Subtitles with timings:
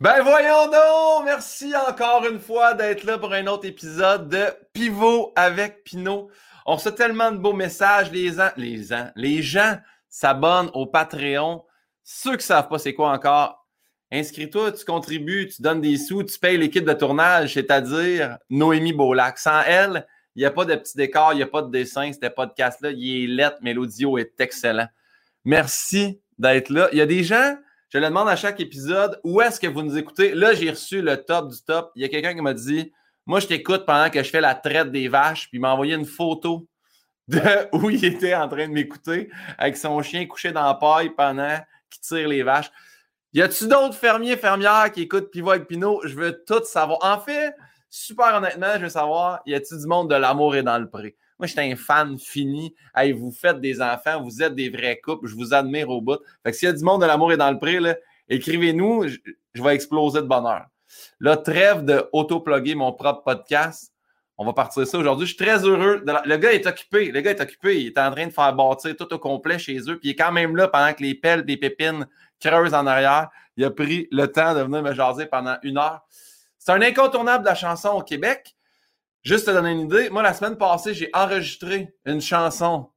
[0.00, 1.26] Ben voyons donc!
[1.26, 6.30] Merci encore une fois d'être là pour un autre épisode de Pivot avec Pinot.
[6.64, 8.10] On reçoit tellement de beaux messages.
[8.10, 9.76] Les, gens, les, gens, les gens
[10.08, 11.62] s'abonnent au Patreon.
[12.02, 13.68] Ceux qui savent pas c'est quoi encore,
[14.10, 19.36] inscris-toi, tu contribues, tu donnes des sous, tu payes l'équipe de tournage, c'est-à-dire Noémie Beaulac.
[19.36, 22.10] Sans elle, il n'y a pas de petit décor, il n'y a pas de dessin,
[22.10, 22.92] ce podcast-là.
[22.92, 24.88] Il est lettre, mais l'audio est excellent.
[25.44, 26.88] Merci d'être là.
[26.92, 27.54] Il y a des gens,
[27.90, 30.32] je le demande à chaque épisode, où est-ce que vous nous écoutez?
[30.32, 31.90] Là, j'ai reçu le top du top.
[31.96, 32.92] Il y a quelqu'un qui m'a dit,
[33.26, 35.94] moi, je t'écoute pendant que je fais la traite des vaches, puis il m'a envoyé
[35.94, 36.68] une photo
[37.26, 37.40] de
[37.72, 39.28] où il était en train de m'écouter
[39.58, 41.58] avec son chien couché dans la paille pendant
[41.90, 42.70] qu'il tire les vaches.
[43.32, 46.00] Y a-tu d'autres fermiers, fermières qui écoutent Pivot avec Pinot?
[46.04, 46.98] Je veux tout savoir.
[47.02, 47.54] En fait,
[47.88, 51.16] super honnêtement, je veux savoir, y a-tu du monde de l'amour et dans le pré?
[51.40, 52.74] Moi, j'étais un fan fini.
[53.16, 56.18] Vous faites des enfants, vous êtes des vrais couples, je vous admire au bout.
[56.42, 57.78] Fait que s'il y a du monde de l'amour et dans le pré,
[58.28, 60.66] écrivez-nous, je, vais exploser de bonheur.
[61.18, 63.90] Là, trêve de auto-plugger mon propre podcast.
[64.36, 65.26] On va partir ça aujourd'hui.
[65.26, 66.04] Je suis très heureux.
[66.04, 67.10] Le gars est occupé.
[67.10, 67.80] Le gars est occupé.
[67.80, 69.98] Il est en train de faire bâtir tout au complet chez eux.
[69.98, 72.06] Puis il est quand même là pendant que les pelles des pépines
[72.38, 73.30] creusent en arrière.
[73.56, 76.06] Il a pris le temps de venir me jaser pendant une heure.
[76.58, 78.54] C'est un incontournable de la chanson au Québec.
[79.22, 82.88] Juste te donner une idée, moi, la semaine passée, j'ai enregistré une chanson.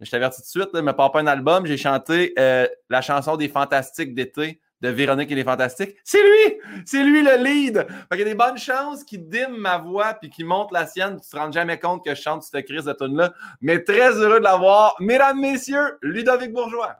[0.00, 1.66] Je t'avertis tout de suite, ne me pas un album.
[1.66, 5.96] J'ai chanté euh, la chanson des Fantastiques d'été de Véronique et les Fantastiques.
[6.04, 6.60] C'est lui!
[6.84, 7.86] C'est lui le lead!
[8.12, 11.18] Il y a des bonnes chances qui dîment ma voix puis qui montent la sienne.
[11.22, 13.32] Tu te rends jamais compte que je chante cette crise de tune-là.
[13.62, 14.94] Mais très heureux de l'avoir.
[15.00, 16.96] Mesdames, messieurs, Ludovic Bourgeois.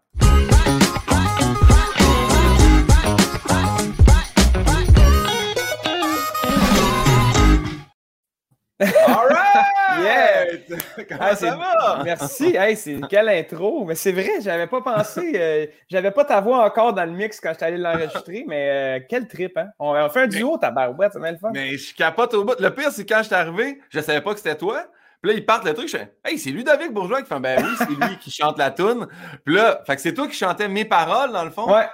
[8.81, 10.63] All right!
[11.09, 12.03] Comment ça va?
[12.03, 12.57] Merci.
[12.57, 13.85] Hey, c'est quelle intro.
[13.85, 15.33] Mais c'est vrai, j'avais pas pensé.
[15.35, 19.05] Euh, j'avais pas ta voix encore dans le mix quand j'étais allé l'enregistrer, mais euh,
[19.09, 19.69] quel trip, hein?
[19.79, 21.51] On, fait un duo, ta barouette, c'est le fun.
[21.53, 22.59] Mais je capote au bout.
[22.59, 24.87] Le pire, c'est quand je suis arrivé, je savais pas que c'était toi.
[25.23, 27.63] Puis là, ils partent le truc, je fais Hey, c'est Ludovic Bourgeois qui fait Ben
[27.63, 29.07] oui, c'est lui qui chante la tune.
[29.45, 31.71] Puis là, fait que c'est toi qui chantais mes paroles, dans le fond.
[31.71, 31.87] Ouais.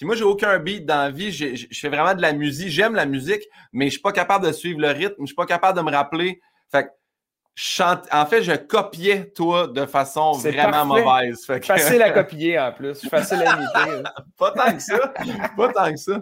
[0.00, 1.30] Puis moi, j'ai aucun beat dans la vie.
[1.30, 2.70] Je fais vraiment de la musique.
[2.70, 5.16] J'aime la musique, mais je suis pas capable de suivre le rythme.
[5.20, 6.40] Je suis pas capable de me rappeler.
[6.72, 6.88] Fait que
[7.54, 8.08] chante...
[8.10, 11.44] en fait, je copiais toi de façon vraiment mauvaise.
[11.44, 13.06] Fait Facile à copier en plus.
[13.10, 14.02] Facile à imiter.
[14.38, 15.12] pas tant que ça.
[15.54, 16.18] pas tant que ça.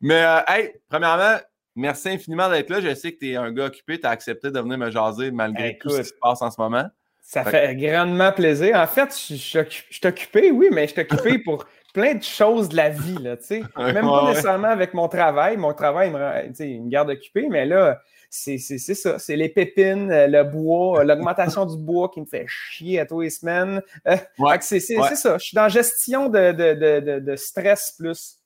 [0.00, 1.36] Mais, euh, hey, premièrement,
[1.76, 2.80] merci infiniment d'être là.
[2.80, 4.00] Je sais que tu es un gars occupé.
[4.00, 6.60] Tu as accepté de venir me jaser malgré tout ce qui se passe en ce
[6.60, 6.88] moment.
[7.20, 8.76] Ça fait, grandement plaisir.
[8.76, 12.22] En fait, je, je, je suis occupé, oui, mais je suis occupé pour plein de
[12.22, 13.62] choses de la vie, là, tu sais.
[13.76, 15.56] Même pas nécessairement avec mon travail.
[15.56, 16.12] Mon travail,
[16.60, 19.18] il me, garde occupé, mais là, c'est ça.
[19.18, 23.06] C'est les pépines, euh, le bois, euh, l'augmentation du bois qui me fait chier à
[23.06, 23.82] tous les semaines.
[24.06, 24.16] Euh,
[24.60, 25.38] c'est ça.
[25.38, 28.36] Je suis dans gestion de, de, de, stress plus.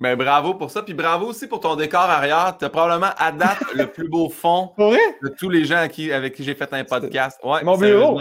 [0.00, 0.82] Mais bravo pour ça.
[0.82, 2.56] Puis bravo aussi pour ton décor arrière.
[2.58, 6.12] Tu as probablement à date le plus beau fond de tous les gens avec qui,
[6.12, 7.38] avec qui j'ai fait un podcast.
[7.44, 8.18] Ouais, mon bureau.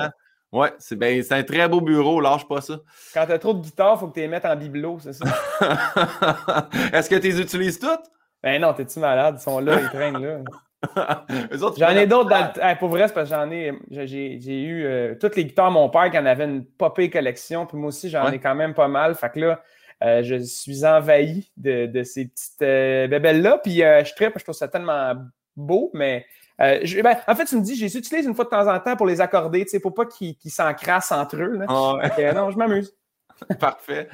[0.51, 2.79] Ouais, c'est ben, un très beau bureau, lâche pas ça.
[3.13, 5.25] Quand t'as trop de guitares, il faut que tu les mettes en bibelot, c'est ça?
[6.93, 8.09] Est-ce que tu les utilises toutes?
[8.41, 9.35] Ben non, t'es-tu malade?
[9.39, 10.39] Ils sont là, ils traînent là.
[11.77, 12.79] j'en ai d'autres dans le...
[12.79, 13.73] Pour vrai, c'est parce que j'en ai.
[13.91, 17.65] J'ai eu euh, toutes les guitares mon père qui en avait une popée collection.
[17.65, 19.15] Puis moi aussi, j'en ai quand même pas mal.
[19.15, 19.61] Fait que là,
[20.03, 23.59] euh, je suis envahi de, de ces petites euh, bébelles-là.
[23.61, 25.15] Puis je tripe, je trouve ça tellement
[25.55, 26.25] beau, mais
[26.61, 28.79] euh, ben, en fait, tu me dis, je les utilise une fois de temps en
[28.79, 31.59] temps pour les accorder, tu sais, pour pas qu'ils s'encrassent entre eux.
[31.67, 32.93] Ah non, je m'amuse.
[33.59, 34.09] Parfait.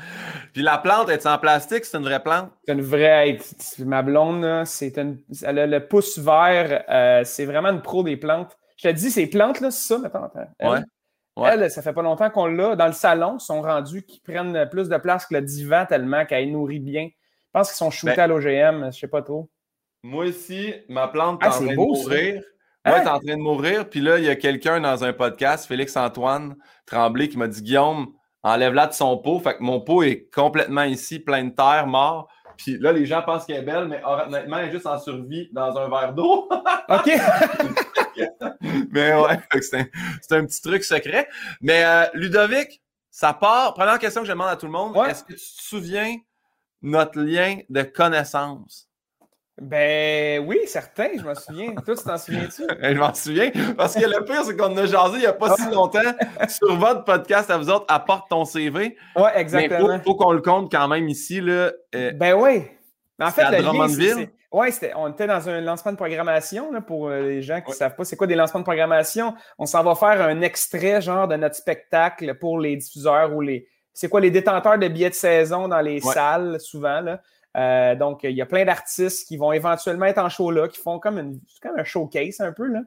[0.53, 1.85] Puis la plante, est en plastique?
[1.85, 2.51] C'est une vraie plante?
[2.65, 3.39] C'est une vraie.
[3.79, 6.83] Ma blonde, c'est une, elle a le pouce vert.
[6.89, 8.55] Euh, c'est vraiment une pro des plantes.
[8.77, 10.29] Je te dis, ces plantes-là, c'est ça, maintenant.
[10.59, 10.85] Elle,
[11.37, 11.49] ouais.
[11.49, 12.75] elle, ça fait pas longtemps qu'on l'a.
[12.75, 16.51] Dans le salon, sont rendus qui prennent plus de place que le divan tellement qu'elle
[16.51, 17.07] nourrit bien.
[17.07, 19.49] Je pense qu'ils sont shootés ben à l'OGM, je sais pas trop.
[20.05, 22.43] Moi aussi, ma plante est ah, en train de mourir.
[22.85, 23.89] Moi, est en train de mourir.
[23.89, 26.55] Puis là, il y a quelqu'un dans un podcast, Félix-Antoine
[26.85, 28.13] Tremblay, qui m'a dit Guillaume,
[28.43, 29.39] enlève-la de son pot.
[29.39, 32.27] Fait que mon pot est complètement ici, plein de terre, mort.
[32.55, 35.49] Puis là, les gens pensent qu'elle est belle, mais honnêtement, elle est juste en survie
[35.51, 36.49] dans un verre d'eau.
[36.89, 37.11] OK.
[38.91, 41.27] mais ouais, c'est un, petit truc secret.
[41.61, 42.79] Mais euh, Ludovic,
[43.09, 43.73] ça part.
[43.73, 46.15] Première question que je demande à tout le monde est-ce que tu te souviens
[46.83, 48.87] notre lien de connaissance?
[49.61, 51.73] Ben oui, certain, je m'en souviens.
[51.75, 52.63] Toi, tu t'en souviens-tu?
[52.81, 53.51] je m'en souviens.
[53.77, 55.99] Parce que le pire, c'est qu'on a jasé il n'y a pas si longtemps
[56.49, 58.97] sur votre podcast à vous autres, apporte ton CV.
[59.15, 59.87] Oui, exactement.
[59.87, 61.39] Mais il faut, qu'on le compte quand même ici.
[61.39, 62.63] Là, euh, ben oui.
[63.17, 67.21] En fait, le lien, oui, on était dans un lancement de programmation là, pour euh,
[67.21, 69.33] les gens qui ne savent pas c'est quoi des lancements de programmation.
[69.57, 73.67] On s'en va faire un extrait genre de notre spectacle pour les diffuseurs ou les.
[73.93, 77.01] C'est quoi les détenteurs de billets de saison dans les salles, souvent.
[77.01, 77.21] Là.
[77.55, 80.79] Euh, donc, il y a plein d'artistes qui vont éventuellement être en show là, qui
[80.79, 82.67] font comme, une, comme un showcase un peu.
[82.67, 82.81] Là.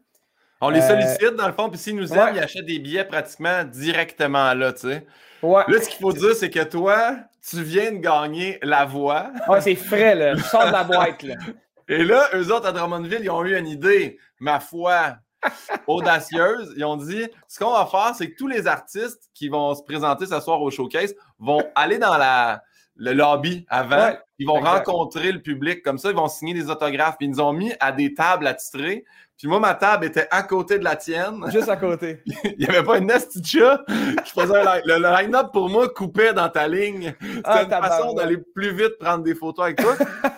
[0.60, 3.64] On les sollicite dans le fond, puis s'ils nous aiment, ils achètent des billets pratiquement
[3.64, 5.06] directement là, tu sais.
[5.42, 7.16] Là, ce qu'il faut dire, c'est que toi,
[7.48, 9.30] tu viens de gagner la voix.
[9.48, 10.34] Ouais, c'est frais, là.
[10.34, 11.34] Je sors de la boîte, là.
[11.90, 15.16] Et là, eux autres à Drummondville, ils ont eu une idée, ma foi,
[15.86, 16.74] audacieuse.
[16.76, 19.82] Ils ont dit ce qu'on va faire, c'est que tous les artistes qui vont se
[19.82, 22.62] présenter ce soir au showcase vont aller dans la,
[22.98, 24.10] le lobby avant.
[24.38, 27.16] ils vont rencontrer le public comme ça, ils vont signer des autographes.
[27.16, 29.04] Puis ils nous ont mis à des tables attitrées.
[29.38, 31.44] Puis moi, ma table était à côté de la tienne.
[31.52, 32.22] Juste à côté.
[32.44, 33.80] Il n'y avait pas une nasty chat.
[33.88, 37.14] Je faisais le, line-up pour moi coupait dans ta ligne.
[37.20, 39.94] C'était ah, une façon d'aller plus vite prendre des photos avec toi.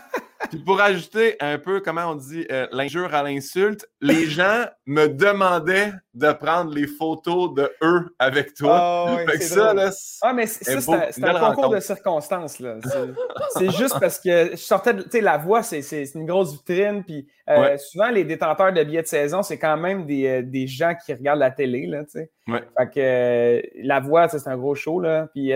[0.50, 5.06] Puis pour ajouter un peu, comment on dit, euh, l'injure à l'insulte, les gens me
[5.06, 9.06] demandaient de prendre les photos de eux avec toi.
[9.08, 9.90] Oh, fait que ça, là,
[10.22, 10.76] ah, mais c'est
[11.22, 12.58] un, concours de circonstances.
[12.58, 12.78] Là.
[13.56, 15.02] C'est juste parce que je sortais de.
[15.02, 17.04] Tu sais, la voix, c'est une grosse vitrine.
[17.04, 20.66] Puis euh, souvent, les détenteurs de billets de saison, c'est quand même des, euh, des,
[20.66, 21.86] gens qui regardent la télé.
[21.86, 22.02] Là.
[22.12, 25.00] Fait que la voix, c'est un gros show.
[25.00, 25.28] Là.
[25.32, 25.52] Puis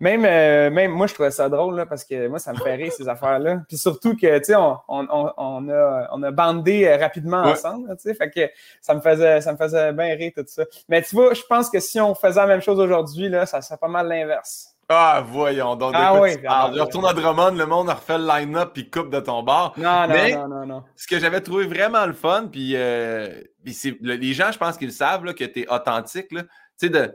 [0.00, 2.74] même, euh, même moi, je trouvais ça drôle là, parce que moi, ça me fait
[2.74, 3.62] rire ces affaires-là.
[3.68, 7.88] Puis surtout que, tu sais, on, on, on, a, on a bandé euh, rapidement ensemble,
[7.96, 8.14] tu sais.
[8.14, 8.50] Fait que
[8.80, 10.64] ça me faisait, ça me faisait bien rire tout ça.
[10.88, 13.60] Mais tu vois, je pense que si on faisait la même chose aujourd'hui, là, ça
[13.60, 14.74] serait pas mal l'inverse.
[14.92, 15.92] Ah, voyons donc.
[15.94, 16.30] Ah oui.
[16.32, 19.72] je retourne à Drummond, le monde refait le line-up puis coupe de ton bar.
[19.76, 20.84] Non, non, non, non, non.
[20.96, 25.24] Ce que j'avais trouvé vraiment le fun, puis, euh, les gens, je pense qu'ils savent
[25.24, 26.26] là, que tu es authentique.
[26.30, 26.38] Tu
[26.76, 27.14] sais, de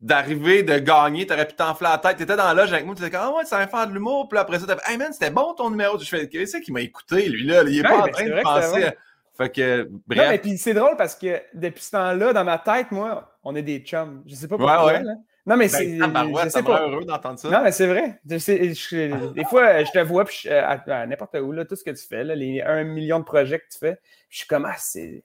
[0.00, 2.16] d'arriver, de gagner, t'aurais pu t'enfler la tête.
[2.16, 4.28] T'étais dans la loge avec moi, t'étais comme, ah ouais, ça va faire de l'humour.
[4.28, 5.98] Puis après ça, t'as fait, hey man, c'était bon ton numéro.
[5.98, 7.62] Je fais, qu'est-ce qu'il m'a écouté, lui, là?
[7.66, 8.90] Il est pas en train de penser.
[9.36, 10.22] Fait que, bref.
[10.22, 13.54] Non, mais puis c'est drôle parce que depuis ce temps-là, dans ma tête, moi, on
[13.54, 14.22] est des chums.
[14.26, 14.84] Je sais pas pourquoi.
[14.84, 15.02] Ouais, ouais.
[15.02, 15.14] Là.
[15.46, 16.44] Non, mais ben, c'est.
[16.44, 16.86] je sais pas.
[16.86, 17.48] heureux d'entendre ça.
[17.48, 18.20] Non, mais c'est vrai.
[18.24, 22.22] des fois, je te vois puis à, n'importe où, là, tout ce que tu fais,
[22.22, 23.98] là, les un million de projets que tu fais,
[24.28, 25.24] je suis comme, ah, c'est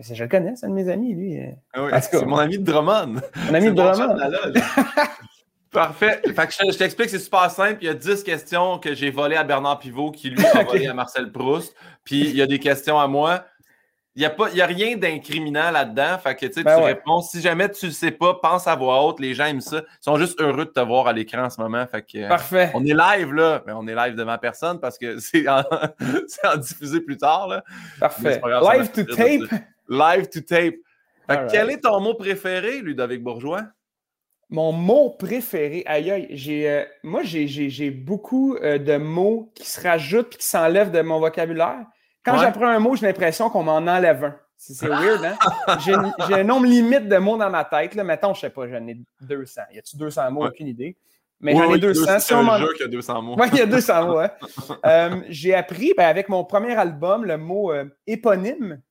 [0.00, 1.38] je le connais, c'est un de mes amis, lui.
[1.72, 3.20] Ah oui, c'est mon ami de Drummond.
[3.46, 4.16] Mon ami de Drummond.
[5.72, 6.20] Parfait.
[6.24, 7.78] Fait que je, t'explique, c'est super simple.
[7.82, 10.88] Il y a 10 questions que j'ai volées à Bernard Pivot qui lui a volé
[10.88, 11.74] à Marcel Proust.
[12.02, 13.44] Puis il y a des questions à moi.
[14.16, 16.18] Il n'y a, a rien d'incriminant là-dedans.
[16.18, 17.20] Fait que tu, ben réponds.
[17.20, 19.20] Si jamais tu ne sais pas, pense à voix haute.
[19.20, 19.78] Les gens aiment ça.
[19.78, 21.86] Ils sont juste heureux de te voir à l'écran en ce moment.
[21.86, 22.72] Fait que, Parfait.
[22.74, 23.62] on est live là.
[23.64, 25.62] Mais on est live de ma personne parce que c'est en,
[26.56, 27.46] diffusé plus tard.
[27.46, 27.62] Là.
[28.00, 28.40] Parfait.
[28.44, 29.62] live to tape.
[29.90, 30.76] Live to tape.
[31.50, 33.62] Quel est ton mot préféré, Ludovic Bourgeois?
[34.48, 39.80] Mon mot préféré, aïe aïe, j'ai, euh, moi j'ai beaucoup euh, de mots qui se
[39.80, 41.86] rajoutent et qui s'enlèvent de mon vocabulaire.
[42.24, 44.36] Quand j'apprends un mot, j'ai l'impression qu'on m'en enlève un.
[44.56, 45.38] C'est weird, hein?
[46.28, 47.94] j'ai un nombre limite de mots dans ma tête.
[47.94, 48.04] Là.
[48.04, 49.62] Mettons, je sais pas, j'en ai 200.
[49.72, 50.46] Y a-tu 200 mots?
[50.46, 50.98] Aucune idée.
[51.40, 52.18] Mais j'en ai 200.
[52.18, 53.36] C'est un jeu qui a 200 mots.
[53.38, 54.18] Oui, il y a 200 mots.
[54.18, 54.30] Hein.
[54.84, 57.72] Euh, j'ai appris ben, avec mon premier album le mot
[58.06, 58.82] éponyme.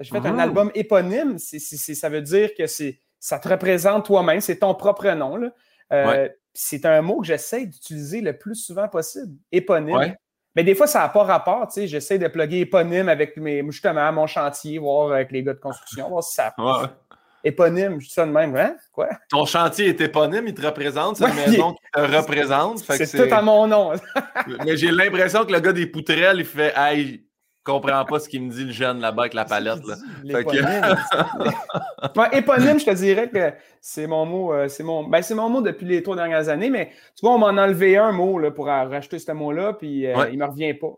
[0.00, 0.42] Je fais un ah.
[0.42, 1.38] album éponyme.
[1.38, 5.50] ça veut dire que ça te représente toi-même, c'est ton propre nom.
[5.92, 9.34] Euh, c'est un mot que j'essaie d'utiliser le plus souvent possible.
[9.52, 10.14] Éponyme.
[10.54, 11.68] Mais des fois, ça n'a pas rapport.
[11.76, 16.08] J'essaie de plugger éponyme avec mes, justement mon chantier, voir avec les gars de construction,
[16.08, 16.54] voir si ça.
[17.44, 18.56] Éponyme, je dis ça de même.
[18.56, 18.74] Hein?
[18.90, 19.08] Quoi?
[19.28, 22.78] Ton chantier est éponyme, il te représente, c'est une maison qui te représente.
[22.78, 23.92] C'est tout à mon nom.
[24.64, 27.25] Mais j'ai l'impression que le gars des poutrelles, il fait Hey,
[27.66, 29.84] comprends pas ce qu'il me dit le jeune là-bas avec la palette.
[29.84, 29.96] Là.
[32.32, 35.60] éponyme, je te dirais que c'est mon mot, euh, c'est mon, ben, c'est mon mot
[35.60, 38.50] depuis les trois dernières années, mais tu vois, on m'en a enlevé un mot là,
[38.50, 40.94] pour racheter ce mot-là, puis euh, il me revient pas.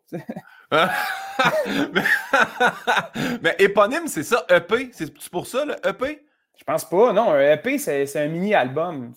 [3.43, 6.23] mais, éponyme, c'est ça, EP, c'est pour ça, le EP?
[6.57, 9.13] Je pense pas, non, un EP, c'est un mini-album.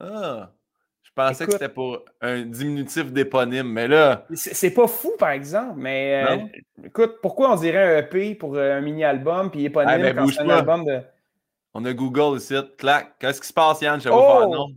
[0.00, 0.50] Ah.
[1.18, 4.24] Je pensais que c'était pour un diminutif d'éponyme, mais là.
[4.34, 6.36] C'est pas fou, par exemple, mais euh,
[6.84, 10.28] écoute, pourquoi on dirait un EP pour euh, un mini-album puis éponyme ah, ben, quand
[10.28, 11.00] c'est un album de.
[11.74, 13.18] On a Google ici, clac.
[13.18, 14.00] Qu'est-ce qui se passe, Yann?
[14.00, 14.38] Je vais oh!
[14.38, 14.68] faire non.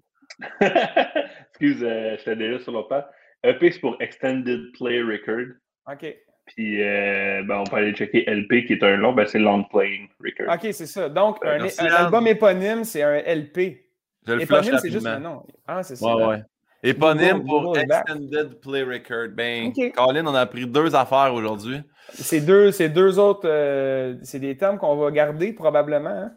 [1.51, 3.11] Excuse, euh, j'étais déjà sur le pas.
[3.43, 5.55] EP, c'est pour Extended Play Record.
[5.91, 6.15] OK.
[6.47, 10.09] Puis, ben, on peut aller checker LP, qui est un long, ben, c'est Long Playing
[10.23, 10.53] Record.
[10.53, 11.07] OK, c'est ça.
[11.07, 13.90] Donc, un, album éponyme, c'est un LP.
[14.27, 15.43] Je le Éponyme, c'est juste un nom.
[15.67, 16.15] Ah, c'est ça.
[16.15, 16.43] Ouais, ouais.
[16.83, 19.29] Éponyme pour Extended Play Record.
[19.35, 21.81] Ben, Colin, on a pris deux affaires aujourd'hui.
[22.13, 26.09] C'est deux, deux autres, euh, c'est des termes qu'on va garder probablement.
[26.09, 26.31] Hein?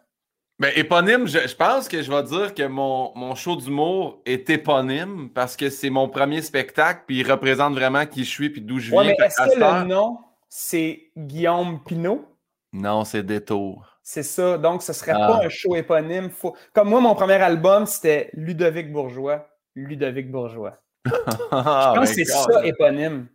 [0.58, 5.30] Ben, éponyme, je, pense que je vais dire que mon, mon show d'humour est éponyme
[5.34, 8.78] parce que c'est mon premier spectacle, puis il représente vraiment qui je suis, puis d'où
[8.78, 9.02] je viens.
[9.02, 12.24] mais est-ce que le nom, c'est Guillaume Pinot?
[12.72, 13.93] Non, c'est Détour.
[14.06, 14.58] C'est ça.
[14.58, 15.46] Donc, ce ne serait pas ah.
[15.46, 16.28] un show éponyme.
[16.74, 19.48] Comme moi, mon premier album, c'était Ludovic Bourgeois.
[19.74, 20.76] Ludovic Bourgeois.
[21.06, 23.26] je pense que c'est ça, éponyme.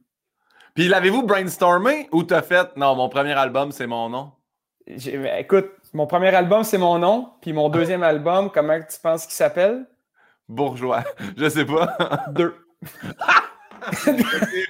[0.75, 4.31] Puis l'avez-vous brainstormé ou t'as fait non, mon premier album, c'est mon nom?
[4.87, 7.31] Écoute, mon premier album, c'est mon nom.
[7.41, 9.87] Puis mon deuxième album, comment tu penses qu'il s'appelle?
[10.47, 11.03] Bourgeois.
[11.37, 11.97] Je sais pas.
[12.29, 12.55] Deux.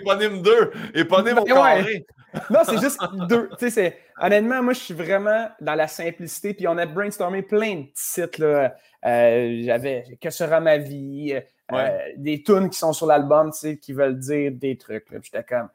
[0.02, 0.72] éponyme 2.
[0.94, 2.06] Éponyme au carré.
[2.50, 3.50] Non, c'est juste deux.
[3.58, 6.54] Tu sais, honnêtement, moi, je suis vraiment dans la simplicité.
[6.54, 8.42] Puis on a brainstormé plein de titres.
[8.42, 8.76] Là.
[9.06, 11.40] Euh, j'avais Que sera ma vie?
[11.72, 15.06] Euh, des tunes qui sont sur l'album, tu sais, qui veulent dire des trucs.
[15.22, 15.70] J'étais comme,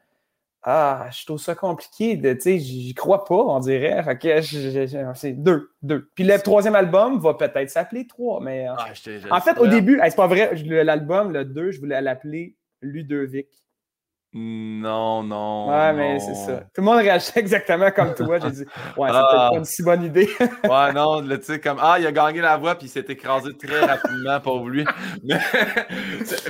[0.67, 2.19] ah, je trouve ça compliqué.
[2.19, 4.03] Tu sais, j'y crois pas, on dirait.
[4.03, 4.41] Fait que
[5.13, 6.09] c'est deux, deux.
[6.15, 8.65] Puis le troisième album va peut-être s'appeler trois, mais.
[8.67, 8.87] Ah,
[9.31, 13.47] en fait, au début, c'est pas vrai, l'album, le deux, je voulais l'appeler Ludovic.
[14.37, 15.69] Non, non.
[15.69, 16.57] Ouais, mais c'est ça.
[16.73, 18.37] Tout le monde réagit exactement comme toi.
[18.39, 18.65] J'ai dit,
[18.97, 19.49] ouais, c'est peut-être ah.
[19.49, 20.29] pas une si bonne idée.
[20.39, 23.55] ouais, non, tu sais, comme, ah, il a gagné la voix, puis il s'est écrasé
[23.57, 24.83] très rapidement, pour lui.
[25.23, 25.39] Mais,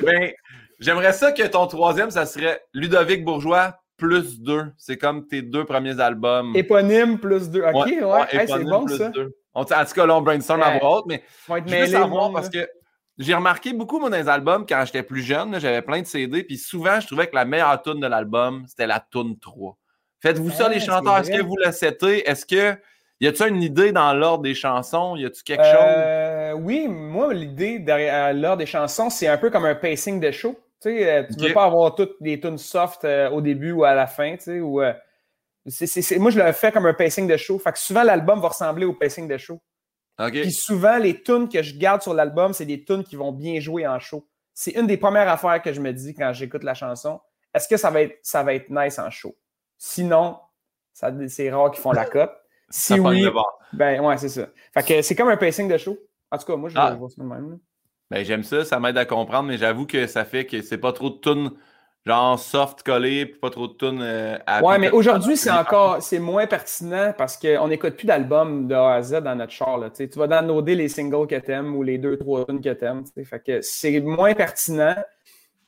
[0.04, 0.32] ben,
[0.80, 4.66] j'aimerais ça que ton troisième, ça serait Ludovic Bourgeois, plus deux.
[4.78, 6.56] C'est comme tes deux premiers albums.
[6.56, 7.62] Éponyme plus deux.
[7.72, 9.12] OK, ouais, c'est bon ça.
[9.54, 12.68] en tout cas, là, on brainstorm à voix haute, mais je veux savoir parce que
[13.18, 16.44] j'ai remarqué beaucoup, moi, dans les albums, quand j'étais plus jeune, j'avais plein de CD,
[16.44, 19.78] puis souvent, je trouvais que la meilleure tune de l'album, c'était la tune 3.
[20.22, 21.18] Faites-vous ça, les chanteurs?
[21.18, 22.28] Est-ce que vous le setez?
[22.30, 22.78] Est-ce que.
[23.22, 25.16] Y a-tu une idée dans l'ordre des chansons?
[25.16, 26.62] Y a-tu quelque euh, chose?
[26.64, 30.60] Oui, moi, l'idée derrière l'ordre des chansons, c'est un peu comme un pacing de show.
[30.82, 33.94] Tu sais, euh, veux pas avoir toutes les tunes soft euh, au début ou à
[33.94, 34.94] la fin, tu sais, ou, euh,
[36.18, 37.58] moi, je le fais comme un pacing de show.
[37.58, 39.62] Fait que souvent, l'album va ressembler au pacing de show.
[40.18, 43.60] Puis souvent, les tunes que je garde sur l'album, c'est des tunes qui vont bien
[43.60, 44.28] jouer en show.
[44.54, 47.20] C'est une des premières affaires que je me dis quand j'écoute la chanson.
[47.54, 49.36] Est-ce que ça va, être, ça va être nice en show?
[49.78, 50.38] Sinon,
[50.94, 52.32] c'est rare qu'ils font la cote.
[52.68, 53.24] Si oui,
[53.74, 54.48] ben ouais, c'est ça.
[54.74, 55.96] Fait que c'est comme un pacing de show.
[56.32, 56.96] En tout cas, moi, je ah.
[56.96, 57.60] vois ça de même.
[58.10, 60.92] Ben, j'aime ça, ça m'aide à comprendre, mais j'avoue que ça fait que c'est pas
[60.92, 61.52] trop de tunes
[62.06, 66.20] genre soft collé, puis pas trop de tunes euh, Ouais, mais aujourd'hui, c'est encore c'est
[66.20, 69.78] moins pertinent parce qu'on n'écoute plus d'albums de A à Z dans notre char.
[69.78, 73.04] Là, tu vas downloader les singles que t'aimes ou les deux, trois tunes que t'aimes.
[73.24, 74.96] Fait que c'est moins pertinent.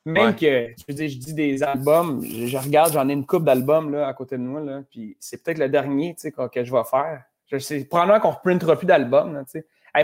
[0.05, 3.43] Même que, je veux dire, je dis des albums, je, regarde, j'en ai une coupe
[3.43, 6.71] d'albums là, à côté de moi, là, puis c'est peut-être le dernier que, que je
[6.71, 7.23] vais faire.
[7.51, 9.43] Je sais, probablement qu'on ne reprintera plus d'albums.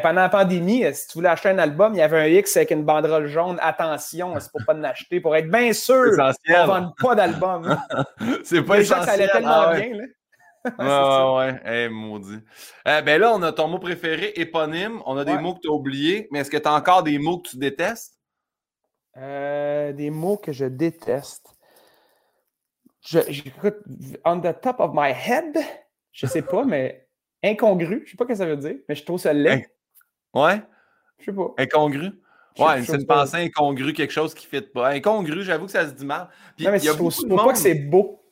[0.01, 2.71] Pendant la pandémie, si tu voulais acheter un album, il y avait un X avec
[2.71, 3.57] une banderole jaune.
[3.62, 7.77] Attention, c'est pour pas l'acheter, pour être bien sûr qu'on ne vende pas d'album.
[8.43, 9.05] c'est pas essentiel.
[9.05, 9.97] ça allait tellement ah bien.
[9.97, 10.05] Là.
[10.79, 12.39] ouais, ouais, hey, maudit.
[12.88, 15.01] Euh, ben là, on a ton mot préféré, éponyme.
[15.05, 17.19] On a des mots que tu as oubliés, mais est-ce que tu as encore des
[17.19, 18.17] mots que tu détestes?
[19.17, 21.53] Euh, des mots que je déteste.
[23.01, 23.19] Je,
[24.23, 25.57] on the top of my head,
[26.13, 27.09] je sais pas, mais
[27.43, 29.69] incongru, je sais pas ce que ça veut dire, mais je trouve ça laid.
[30.33, 30.61] Ouais?
[31.19, 31.53] Je sais pas.
[31.57, 32.11] Incongru?
[32.59, 34.89] Ouais, c'est une pensée incongrue, quelque chose qui ne fit pas.
[34.89, 36.27] Incongru, j'avoue que ça se dit mal.
[36.59, 38.23] non, mais il y a beaucoup de monde, pas que c'est beau.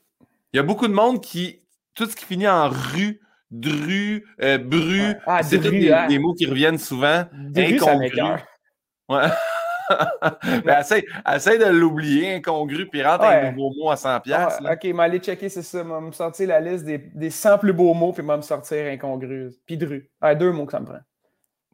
[0.54, 1.60] Il y a beaucoup de monde qui.
[1.94, 6.46] Tout ce qui finit en rue, dru, euh, bru, ah, c'est des, des, mots qui
[6.46, 7.26] reviennent souvent.
[7.34, 8.22] Dru, incongru.
[9.10, 9.28] Ouais.
[10.66, 14.22] ben, essaye, de l'oublier, incongru, puis rentre un nouveau mot à 100$.
[14.22, 15.80] pièces ok, mais allez checker, c'est ça.
[15.80, 19.52] Je me sortir la liste des, des 100 plus beaux mots, puis me sortir incongru.
[19.66, 20.10] Puis dru.
[20.40, 21.00] deux mots que ça me prend.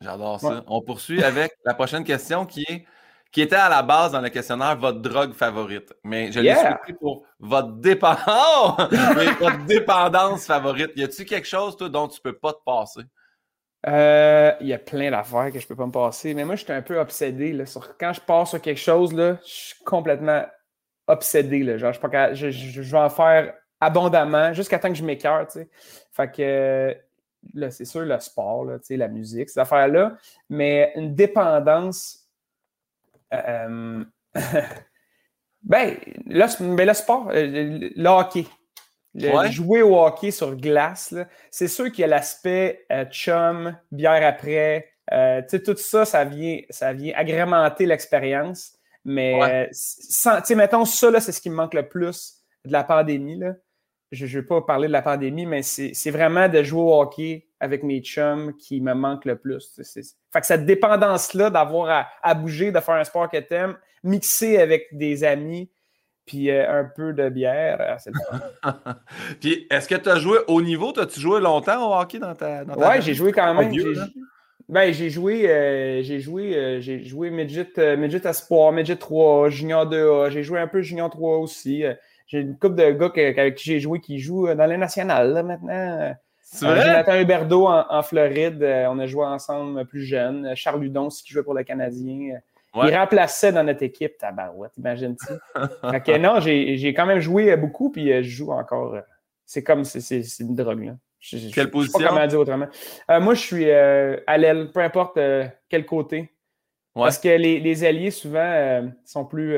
[0.01, 0.63] J'adore ça.
[0.68, 2.86] On poursuit avec la prochaine question qui est
[3.32, 5.94] qui était à la base dans le questionnaire votre drogue favorite.
[6.04, 8.77] Mais je l'ai souhaité pour votre dépendance.
[9.39, 10.92] votre dépendance favorite.
[10.96, 13.01] Y a-t-il quelque chose, toi, dont tu peux pas te passer?
[13.88, 16.63] Euh, il y a plein d'affaires que je peux pas me passer, mais moi, je
[16.63, 17.54] suis un peu obsédé.
[17.54, 20.44] Là, sur, quand je passe sur quelque chose, là, je suis complètement
[21.08, 21.63] obsédé.
[21.63, 21.94] Là, genre,
[22.34, 25.48] je, je, vais en faire abondamment jusqu'à temps que je m'écœure.
[26.12, 26.98] Fait que
[27.70, 30.17] c'est sûr, le sport, là, la musique, ces affaires-là,
[30.50, 32.27] mais une dépendance.
[33.34, 34.03] Euh,
[35.63, 38.46] ben, le, ben, le sport, euh, le hockey.
[39.50, 41.15] Jouer au hockey sur glace,
[41.50, 44.89] c'est sûr qu'il y a l'aspect euh, chum, bière après.
[45.12, 48.74] Euh, tout ça, ça vient, ça vient agrémenter l'expérience.
[49.06, 50.56] Mais, ouais.
[50.56, 53.39] mettons, ça, c'est ce qui me manque le plus de la pandémie.
[53.39, 53.53] Là.
[54.12, 57.48] Je ne vais pas parler de la pandémie, mais c'est vraiment de jouer au hockey
[57.60, 59.80] avec mes chums qui me manque le plus.
[60.32, 64.60] Fait que cette dépendance-là d'avoir à, bouger, de faire un sport que tu aimes, mixer
[64.60, 65.70] avec des amis,
[66.28, 68.12] puis euh, un peu de bière, euh, c'est
[69.42, 70.98] Puis est-ce que tu as joué au niveau?
[71.00, 72.66] As-tu joué longtemps au hockey dans ta.
[72.66, 73.72] Dans ouais, j'ai joué quand même.
[74.68, 80.30] ben, j'ai joué, euh, j'ai joué, j'ai joué midget, midget Espoir, midget 3, junior 2A.
[80.30, 81.86] J'ai joué un peu junior 3 aussi.
[82.27, 85.43] J'ai une couple de gars avec qui j'ai joué qui jouent dans les nationales là,
[85.43, 86.15] maintenant.
[86.62, 90.55] Jonathan Huberdeau en, Floride, on a joué ensemble plus jeune.
[90.55, 92.39] Charles Ludon, qui jouait pour le Canadien.
[92.75, 95.34] Il remplaçait dans notre équipe, tabarouette, imagine-tu.
[96.05, 98.98] fait non, j'ai quand même joué beaucoup, puis je joue encore.
[99.46, 100.96] C'est comme, c'est une drogue, là.
[101.53, 102.00] Quelle position?
[102.00, 102.67] Je sais pas comment dire autrement.
[103.22, 105.19] moi, je suis à l'aile, peu importe
[105.69, 106.31] quel côté.
[106.93, 109.57] Parce que les, les alliés, souvent, sont plus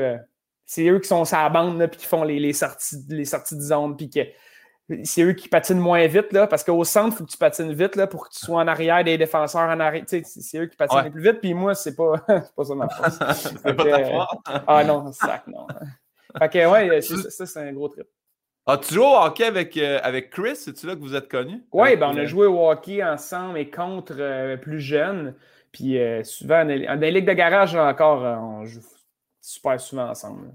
[0.70, 3.56] c'est eux qui sont sur la bande, puis qui font les, les, sorties, les sorties
[3.56, 4.20] de zone, puis que
[5.02, 7.72] c'est eux qui patinent moins vite, là, parce qu'au centre, il faut que tu patines
[7.72, 10.04] vite là, pour que tu sois en arrière des défenseurs en arrière.
[10.06, 12.18] C'est eux qui patinent plus vite, puis moi, c'est pas,
[12.56, 13.18] pas ça ma force.
[13.34, 14.36] c'est pas ta force.
[14.68, 15.66] ah non, sac, non.
[16.38, 18.06] fait que, ouais, ça, c'est un gros trip.
[18.64, 20.54] Ah, tu joues au hockey avec, euh, avec Chris?
[20.54, 21.64] C'est-tu là que vous êtes connus?
[21.72, 25.34] Oui, ben, on a joué au hockey ensemble et contre euh, plus jeunes.
[25.72, 28.82] Puis euh, souvent, dans les ligues de garage, encore, on joue
[29.40, 30.52] super souvent ensemble.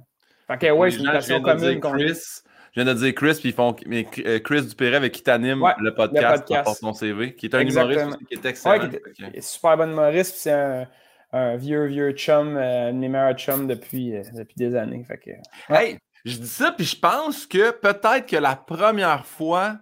[0.48, 1.80] Fait que, ouais, c'est une passion commune.
[1.80, 2.44] Chris,
[2.76, 5.66] je viens de dire Chris, puis ils font mais euh, Chris Dupéret avec qui t'anime
[5.80, 6.82] le podcast, le podcast.
[6.82, 8.84] ton CV, qui est un humoriste qui est excellent.
[8.84, 10.86] Ouais, qui est, super bon humoriste, c'est un,
[11.32, 15.04] un, vieux, vieux chum, euh, un de mes meilleurs chums depuis, euh, depuis des années.
[15.06, 15.32] Fait que,
[15.74, 19.78] Hey, je dis ça, puis je pense que peut-être que la première fois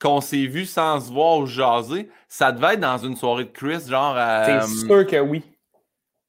[0.00, 3.50] qu'on s'est vu sans se voir ou jaser, ça devait être dans une soirée de
[3.50, 4.62] Chris, genre à.
[4.62, 5.42] C'est sûr que oui.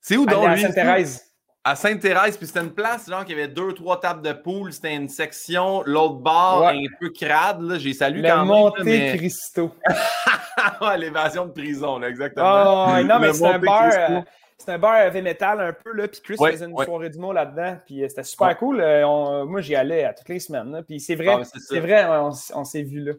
[0.02, 0.62] C'est où donc, lui?
[0.62, 1.29] Sainte-Thérèse
[1.70, 4.96] à Sainte-Thérèse, puis c'était une place, genre, qui avait deux, trois tables de poule, c'était
[4.96, 9.16] une section, l'autre bar, un peu crade, là, j'ai salué quand Monte mais...
[9.18, 9.72] Cristo.
[10.98, 12.88] l'évasion de prison, là, exactement.
[12.88, 13.92] Oh, non, mais c'est un bar...
[13.94, 14.22] Euh,
[14.58, 17.32] c'est un bar heavy metal un peu, là, puis Chris faisait une soirée du mot
[17.32, 18.82] là-dedans, puis euh, c'était super cool.
[18.82, 22.06] Euh, moi, j'y allais à toutes les semaines, là, puis c'est vrai, ah, c'est vrai,
[22.54, 23.14] on, s'est vu là.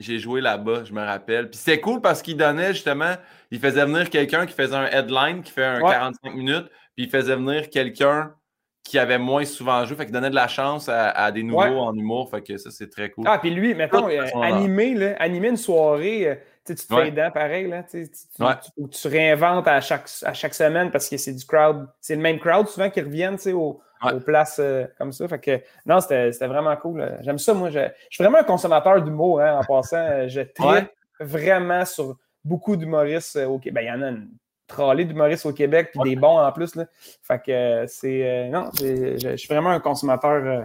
[0.00, 1.50] J'ai joué là-bas, je me rappelle.
[1.50, 3.14] Puis c'était cool parce qu'il donnait justement,
[3.50, 7.10] il faisait venir quelqu'un qui faisait un headline, qui fait un 45 minutes, puis il
[7.10, 8.34] faisait venir quelqu'un
[8.82, 11.94] qui avait moins souvent joué, fait qu'il donnait de la chance à, des nouveaux en
[11.94, 13.24] humour, fait que ça, c'est très cool.
[13.28, 16.34] Ah, puis lui, mettons, euh, animer, là, animer une soirée, euh,
[16.66, 21.08] tu te fais dents pareil, là, tu, tu, réinventes à chaque, à chaque semaine parce
[21.08, 24.84] que c'est du crowd, c'est le même crowd souvent qui reviennent, aux, aux places euh,
[24.98, 27.16] comme ça, fait que non, c'était vraiment cool.
[27.20, 27.78] J'aime ça, moi, je,
[28.10, 30.90] suis vraiment un consommateur d'humour, hein, en passant, je tripe
[31.20, 33.84] vraiment sur beaucoup d'humoristes au Québec.
[33.86, 34.28] Ben, il y en a une
[34.68, 36.76] trolley d'humoristes au Québec, puis des bons en plus.
[36.76, 36.86] Là.
[37.22, 38.22] Fait que euh, c'est.
[38.24, 40.44] Euh, non, je, suis vraiment un consommateur.
[40.44, 40.64] Euh,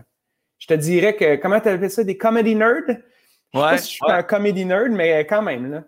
[0.59, 1.37] je te dirais que.
[1.37, 2.83] Comment tu appelles ça Des comedy nerds?
[2.87, 2.93] Je
[3.59, 5.71] sais pas si je suis un comedy nerd, mais quand même.
[5.71, 5.83] Là.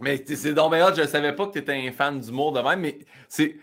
[0.00, 2.60] Mais c'est donc bien je ne savais pas que tu étais un fan d'humour de
[2.60, 3.56] même, mais c'est.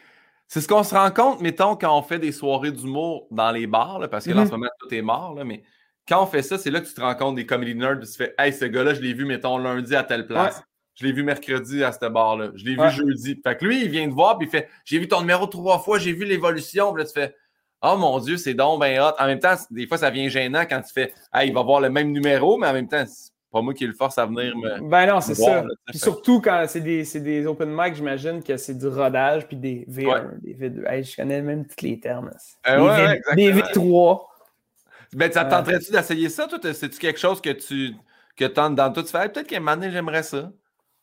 [0.50, 3.67] C'est ce qu'on se rend compte, mettons, quand on fait des soirées d'humour dans les
[3.67, 4.48] bars, parce que là, en mm-hmm.
[4.48, 5.62] ce moment, tout est mort, là, mais
[6.08, 8.08] quand on fait ça, c'est là que tu te rends compte des comedy nerds, tu
[8.08, 10.63] fais Hey, ce gars-là, je l'ai vu, mettons, lundi à telle place.
[10.99, 12.49] Je l'ai vu mercredi à ce bar-là.
[12.55, 13.39] Je l'ai vu jeudi.
[13.43, 15.79] Fait que lui, il vient te voir, puis il fait J'ai vu ton numéro trois
[15.79, 16.91] fois, j'ai vu l'évolution.
[16.91, 17.36] Puis là, tu fais
[17.83, 19.13] Oh mon Dieu, c'est donc ben hot.
[19.19, 21.89] En même temps, des fois, ça vient gênant quand tu fais il va voir le
[21.89, 24.89] même numéro, mais en même temps, c'est pas moi qui le force à venir me.
[24.89, 25.63] Ben non, c'est ça.
[25.86, 29.86] puis surtout quand c'est des, des, open mic, j'imagine que c'est du rodage, puis des
[29.89, 31.03] V1, des V2.
[31.03, 32.31] je connais même tous les termes.
[32.67, 34.27] Euh, des, v, 3
[35.13, 36.57] Ben, ça tenterais-tu d'essayer ça, toi?
[36.73, 37.93] C'est-tu quelque chose que tu
[38.36, 39.31] que tentes dans tout faire?
[39.31, 40.51] Peut-être qu'à un moment donné, j'aimerais ça.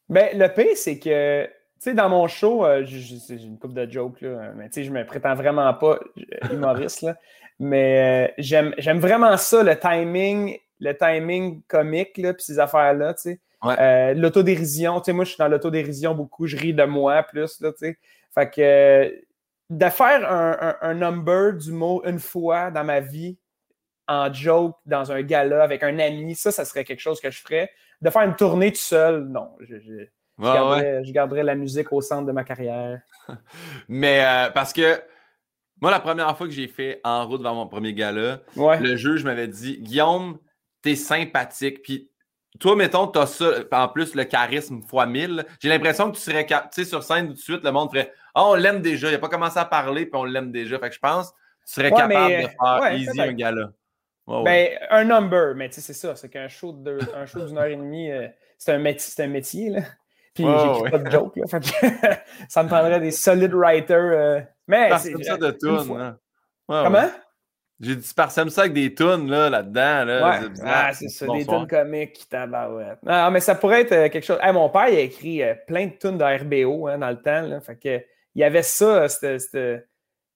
[0.09, 3.91] Ben, le pire, c'est que, tu sais, dans mon show, euh, j'ai une coupe de
[3.91, 7.17] jokes, là, mais tu sais, je me prétends vraiment pas euh, humoriste, là,
[7.59, 13.39] mais euh, j'aime vraiment ça, le timing, le timing comique, là, puis ces affaires-là, tu
[13.63, 14.15] sais.
[14.15, 17.73] l'autodérision, tu sais, moi, je suis dans l'autodérision beaucoup, je ris de moi plus, là,
[17.73, 17.99] tu sais.
[18.35, 19.25] Fait que
[19.71, 23.39] de faire un, un, number du mot une fois dans ma vie,
[24.07, 27.41] en joke, dans un gala avec un ami, ça, ça serait quelque chose que je
[27.41, 27.71] ferais
[28.03, 29.51] de faire une tournée tout seul, non.
[29.61, 33.01] Je, je, garderais, la musique au centre de ma carrière.
[33.89, 35.01] Mais euh, parce que
[35.81, 39.25] moi, la première fois que j'ai fait en route vers mon premier gala, le juge
[39.25, 40.39] m'avait dit Guillaume,
[40.83, 41.83] t'es sympathique.
[41.83, 42.11] Puis
[42.61, 45.45] toi, mettons, t'as ça, en plus, le charisme x 1000.
[45.61, 48.13] J'ai l'impression que tu serais, tu sais, sur scène tout de suite, le monde ferait
[48.35, 49.09] oh, on l'aime déjà.
[49.09, 50.79] Il n'a pas commencé à parler, puis on l'aime déjà.
[50.79, 53.71] Fait que je pense que tu serais capable de faire easy un gala.
[54.27, 56.17] Ben, un number, mais tu sais, c'est ça.
[56.17, 59.71] C'est qu'un show d'une heure et demie, euh, c'est un, métier, un métier.
[59.71, 59.81] Là.
[60.35, 61.37] Puis j'écris pas de joke.
[61.37, 61.45] Là,
[62.49, 63.99] ça me prendrait des solid writers.
[63.99, 65.97] Euh, mais c'est comme ça de tunes.
[65.97, 66.19] Hein.
[66.67, 67.11] Comment?
[67.81, 70.05] J'ai dit parsème ça avec des tunes là, là-dedans.
[70.05, 70.49] Là, ouais.
[70.65, 73.03] Ah, c'est ça, des tunes comiques tabarouette.
[73.03, 74.39] Non, mais ça pourrait être euh, quelque chose.
[74.53, 77.43] mon père, il a écrit plein de tunes de RBO hein, dans le temps.
[77.43, 79.85] Là, fait que, il y avait ça, c'était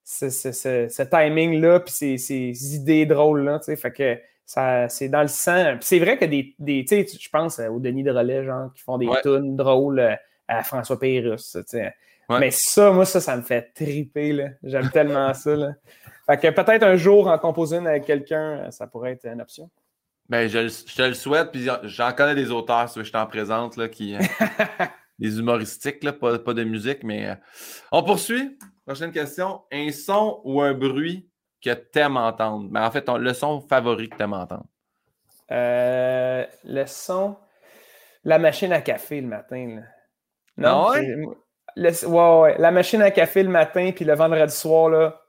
[0.08, 5.76] ce, timing-là, puis ces, idées drôles-là, tu sais, fait que ça, c'est dans le sang.
[5.80, 8.82] c'est vrai que des, des tu sais, je pense au Denis de Relais, genre, qui
[8.82, 10.14] font des tunes drôles euh,
[10.48, 11.94] à François Pérusse, tu sais.
[12.30, 14.48] Mais ça, moi, ça, ça me fait triper, là.
[14.62, 15.72] J'aime tellement ça, là.
[16.26, 19.70] Fait que peut-être un jour, en composer une avec quelqu'un, ça pourrait être une option.
[20.28, 23.88] Ben, je, te le souhaite, puis j'en connais des auteurs, si je t'en présente, là,
[23.88, 24.14] qui...
[24.14, 24.18] Euh,
[25.18, 27.30] des humoristiques, là, pas, pas, de musique, mais...
[27.30, 27.34] Euh,
[27.92, 28.58] on poursuit?
[28.88, 29.60] Prochaine question.
[29.70, 31.28] Un son ou un bruit
[31.62, 32.70] que tu aimes entendre?
[32.70, 34.64] Mais ben, en fait, le son favori que tu aimes entendre?
[35.50, 37.36] Euh, le son.
[38.24, 39.82] La machine à café le matin.
[40.56, 42.06] Non, ah ouais?
[42.06, 45.20] ouais, La machine à café le matin, puis le vendredi soir, là.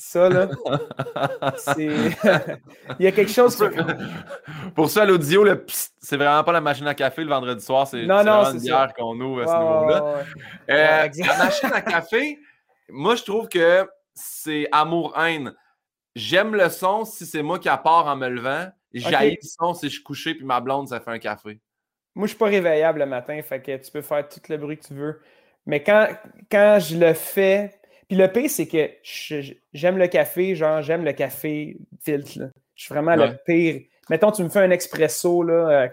[0.00, 0.48] Ça, là.
[1.58, 1.86] c'est.
[2.98, 3.54] Il y a quelque chose.
[3.54, 3.68] Pour,
[4.74, 5.46] pour ça, l'audio,
[5.98, 9.42] c'est vraiment pas la machine à café le vendredi soir, c'est une bière qu'on ouvre
[9.42, 10.24] à ce niveau-là.
[10.70, 12.38] Euh, la machine à café,
[12.88, 15.52] moi, je trouve que c'est amour-haine.
[16.14, 18.68] J'aime le son si c'est moi qui part en me levant.
[18.94, 21.60] J'aille le son si je suis couché puis ma blonde, ça fait un café.
[22.14, 24.78] Moi, je suis pas réveillable le matin, fait que tu peux faire tout le bruit
[24.78, 25.20] que tu veux.
[25.66, 26.08] Mais quand,
[26.50, 27.79] quand je le fais,
[28.10, 28.90] puis le pire, c'est que
[29.72, 32.50] j'aime le café, genre j'aime le café filtre.
[32.74, 33.82] Je suis vraiment le pire.
[34.08, 35.88] Mettons, tu me fais un expresso là, euh,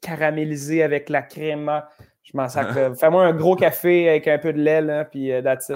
[0.00, 1.82] caramélisé avec la crème.
[2.22, 2.96] Je m'en sacre.
[2.96, 5.72] Fais-moi un gros café avec un peu de lait, là, puis euh, that's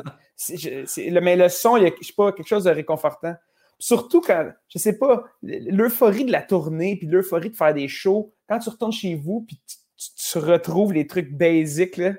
[0.48, 1.10] it.
[1.20, 3.34] mais le son, il y a je sais pas, quelque chose de réconfortant.
[3.80, 8.32] Surtout quand, je sais pas, l'euphorie de la tournée, puis l'euphorie de faire des shows,
[8.48, 12.12] quand tu retournes chez vous, puis tu, retrouves les trucs basiques, là,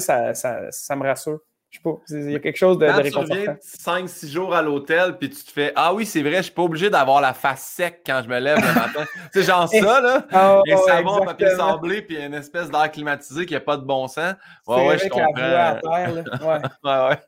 [0.00, 1.38] ça, ça, ça, me rassure.
[1.70, 4.54] Je sais pas, il y a quelque chose de, Quand de Tu reviens 5-6 jours
[4.54, 7.20] à l'hôtel, puis tu te fais Ah oui, c'est vrai, je suis pas obligé d'avoir
[7.20, 9.04] la face sec quand je me lève le matin.
[9.32, 10.26] c'est genre ça, là.
[10.32, 14.08] Oh, un savon, papier sablé, puis une espèce d'air climatisé qui n'a pas de bon
[14.08, 14.34] sens.
[14.66, 15.28] Ouais, ouais, je comprends.
[16.48, 16.62] ouais.
[16.84, 17.18] ouais, ouais.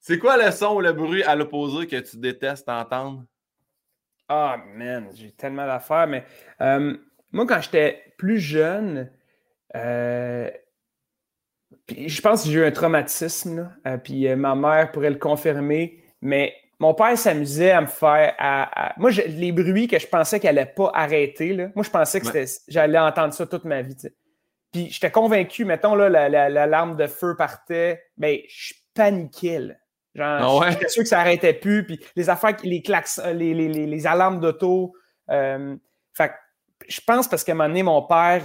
[0.00, 3.24] C'est quoi le son ou le bruit à l'opposé que tu détestes entendre?
[4.26, 6.24] Ah, man, j'ai tellement d'affaires, mais
[6.62, 6.96] euh,
[7.32, 9.10] moi, quand j'étais plus jeune,
[9.74, 10.50] euh,
[11.88, 16.02] je pense que j'ai eu un traumatisme, euh, puis euh, ma mère pourrait le confirmer,
[16.20, 18.34] mais mon père s'amusait à me faire.
[18.98, 22.28] Moi, les bruits que je pensais qu'elle n'allait pas arrêter, là, moi, je pensais que
[22.68, 23.96] j'allais entendre ça toute ma vie.
[24.72, 29.58] Puis j'étais convaincu, mettons, là, la, larme de feu partait, mais je paniquais.
[29.58, 29.74] Là.
[30.14, 31.84] Genre, ah j'étais sûr que ça n'arrêtait plus.
[31.84, 34.92] Puis les affaires, les claques, les, les, les, alarmes d'auto.
[35.30, 35.76] Euh,
[36.14, 36.32] fait
[36.88, 38.42] je pense parce qu'à un moment donné, mon père,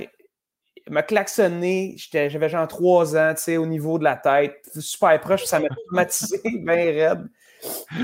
[0.89, 5.45] m'a klaxonné, j'avais genre trois ans, tu sais, au niveau de la tête, super proche,
[5.45, 7.27] ça m'a traumatisé bien raide.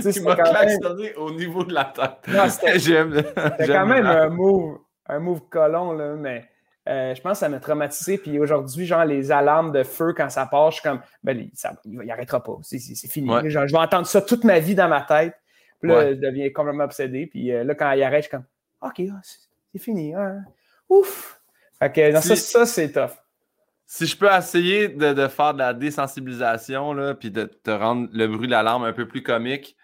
[0.02, 2.78] Tu m'as klaxonné au niveau de la tête.
[2.80, 3.16] J'aime.
[3.16, 6.48] C'était quand même un move, un move colon, là, mais
[6.88, 8.18] euh, je pense que ça m'a traumatisé.
[8.18, 11.74] Puis aujourd'hui, genre, les alarmes de feu, quand ça part, je suis comme, ben, ça,
[11.86, 13.30] il n'arrêtera pas, c'est fini.
[13.50, 15.36] Genre, je vais entendre ça toute ma vie dans ma tête.
[15.82, 17.28] Puis là, je deviens complètement obsédé.
[17.28, 18.46] Puis euh, là, quand il arrête, je suis comme,
[18.82, 19.22] OK, ah,
[19.72, 20.14] c'est fini.
[20.14, 20.44] Hein.
[20.90, 21.39] Ouf!
[22.22, 23.18] Ça, c'est tough.
[23.86, 28.28] Si je peux essayer de, faire de la désensibilisation, là, puis de te rendre le
[28.28, 29.76] bruit de l'alarme un peu plus comique.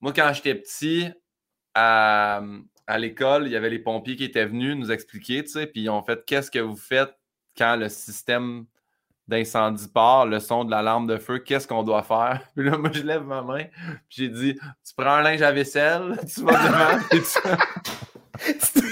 [0.00, 1.10] Moi, quand j'étais petit,
[1.74, 2.42] à,
[2.98, 5.90] l'école, il y avait les pompiers qui étaient venus nous expliquer, tu sais, puis ils
[5.90, 7.14] ont fait qu'est-ce que vous faites
[7.56, 8.64] quand le système
[9.28, 12.40] d'incendie part, le son de l'alarme de feu, qu'est-ce qu'on doit faire?
[12.56, 13.64] Puis là, moi, je lève ma main,
[14.08, 18.80] puis j'ai dit, tu prends un linge à vaisselle, tu vas devant, et tu...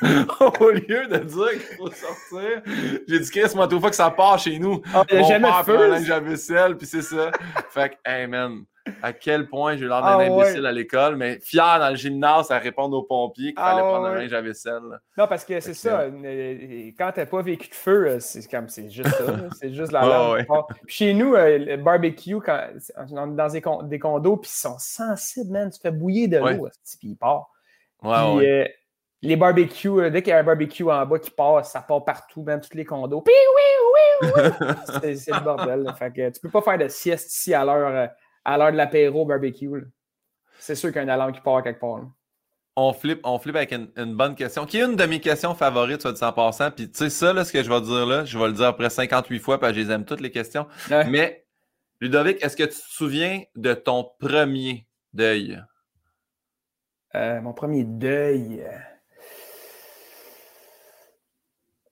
[0.60, 2.62] Au lieu de dire qu'il faut sortir,
[3.06, 5.64] j'ai dit, Chris, moi, toute fois que ça part chez nous, oh, il jamais de
[5.64, 5.90] feu.
[5.90, 7.30] linge à vaisselle, puis c'est ça.
[7.70, 8.64] fait que, hey man,
[9.02, 12.50] à quel point j'ai l'air d'un ah, imbécile à l'école, mais fier dans le gymnase
[12.50, 15.00] à répondre aux pompiers qu'il fallait ah, prendre un linge à vaisselle.
[15.16, 16.00] Non, parce que c'est ça.
[16.00, 19.36] Euh, quand t'as pas vécu de feu, euh, c'est comme c'est juste ça.
[19.58, 20.00] c'est juste la
[20.38, 20.46] lame.
[20.86, 22.68] chez nous, euh, le barbecue, quand,
[23.10, 25.70] dans des, des condos, puis ils sont sensibles, man.
[25.70, 27.50] Tu fais bouillir de l'eau, puis il part.
[28.02, 28.74] Ouais, ouais
[29.22, 32.04] les barbecues, euh, dès qu'il y a un barbecue en bas qui passe, ça part
[32.04, 33.24] partout, même tous les condos.
[34.22, 35.86] c'est le bordel.
[35.98, 38.06] Fait que tu peux pas faire de sieste ici à l'heure euh,
[38.44, 39.68] à l'heure de l'apéro barbecue.
[40.58, 42.00] C'est sûr qu'il y a une alarme qui part quelque part.
[42.76, 46.00] On flippe, on flippe avec une, bonne question, qui est une de mes questions favorites,
[46.00, 46.70] soit dit en passant.
[46.70, 48.66] Puis tu sais, ça, là, ce que je vais dire là, je vais le dire
[48.66, 50.66] après 58 fois, parce que je les aime toutes les questions.
[50.88, 51.44] Mais,
[52.00, 55.62] Ludovic, est-ce que tu te souviens de ton premier deuil?
[57.14, 58.64] Euh, mon premier deuil.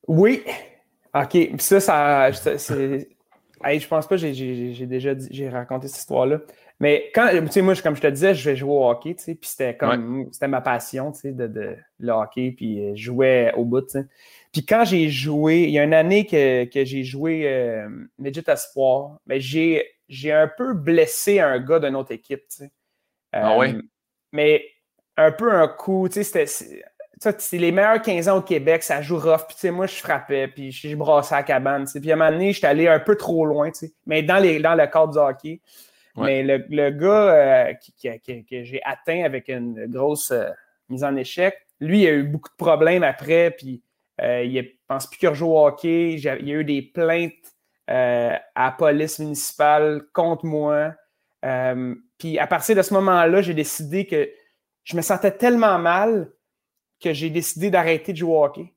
[0.08, 0.42] Oui.
[1.14, 1.36] OK.
[1.58, 3.08] ça, ça, c'est.
[3.64, 6.40] je pense pas que j'ai déjà j'ai raconté cette histoire-là.
[6.80, 9.24] Mais quand, tu sais, moi, comme je te disais, je vais jouer au hockey, tu
[9.24, 12.92] sais, puis c'était comme, c'était ma passion, tu sais, de, de, le hockey, puis euh,
[12.94, 14.06] je jouais au bout, tu sais.
[14.52, 18.44] Puis quand j'ai joué, il y a une année que, que j'ai joué euh, Midget
[18.46, 22.70] Espoir, mais j'ai, j'ai un peu blessé un gars d'une autre équipe, tu sais.
[23.32, 23.74] ah oui?
[23.74, 23.82] Euh,
[24.32, 24.64] mais
[25.16, 26.80] un peu un coup, tu sais, c'était
[27.20, 29.46] c'est les meilleurs 15 ans au Québec, ça joue rough.
[29.46, 31.86] Puis, tu sais, moi, je frappais, puis je, brassais à la cabane.
[31.86, 33.70] Puis, à un moment donné, j'étais allé un peu trop loin,
[34.06, 35.60] mais dans, les, dans le cadre du hockey.
[36.16, 37.92] Mais le, le gars euh, qui,
[38.44, 40.48] que j'ai atteint avec une grosse euh,
[40.88, 43.82] mise en échec, lui, il a eu beaucoup de problèmes après, puis
[44.20, 46.14] euh, il ne pense plus qu'il rejoue au hockey.
[46.14, 47.32] Il y a eu des plaintes
[47.86, 50.92] à la police municipale contre moi.
[52.18, 54.28] puis à partir de ce moment-là, j'ai décidé que
[54.82, 56.32] je me sentais tellement mal
[57.00, 58.72] que j'ai décidé d'arrêter de jouer au hockey.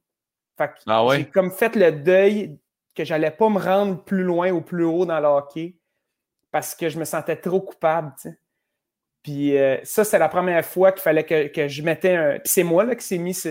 [0.87, 2.59] Ah j'ai comme fait le deuil
[2.95, 5.75] que j'allais pas me rendre plus loin ou plus haut dans le hockey
[6.51, 8.13] parce que je me sentais trop coupable.
[9.23, 12.31] Puis euh, ça, c'est la première fois qu'il fallait que, je mettais un.
[12.39, 13.49] Puis c'est moi là, qui s'est mis ce,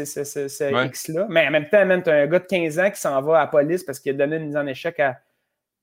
[0.86, 1.26] X-là.
[1.30, 3.38] Mais en même temps, même, tu as un gars de 15 ans qui s'en va
[3.38, 5.00] à la police parce qu'il a donné une mise en échec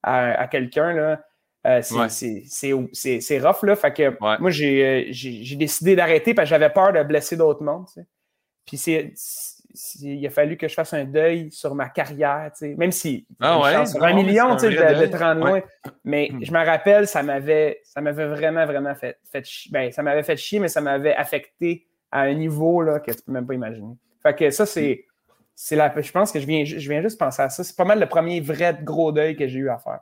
[0.04, 0.94] à, quelqu'un.
[0.94, 1.22] Là.
[1.66, 3.76] Euh, c'est rough, là.
[3.76, 7.88] Fait que moi, euh, j'ai décidé d'arrêter parce que j'avais peur de blesser d'autres mondes.
[8.68, 9.14] Puis c'est
[10.02, 13.86] il a fallu que je fasse un deuil sur ma carrière, même si ah ouais,
[13.86, 15.62] sur un million de, de, te rendre loin.
[16.04, 19.72] Mais je me rappelle, ça m'avait ça m'avait vraiment, vraiment fait, fait chier.
[19.72, 23.22] Ben, ça m'avait fait chier, mais ça m'avait affecté à un niveau là, que tu
[23.22, 23.94] peux même pas imaginer.
[24.24, 25.06] Fait que ça, c'est.
[25.56, 27.64] c'est la, je pense que je viens, je viens juste penser à ça.
[27.64, 30.00] C'est pas mal le premier vrai gros deuil que j'ai eu à faire.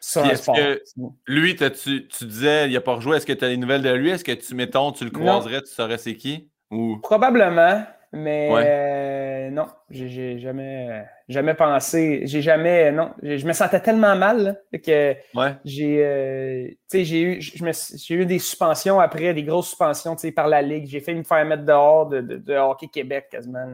[0.00, 0.56] Sur un sport.
[0.56, 0.82] Que
[1.26, 3.16] lui, tu, tu disais, il n'a pas rejoué.
[3.16, 4.10] Est-ce que tu as des nouvelles de lui?
[4.10, 6.50] Est-ce que tu, mettons, tu le croiserais, tu saurais c'est qui?
[6.72, 6.98] Ou...
[7.02, 7.84] Probablement.
[8.14, 12.22] Mais euh, non, j'ai jamais, jamais pensé.
[12.24, 12.92] J'ai jamais.
[12.92, 15.16] Non, je me sentais tellement mal que
[15.64, 20.86] j'ai euh, j'ai eu, j'ai eu des suspensions après, des grosses suspensions par la Ligue.
[20.86, 23.72] J'ai fait me faire mettre dehors de, de, Hockey Québec quasiment.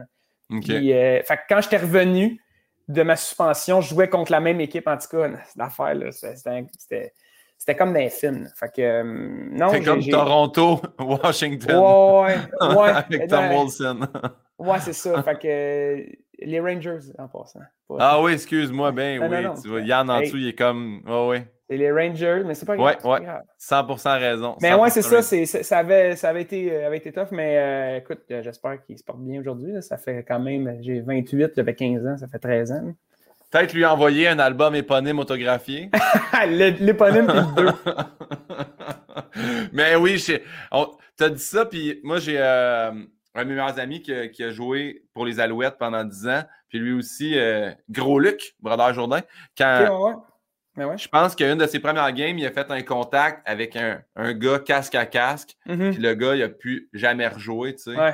[0.61, 2.41] Puis, euh, fait quand j'étais revenu
[2.87, 4.87] de ma suspension, je jouais contre la même équipe.
[4.87, 7.11] En tout cas, l'affaire, c'était
[7.59, 8.47] c'était comme dans les films.
[8.55, 9.03] Fait que, euh,
[9.51, 11.75] non, c'est comme Toronto, Washington.
[11.77, 12.89] Ouais, ouais.
[12.95, 13.99] Avec Tom Wilson.
[14.57, 15.21] ouais, c'est ça.
[15.23, 17.59] Fait que les Rangers, en passant.
[17.99, 19.61] ah oui, excuse-moi, ben oui.
[19.61, 21.01] tu vois, Yann en dessous, il est comme.
[21.05, 21.47] Ouais, ouais.
[21.69, 22.95] C'est les Rangers, mais c'est pas grave.
[23.03, 23.27] Ouais, ouais.
[23.59, 24.55] 100% raison.
[24.61, 25.21] Mais ouais, c'est ça.
[25.21, 29.03] ça, avait, ça avait, été, euh, avait été tough, mais euh, écoute, j'espère qu'il se
[29.03, 29.73] porte bien aujourd'hui.
[29.83, 32.93] Ça fait quand même, j'ai 28, j'avais 15 ans, ça fait 13 ans.
[33.49, 35.89] Peut-être lui envoyer un album éponyme autographié.
[36.47, 37.71] L'éponyme puis le 2.
[39.73, 42.91] Mais oui, tu as dit ça, puis moi, j'ai euh,
[43.35, 46.79] un de mes meilleurs amis qui, a joué pour les Alouettes pendant 10 ans, puis
[46.79, 49.21] lui aussi, euh, Gros Luc, Brodeur Jourdain.
[49.57, 50.23] Quand,
[50.77, 54.59] Je pense qu'une de ses premières games, il a fait un contact avec un, gars
[54.59, 55.91] casque à casque, mm-hmm.
[55.91, 58.13] puis le gars, il a pu jamais rejouer, tu sais.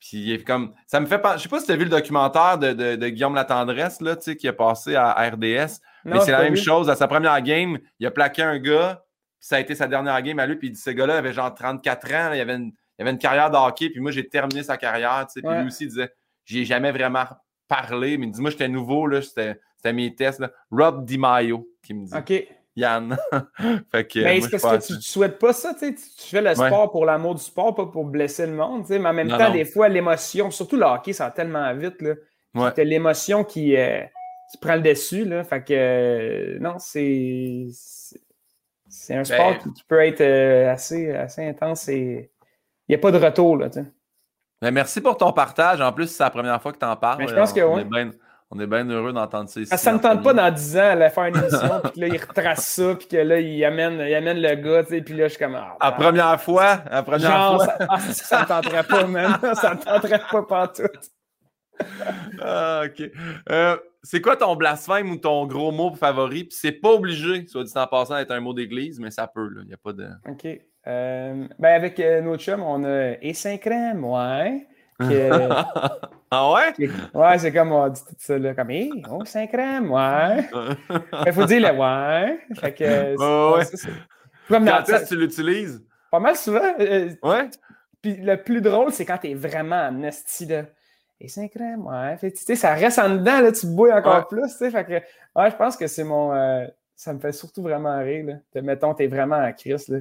[0.00, 0.74] Puis il est comme.
[0.86, 1.36] Ça me fait pas.
[1.36, 4.16] Je sais pas si tu as vu le documentaire de, de, de Guillaume Latendresse, là,
[4.16, 5.80] qui a passé à RDS.
[6.04, 6.88] mais c'est la même chose.
[6.88, 9.04] À sa première game, il a plaqué un gars.
[9.38, 10.56] Puis ça a été sa dernière game à lui.
[10.56, 12.32] Puis il dit ce gars-là avait genre 34 ans.
[12.32, 13.90] il, avait une, il avait une carrière de hockey.
[13.90, 15.26] Puis moi, j'ai terminé sa carrière.
[15.32, 16.12] Puis lui aussi, il disait
[16.46, 17.24] J'y ai jamais vraiment
[17.68, 18.16] parlé.
[18.16, 19.08] Mais il dit Moi, j'étais nouveau.
[19.20, 19.58] C'était
[19.92, 20.40] mes tests.
[20.40, 20.50] Là.
[20.70, 22.14] Rob DiMaio qui me dit.
[22.16, 22.59] OK.
[22.76, 23.16] Yann.
[23.90, 26.90] fait que, mais c'est parce que tu, ne souhaites pas ça, tu, fais le sport
[26.90, 29.88] pour l'amour du sport, pas pour blesser le monde, mais en même temps, des fois,
[29.88, 32.14] l'émotion, surtout le hockey, ça va tellement vite, là.
[32.52, 32.84] Ouais.
[32.84, 34.02] l'émotion qui, euh,
[34.50, 35.44] qui prend le dessus, là.
[35.44, 37.68] Fait que, euh, non, c'est...
[38.92, 42.32] C'est un ben sport qui, peut être euh, assez, assez intense et
[42.88, 43.68] il n'y a pas de retour, là,
[44.60, 45.80] ben, merci pour ton partage.
[45.80, 47.18] En plus, c'est la première fois que tu en parles.
[47.18, 48.10] Mais je pense que oui.
[48.52, 49.78] On est bien heureux d'entendre ça ici.
[49.78, 52.66] Ça ne tente pas dans 10 ans à faire une émission, puis là, il retrace
[52.66, 55.34] ça, puis que là, il amène, il amène le gars, tu sais, puis là, je
[55.34, 55.54] suis comme.
[55.54, 57.98] Ah, la première fois, la première Genre, fois.
[57.98, 59.36] Ça, ça, me tenterait pas, même.
[59.54, 60.82] Ça me tenterait pas partout.
[62.42, 63.08] ah, OK.
[63.50, 66.44] Euh, c'est quoi ton blasphème ou ton gros mot favori?
[66.44, 69.48] Puis c'est pas obligé, soit dit en passant, d'être un mot d'église, mais ça peut,
[69.48, 69.60] là.
[69.62, 70.08] Il n'y a pas de.
[70.28, 70.46] OK.
[70.86, 74.66] Euh, ben avec euh, notre chum, on a et saint crème, ouais.
[76.30, 76.88] ah ouais?
[77.14, 80.48] ouais, c'est comme on dit tout ça, là, comme, hé, oh, c'est crème, ouais.
[81.26, 82.38] Il faut dire le ouais.
[82.60, 83.64] Fait que, oh, ouais.
[84.48, 85.82] Quand est-ce que tu l'utilises?
[86.10, 86.74] Pas mal souvent.
[86.80, 87.48] Euh, ouais.
[88.02, 90.64] Puis le plus drôle, c'est quand t'es vraiment en esti, là.
[91.20, 92.16] Et c'est crème, ouais.
[92.16, 94.70] Fait, tu sais, ça reste en dedans, là, tu bouilles encore plus, tu sais.
[94.70, 96.32] Fait que, ouais, je pense que c'est mon.
[96.34, 98.62] Euh, ça me fait surtout vraiment rire, là.
[98.62, 99.98] mettons, t'es vraiment en crise, là.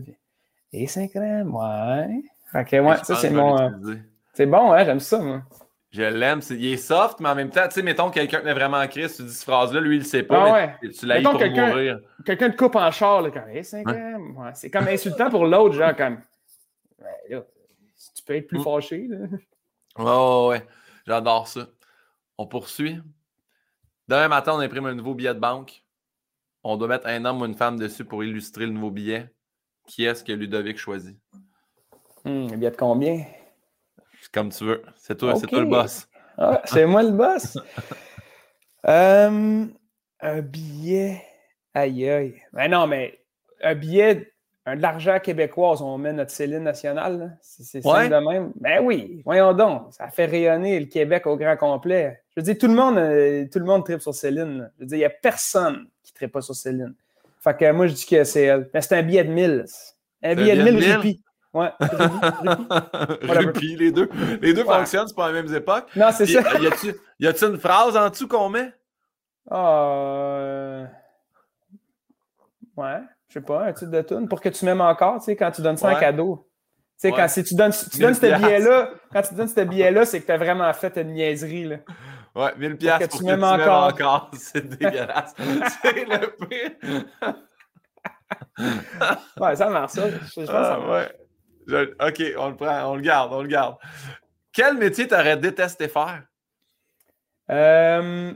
[0.73, 2.21] et c'est crème, ouais.
[2.51, 3.71] Fait que, ouais, ça, c'est mon.
[4.39, 4.85] C'est bon, hein?
[4.85, 5.41] J'aime ça, moi.
[5.91, 6.39] Je l'aime.
[6.51, 8.87] il est soft, mais en même temps, tu sais, mettons quelqu'un qui est vraiment en
[8.87, 10.45] crise, tu dis cette phrase-là, lui, il le sait pas.
[10.47, 10.91] Ah ouais.
[10.97, 11.99] Tu l'as pour mourir.
[12.25, 14.69] Quelqu'un te coupe en char, là, comme, hey, c'est ouais.
[14.71, 16.21] Comme insultant pour l'autre, genre, comme.
[17.27, 17.43] là,
[18.15, 18.63] tu peux être plus mm.
[18.63, 19.17] fâché, là.
[19.97, 20.65] Oh, ouais.
[21.05, 21.67] J'adore ça.
[22.37, 22.97] On poursuit.
[24.07, 25.83] Demain matin, on imprime un nouveau billet de banque.
[26.63, 29.27] On doit mettre un homme ou une femme dessus pour illustrer le nouveau billet.
[29.85, 31.17] Qui est-ce que Ludovic choisit?
[32.23, 33.25] Hum, un billet de combien?
[34.33, 34.83] Comme tu veux.
[34.97, 36.07] C'est toi, c'est toi le boss.
[36.37, 37.57] Ah, c'est moi le boss.
[38.87, 39.65] Euh,
[40.21, 41.21] un billet.
[41.73, 42.41] Aïe aïe.
[42.53, 43.19] Ben non, mais
[43.61, 44.31] un billet,
[44.65, 47.37] un de l'argent québécois, on met notre Céline nationale.
[47.41, 48.53] C'est ça de même.
[48.55, 49.93] Ben oui, voyons donc.
[49.93, 52.21] Ça fait rayonner le Québec au grand complet.
[52.29, 54.71] Je veux dire, tout le monde, euh, tout le monde tripe sur Céline.
[54.77, 56.95] Je veux dire, il n'y a personne qui ne pas sur Céline.
[57.41, 58.69] Fait que moi, je dis que c'est elle.
[58.73, 59.65] Mais c'est un billet de 1000.
[60.23, 61.21] Un billet de 1000 rupee.
[61.53, 61.71] Ouais.
[63.23, 64.09] Rupee, les deux.
[64.41, 65.87] Les deux fonctionnent, c'est pas les mêmes époques.
[65.95, 66.41] Non, c'est ça.
[67.19, 68.71] Y a-tu une phrase en dessous qu'on met?
[69.49, 70.85] Ah.
[72.77, 75.35] Ouais, je sais pas, un titre de tune pour que tu m'aimes encore, tu sais,
[75.35, 76.47] quand tu donnes ça en cadeau.
[77.01, 80.05] Tu sais, quand si tu donnes, tu donnes ce billet-là, quand tu donnes ce billet-là,
[80.05, 81.77] c'est que tu as vraiment fait une niaiserie, là.
[82.35, 83.87] Ouais, 1000 pièces pour, que, tu m'aimes encore.
[83.87, 84.31] encore.
[84.33, 85.33] C'est dégueulasse.
[85.81, 87.05] c'est le pire.
[89.41, 90.09] ouais, ça marche, ça.
[90.09, 91.11] Je, pense ah, Ouais.
[91.73, 93.77] OK, on le prend, on le garde, on le garde.
[94.51, 96.23] Quel métier t'aurais détesté faire?
[97.49, 98.33] Euh...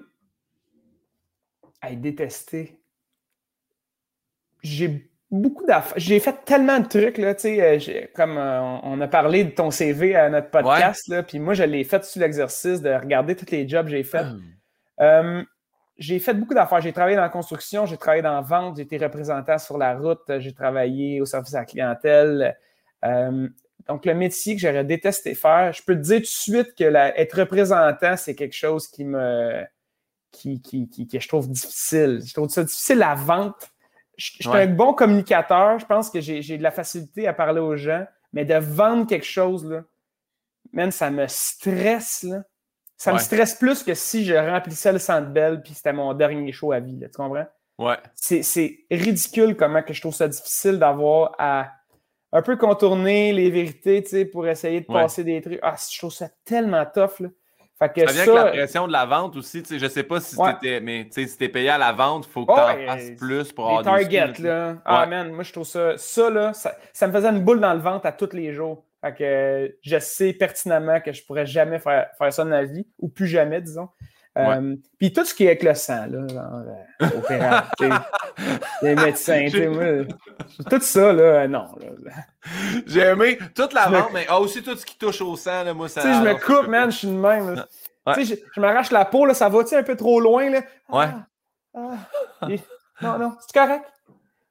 [1.81, 2.79] Hey, détester.
[4.61, 5.97] J'ai beaucoup d'affaires.
[5.97, 9.49] J'ai fait tellement de trucs, là, tu sais, euh, comme euh, on a parlé de
[9.49, 13.35] ton CV à notre podcast, là, puis moi, je l'ai fait sur l'exercice de regarder
[13.35, 14.27] tous les jobs que j'ai faits.
[14.27, 14.41] Hmm.
[15.01, 15.43] Euh,
[15.97, 16.81] j'ai fait beaucoup d'affaires.
[16.81, 19.95] J'ai travaillé dans la construction, j'ai travaillé dans la vente, j'ai été représentant sur la
[19.95, 22.57] route, j'ai travaillé au service à la clientèle.
[23.87, 26.83] Donc, le métier que j'aurais détesté faire, je peux te dire tout de suite que
[26.83, 29.63] être représentant, c'est quelque chose qui me
[30.31, 32.21] qui, qui, qui, que je trouve difficile.
[32.25, 33.73] Je trouve ça difficile la vente
[34.17, 35.79] je, suis un bon communicateur.
[35.79, 39.25] Je pense que j'ai de la facilité à parler aux gens, mais de vendre quelque
[39.25, 39.83] chose, là,
[40.71, 42.23] même ça me stresse.
[42.23, 42.43] Là.
[42.97, 46.51] Ça me stresse plus que si je remplissais le centre belle puis c'était mon dernier
[46.51, 46.99] show à vie.
[46.99, 47.47] tu comprends?
[47.79, 47.97] Ouais.
[48.15, 51.71] C'est ridicule comment que je trouve ça difficile d'avoir à
[52.33, 55.59] un peu contourner les vérités pour essayer de passer des trucs.
[55.61, 57.19] Ah, je trouve ça tellement tough.
[57.19, 57.29] Là.
[57.77, 59.63] Fait que ça vient avec la pression de la vente aussi.
[59.69, 62.31] Je ne sais pas si tu mais si tu es payé à la vente, il
[62.31, 64.77] faut que tu en fasses plus pour avoir target, là.
[64.83, 65.95] Ah, man, moi, je trouve ça.
[65.97, 68.83] Ça, là, ça, me faisait une boule dans le ventre à tous les jours.
[69.01, 72.63] Fait que je sais pertinemment que je ne pourrais jamais faire, faire ça dans la
[72.63, 73.89] vie, ou plus jamais, disons.
[74.35, 76.63] Euh, puis tout ce qui est avec le sang, là, genre,
[76.99, 77.89] euh,
[78.81, 80.05] les médecins, moi,
[80.69, 81.67] tout ça, là, non.
[82.87, 85.87] J'ai aimé toute la vente, mais aussi tout ce qui touche au sang, là, moi,
[85.87, 86.01] ça.
[86.01, 87.63] Tu sais, je me coupe, man, je suis de même.
[88.15, 90.61] Tu sais, je, m'arrache la peau, là, ça va-tu un peu trop loin, là?
[90.89, 91.07] Ouais.
[91.75, 91.97] Ah,
[92.41, 92.47] ah.
[93.01, 93.85] non, non, c'est correct.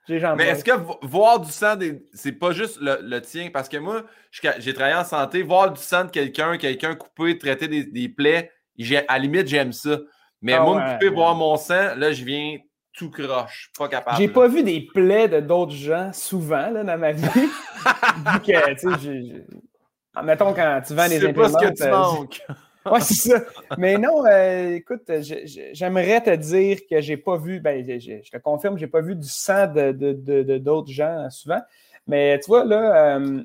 [0.09, 0.73] Mais est-ce que
[1.07, 1.77] voir du sang,
[2.13, 3.51] c'est pas juste le, tien?
[3.53, 7.69] Parce que moi, j'ai travaillé en santé, voir du sang de quelqu'un, quelqu'un coupé, traiter
[7.69, 8.51] des, des plaies,
[9.09, 9.99] à la limite, j'aime ça.
[10.41, 12.59] Mais ah moi, ouais, voir mon sang, là, je viens
[12.93, 13.71] tout croche.
[13.79, 14.17] Pas capable.
[14.19, 17.23] J'ai pas vu des plaies de d'autres gens souvent là, dans ma vie.
[18.45, 19.45] que, tu sais,
[20.23, 21.53] mettons quand tu vends des imprimantes.
[21.53, 22.43] C'est pas ce que tu euh, manques.
[22.87, 23.41] ouais, c'est ça.
[23.79, 25.11] Mais non, euh, écoute,
[25.73, 29.29] j'aimerais te dire que j'ai pas vu, ben, je te confirme, j'ai pas vu du
[29.29, 31.61] sang de, d'autres gens souvent.
[32.07, 33.43] Mais tu vois, là, euh,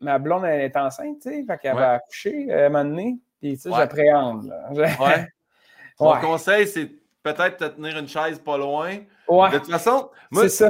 [0.00, 3.18] ma blonde elle est enceinte, tu sais, fait qu'elle va accoucher à un moment donné.
[3.40, 4.52] Puis, sais, j'appréhende.
[4.70, 5.28] Ouais.
[6.00, 6.90] Mon conseil, c'est
[7.22, 8.98] peut-être te tenir une chaise pas loin.
[9.26, 9.50] Ouais.
[9.50, 10.68] De toute façon, moi, je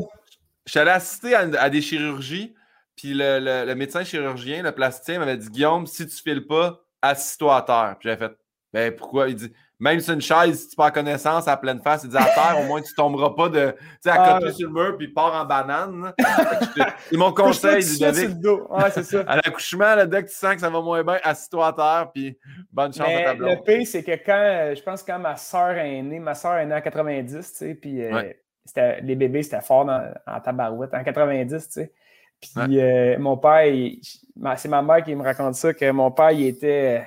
[0.66, 2.54] suis allé assister à, des chirurgies,
[2.96, 7.62] puis le, médecin chirurgien, le plasticien, m'avait dit Guillaume, si tu files pas, assis-toi à
[7.62, 7.96] terre.
[7.98, 8.36] Puis j'avais fait
[8.72, 12.02] Ben pourquoi Il dit même sur une chaise, si tu perds connaissance à pleine face,
[12.02, 13.70] il dit à terre, au moins tu tomberas pas de.
[13.70, 16.12] Tu sais, à ah, côté sur le mur puis part en banane.
[17.08, 19.20] C'est mon conseil, Ouais, c'est ça.
[19.26, 22.36] À l'accouchement, dès que tu sens que ça va moins bien, assis-toi à terre puis
[22.72, 23.50] bonne chance à ta blonde.
[23.50, 26.66] Le pire, c'est que quand, je pense, quand ma soeur est née, ma soeur est
[26.66, 28.32] née en 90, tu sais, puis euh,
[29.02, 31.92] les bébés, c'était fort dans, en tabarouette, en 90, tu sais.
[32.40, 33.64] Puis euh, mon père,
[34.56, 37.04] c'est ma mère qui me raconte ça, que mon père, il était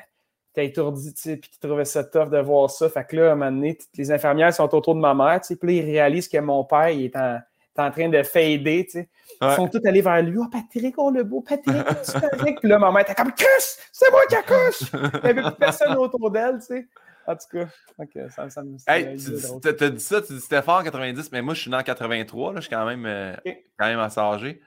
[0.53, 2.89] t'es étourdi, tu sais, puis qui trouvait ça tough de voir ça.
[2.89, 5.47] Fait que là, à un moment donné, les infirmières sont autour de ma mère, tu
[5.47, 7.39] sais, puis là, ils réalisent que mon père, il est en,
[7.77, 9.09] en train de fader, tu sais.
[9.41, 10.37] Ils sont tous allés vers lui.
[10.37, 12.59] Oh, Patrick, oh le beau, Patrick, Patrick.
[12.59, 13.47] puis là, ma mère était comme, Chris,
[13.91, 14.91] c'est moi qui accouche!
[14.93, 16.87] Il n'y avait plus personne autour d'elle, tu sais.
[17.27, 17.67] En tout cas,
[17.99, 21.31] okay, ça, ça me Hey, tu as dit ça, tu dis c'était fort en 90,
[21.31, 23.35] mais moi, je suis né en 83, là, je suis quand même, euh,
[23.77, 24.59] quand même assez âgé.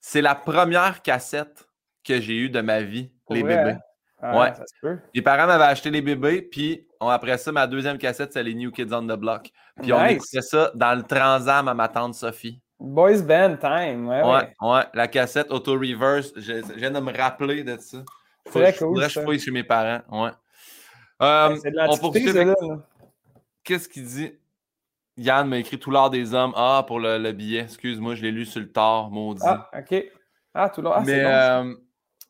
[0.00, 1.68] C'est la première cassette
[2.04, 3.76] que j'ai eue de ma vie, les bébés.
[4.22, 4.54] Ah, ouais.
[4.54, 4.98] Ça se peut.
[5.14, 8.70] Les parents m'avaient acheté les bébés, puis après ça, ma deuxième cassette, c'est les New
[8.70, 9.50] Kids on the Block.
[9.80, 12.60] Puis on écoutait ça dans le transam à ma tante Sophie.
[12.78, 14.22] Boys Band Time, ouais.
[14.22, 14.82] Ouais, ouais.
[14.94, 17.98] la cassette auto-reverse, je, viens de me rappeler de ça.
[18.46, 19.02] Très cool.
[19.02, 20.30] je suis chez mes parents, ouais.
[21.22, 21.88] Euh, c'est de la
[23.62, 24.32] Qu'est-ce qu'il dit?
[25.18, 26.52] Yann m'a écrit Tout l'art des hommes.
[26.56, 27.60] Ah, pour le, billet.
[27.60, 29.42] Excuse-moi, je l'ai lu sur le tard, maudit.
[29.44, 30.04] Ah, OK.
[30.54, 30.94] Ah, tout l'art.
[30.96, 31.74] Ah, mais, euh,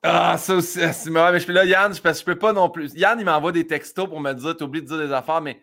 [0.03, 2.71] ah, ça aussi, ah, c'est mais je là, Yann, parce que je peux pas non
[2.71, 2.95] plus.
[2.95, 5.61] Yann, il m'envoie des textos pour me dire, oublié de dire des affaires, mais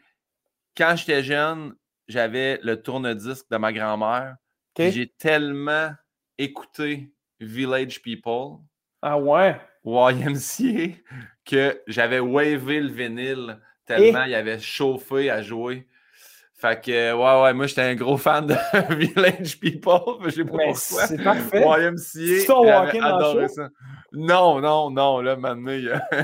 [0.76, 1.74] quand j'étais jeune,
[2.08, 4.36] j'avais le tourne-disque de ma grand-mère.
[4.78, 5.92] J'ai tellement
[6.38, 8.60] écouté Village People.
[9.02, 9.60] Ah ouais?
[9.84, 10.98] YMCA,
[11.46, 15.88] que j'avais wavé le vinyle tellement il avait chauffé à jouer.
[16.60, 18.56] Fait que, ouais, ouais, moi, j'étais un gros fan de
[18.96, 20.16] Village People.
[20.26, 20.74] Je sais pas pourquoi.
[20.74, 21.62] C'est parfait.
[21.62, 22.46] YMCA.
[22.46, 23.70] Tu walking adoré ça.
[24.12, 26.00] Non, non, non, là, maintenant, il y a...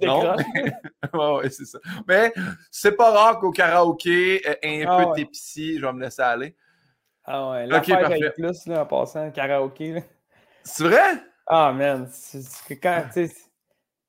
[0.00, 0.72] Tu non, mais...
[1.14, 1.78] ouais, ouais, c'est ça.
[2.08, 2.32] Mais
[2.72, 5.16] c'est pas rare qu'au karaoké, euh, un Ah peu ouais.
[5.16, 6.56] t'épicier, je vais me laisser aller.
[7.24, 7.92] Ah ouais, parfait.
[7.92, 10.00] avec plus, là, en passant, karaoké, là.
[10.64, 11.22] C'est vrai?
[11.46, 13.34] Ah, man, c'est c'est que quand, tu sais,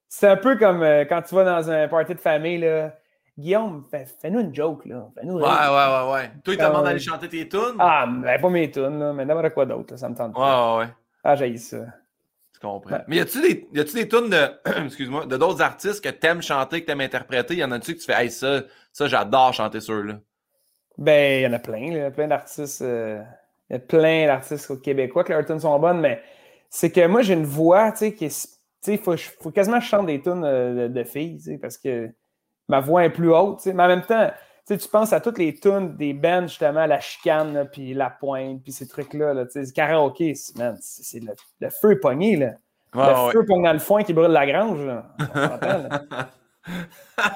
[0.10, 2.95] c'est un peu comme euh, quand tu vas dans un party de famille, là.
[3.38, 5.09] Guillaume, fais- fais-nous une joke, là.
[5.15, 5.71] Fais-nous Ouais, ouais, rire.
[5.71, 6.31] ouais, ouais.
[6.43, 7.75] Toi, il te Ah, demande d'aller chanter tes tunes?
[7.79, 10.41] Ah, mais pas mes tunes, là, mais n'importe quoi d'autre, là, ça me tente Ouais,
[10.41, 10.77] pas.
[10.77, 10.91] ouais, ouais.
[11.23, 11.77] Ah, j'ai ça.
[12.53, 12.91] Tu comprends.
[12.95, 13.01] Ouais.
[13.07, 16.41] Mais y a-tu des, y a-tu des tunes de, excuse-moi, de d'autres artistes que t'aimes
[16.43, 17.55] chanter, que t'aimes interpréter?
[17.55, 18.61] Y en a-tu que tu fais, hey, ça,
[18.91, 20.19] ça, j'adore chanter ceux-là?
[20.97, 21.88] Ben, il y en a plein, là.
[21.88, 22.81] Il y a plein d'artistes.
[22.84, 23.21] euh,
[23.69, 26.21] y a plein d'artistes au québécois que leurs tunes sont bonnes, mais
[26.69, 28.29] c'est que moi, j'ai une voix, tu sais, qui est.
[28.84, 31.43] Tu sais, faut, faut quasiment que je chante des tunes euh, de, de filles, tu
[31.53, 32.11] sais, parce que
[32.74, 33.63] ma voix est plus haute.
[33.67, 34.32] Mais en même temps,
[34.67, 38.71] tu penses à toutes les tunes des bands, justement, la chicane, puis la pointe, puis
[38.71, 42.36] ces trucs-là, là, tu sais, le karaoké, c'est- man, c'est c'est le, le feu pogné,
[42.36, 42.53] là.
[42.95, 43.32] Le ouais.
[43.32, 45.05] feu pogne dans le foin qui brûle la grange, là.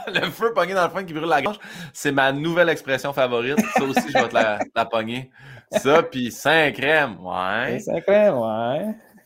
[0.08, 1.60] Le feu pogné dans le fond qui brûle la gorge,
[1.92, 3.60] c'est ma nouvelle expression favorite.
[3.76, 5.30] Ça aussi, je vais te la, la pogner.
[5.70, 7.78] Ça, puis saint crème, ouais.
[7.94, 8.38] Incroyable,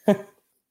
[0.08, 0.16] ouais.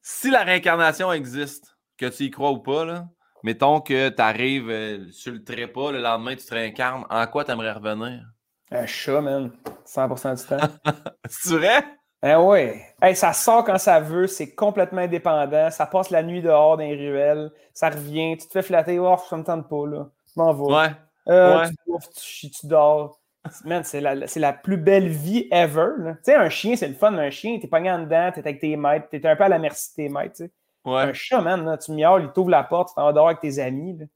[0.02, 3.06] Si la réincarnation existe, que tu y crois ou pas, là,
[3.42, 7.50] mettons que tu arrives sur le trépas, le lendemain, tu te réincarnes, en quoi tu
[7.50, 8.24] aimerais revenir?
[8.70, 9.50] Un chat, man.
[9.86, 10.74] 100% du temps.
[11.28, 11.84] C'est vrai?
[12.22, 12.86] Ouais.
[13.00, 15.70] Hey, ça sort quand ça veut, c'est complètement indépendant.
[15.70, 19.16] Ça passe la nuit dehors dans les ruelles, ça revient, tu te fais flatter, oh,
[19.28, 20.10] ça me tente pas, là.
[20.26, 20.74] Je m'en vais.
[20.74, 20.90] Ouais.
[21.28, 21.68] Euh, ouais.
[21.68, 23.20] Tu bouffes, tu chies, tu dors.
[23.64, 25.88] Man, c'est la, la plus belle vie ever.
[25.96, 28.60] Tu sais, un chien, c'est le fun, un chien, t'es pogné en dedans, t'es avec
[28.60, 30.52] tes maîtres, t'es un peu à la merci de tes maîtres, tu sais.
[30.84, 31.02] Ouais.
[31.02, 33.40] Un chat, man, là, tu miaules, il t'ouvre la porte, tu t'en vas dehors avec
[33.40, 33.98] tes amis.
[33.98, 34.06] là.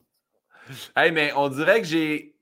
[1.03, 2.35] Hey, mais on dirait que j'ai.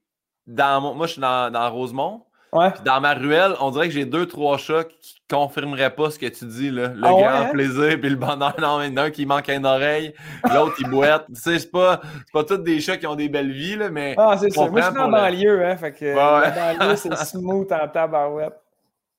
[0.47, 0.95] Dans mon...
[0.95, 2.25] Moi, je suis dans, dans Rosemont.
[2.53, 2.71] Ouais.
[2.73, 6.19] Puis dans ma ruelle, on dirait que j'ai deux, trois chats qui confirmeraient pas ce
[6.19, 6.89] que tu dis, là.
[6.89, 7.49] Le Ah grand hein?
[7.53, 8.55] plaisir puis le bonheur.
[8.61, 10.15] Non, mais il y en a un qui manque une oreille,
[10.53, 11.27] l'autre il boite.
[11.29, 12.01] Tu sais, c'est pas,
[12.33, 14.15] pas tous des chats qui ont des belles vies, là, mais.
[14.19, 14.69] Ah, c'est ça.
[14.69, 15.77] Moi, je suis dans la le- banlieue, hein.
[15.79, 18.61] Fait que Ouais, la banlieue, c'est smooth en tabarouette.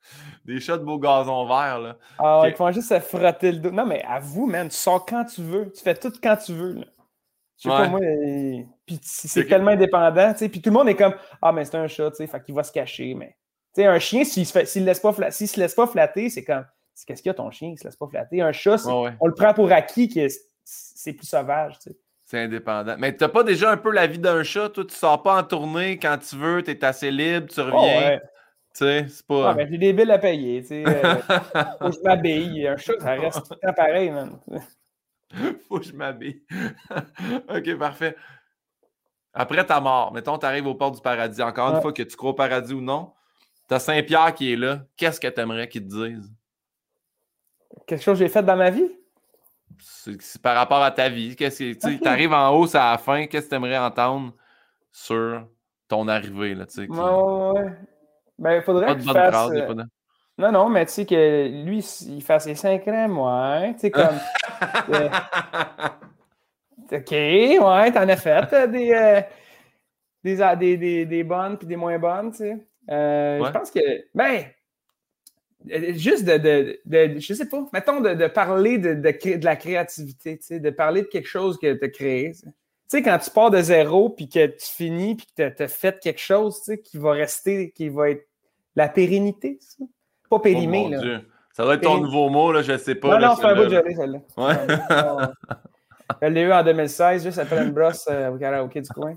[0.46, 1.96] Des chats de beau gazon vert, là.
[2.20, 3.72] Ah, ils font juste se frotter le dos.
[3.72, 5.72] Non, mais avoue, man, tu sors quand tu veux.
[5.72, 6.74] Tu fais tout quand tu veux.
[6.74, 6.86] Là.
[7.58, 7.78] Je sais Ouais.
[7.78, 8.00] pas, moi.
[8.86, 10.50] Puis c'est tellement indépendant, tu sais.
[10.50, 12.28] Puis tout le monde est comme Ah, mais c'est un chat, tu sais.
[12.28, 13.14] Fait qu'il va se cacher.
[13.14, 13.38] Mais,
[13.74, 16.44] tu sais, un chien, s'il se, fait- laisse pas fla- se laisse pas flatter, c'est
[16.44, 18.41] comme c'est Qu'est-ce qu'il y a ton chien qui se laisse pas flatter?
[18.41, 19.14] Un chat, c'est- Ouais, ouais.
[19.22, 20.28] on le prend pour acquis que
[20.66, 21.98] c'est- plus sauvage, tu sais.
[22.26, 22.96] C'est indépendant.
[22.98, 24.84] Mais t'as pas déjà un peu la vie d'un chat, toi?
[24.86, 27.78] Tu sors pas en tournée quand tu veux, t'es assez libre, tu reviens.
[27.78, 28.22] Oh, ouais.
[28.74, 29.51] Sais, c'est pas.
[29.51, 30.84] Ah, ben, j'ai des billes à payer, tu sais.
[30.84, 31.21] euh,
[31.80, 32.67] faut que je m'habille.
[32.67, 34.39] Un chat, ça reste tout le temps pareil, man.
[35.67, 36.43] Faut que je m'habille.
[37.49, 38.15] ok, parfait.
[39.34, 41.41] Après ta mort, mettons, tu arrives aux portes du paradis.
[41.41, 43.13] Encore une fois, que tu crois au paradis ou non,
[43.67, 44.86] t'as Saint-Pierre qui est là.
[44.95, 46.32] Qu'est-ce que t'aimerais qu'il te dise?
[47.88, 48.91] Quelque chose que j'ai fait dans ma vie?
[49.80, 51.36] C'est par rapport à ta vie.
[51.36, 52.05] Qu'est-ce que tu Ok.
[52.05, 53.26] arrives en haut, c'est à la fin.
[53.26, 54.34] Qu'est-ce que tu aimerais entendre
[54.91, 55.47] sur
[55.88, 56.53] ton arrivée?
[56.53, 57.71] Là, Ouais, ouais, ouais.
[58.40, 59.30] Ben, il faudrait Pas que de bonne fasse...
[59.34, 59.84] phrase, euh, pas de-
[60.38, 63.74] Non, non, mais tu sais que lui, il fasse ses 5 crèmes, ouais.
[63.76, 64.18] Tu sais, comme.
[64.94, 65.10] euh,
[66.92, 69.22] OK, ouais, t'en as fait euh, des, euh,
[70.24, 72.54] des, des, des, des bonnes puis des moins bonnes, tu sais.
[72.54, 73.42] Ouais.
[73.46, 73.80] Je pense que.
[74.14, 74.46] Ben.
[75.66, 77.66] Juste de, de, de- Je sais pas.
[77.72, 81.58] Mettons de, de parler de, de, la créativité, tu sais, de parler de quelque chose
[81.58, 82.32] que tu as créé.
[82.32, 82.48] Tu sais.
[82.90, 85.68] Tu sais, quand tu pars de zéro puis que tu finis puis que tu as
[85.68, 88.28] fait quelque chose, tu sais, qui va rester, qui va être
[88.76, 89.84] la pérennité, ça.
[90.30, 91.00] Pas Oh, périmé, là.
[91.00, 91.22] Dieu.
[91.54, 93.20] Ça doit être ton nouveau mot, là, je sais pas.
[93.20, 93.82] Non, non, c'est un bout de celle-là.
[93.84, 94.20] gelée, celle-là.
[94.38, 95.28] Ouais.
[96.22, 99.16] Je l'ai eu en 2016, juste après une brosse euh, au karaoké du coin.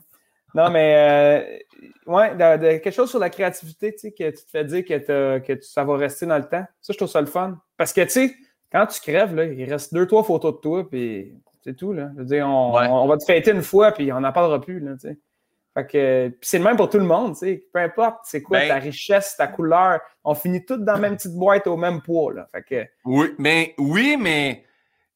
[0.54, 1.58] Non, mais
[2.06, 4.64] euh, ouais, de, de- quelque chose sur la créativité, tu sais, que tu te fais
[4.64, 6.64] dire que, que ça va rester dans le temps.
[6.80, 7.58] Ça, je trouve ça le fun.
[7.76, 8.34] Parce que, tu sais,
[8.72, 11.34] quand tu crèves, là, il reste deux, trois photos de toi, puis
[11.66, 12.10] c'est tout, là.
[12.14, 12.86] Je veux dire, on, Ouais.
[12.88, 15.18] on va te fêter une fois, puis on n'en parlera plus, là, tu sais.
[15.74, 17.64] Fait que, c'est le même pour tout le monde, tu sais.
[17.72, 21.16] Peu importe, c'est quoi Ben- ta richesse, ta couleur, on finit toutes dans la même
[21.16, 22.48] petite boîte au même poids, là.
[22.52, 24.64] Fait que, Oui, mais oui, mais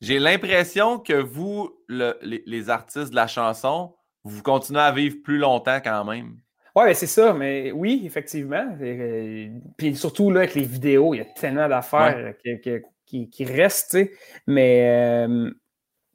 [0.02, 3.94] j'ai l'impression que vous, le- les, les artistes de la chanson,
[4.24, 6.36] vous continuez à vivre plus longtemps quand même.
[6.76, 8.66] Ouais, ben, c'est ça, mais oui, effectivement.
[9.78, 13.44] Puis surtout là, avec les vidéos, il y a tellement d'affaires que- que- qui, qui
[13.44, 14.12] restent, tu sais.
[14.46, 15.50] Mais euh,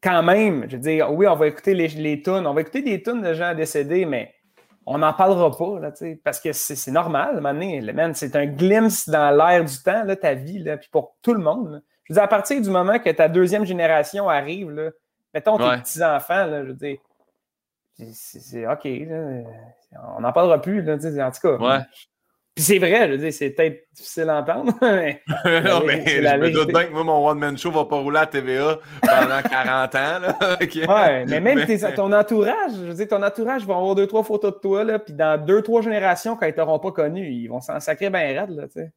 [0.02, 2.82] quand même, je veux dire, oui, on va écouter les, les tunes, on va écouter
[2.82, 4.34] des tunes de gens décédés, mais
[4.86, 5.92] on n'en parlera pas, là,
[6.24, 10.60] parce que c'est normal, man, c'est un glimpse dans l'air du temps, là, ta vie,
[10.60, 11.72] là, puis pour tout le monde.
[11.72, 11.80] là.
[12.04, 14.92] Je veux dire, à partir du moment que ta deuxième génération arrive, là,
[15.34, 15.80] mettons tes Ouais.
[15.82, 16.98] petits-enfants, là, je veux dire,
[18.14, 18.88] c'est OK.
[20.18, 20.82] on n'en parlera plus.
[20.84, 21.58] Là, en tout cas.
[21.58, 21.84] Ouais.
[22.56, 24.74] Puis c'est vrai, je veux dire, c'est peut-être difficile à entendre.
[24.82, 28.20] Mais, non, mais je me doute bien que moi, mon one-man show va pas rouler
[28.20, 30.20] à TVA pendant 40 ans.
[30.20, 30.38] Là.
[30.62, 34.54] Ouais, mais même ton entourage, je veux dire, ton entourage va avoir deux, trois photos
[34.54, 37.60] de toi, là, puis dans deux, trois générations, quand ils t'auront pas connu, ils vont
[37.60, 38.92] s'en sacrer bien raide, là, tu sais.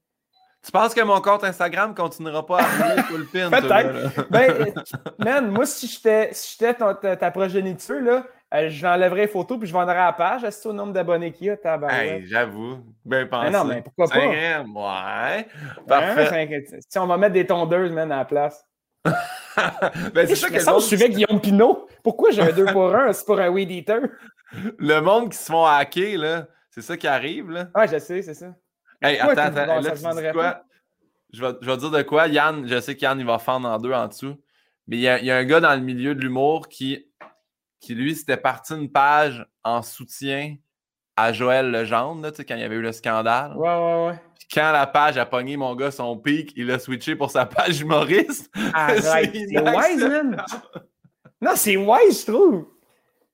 [0.64, 3.50] Tu penses que mon compte Instagram continuera pas à rouler tout le pin?
[3.50, 4.30] Peut-être.
[4.30, 4.74] ben,
[5.18, 8.24] man, moi, si j'étais si ta, ta progéniture, là,
[8.54, 10.44] euh, je l'enlèverai les photos puis je vendrai à la page.
[10.44, 11.56] Est-ce au nombre d'abonnés qu'il y a?
[11.90, 12.78] Hey, J'avoue.
[13.04, 13.50] Ben pensé.
[13.50, 14.26] non, mais pourquoi pas?
[14.26, 15.46] Ouais.
[15.86, 16.64] Parfait.
[16.88, 18.64] si on va mettre des tondeuses, man, à la place.
[19.04, 20.80] ben, c'est ça que monde...
[20.80, 21.88] je suivais Guillaume Pinot.
[22.02, 23.12] Pourquoi j'avais deux pour un?
[23.12, 24.00] C'est pour un weed eater.
[24.78, 27.68] Le monde qui se font hacker, là, c'est ça qui arrive, là.
[27.74, 28.54] Ouais, je sais, c'est ça.
[29.02, 29.80] Hey, attends, attends.
[29.80, 30.62] Là, tu quoi?
[31.32, 32.26] Je vais, je vais dire de quoi?
[32.28, 34.36] Yann, je sais qu'Yann, il va fendre en deux en dessous.
[34.86, 37.06] Mais il y, a, il y a un gars dans le milieu de l'humour qui
[37.80, 40.56] qui lui, c'était parti une page en soutien
[41.16, 43.56] à Joël Legendre, là, quand il y avait eu le scandale.
[43.56, 44.20] Ouais, ouais, ouais.
[44.38, 47.44] Puis quand la page a pogné mon gars son pic, il a switché pour sa
[47.46, 48.50] page humoriste.
[48.54, 50.44] c'est wise, man!
[51.40, 52.66] Non, c'est wise, je trouve!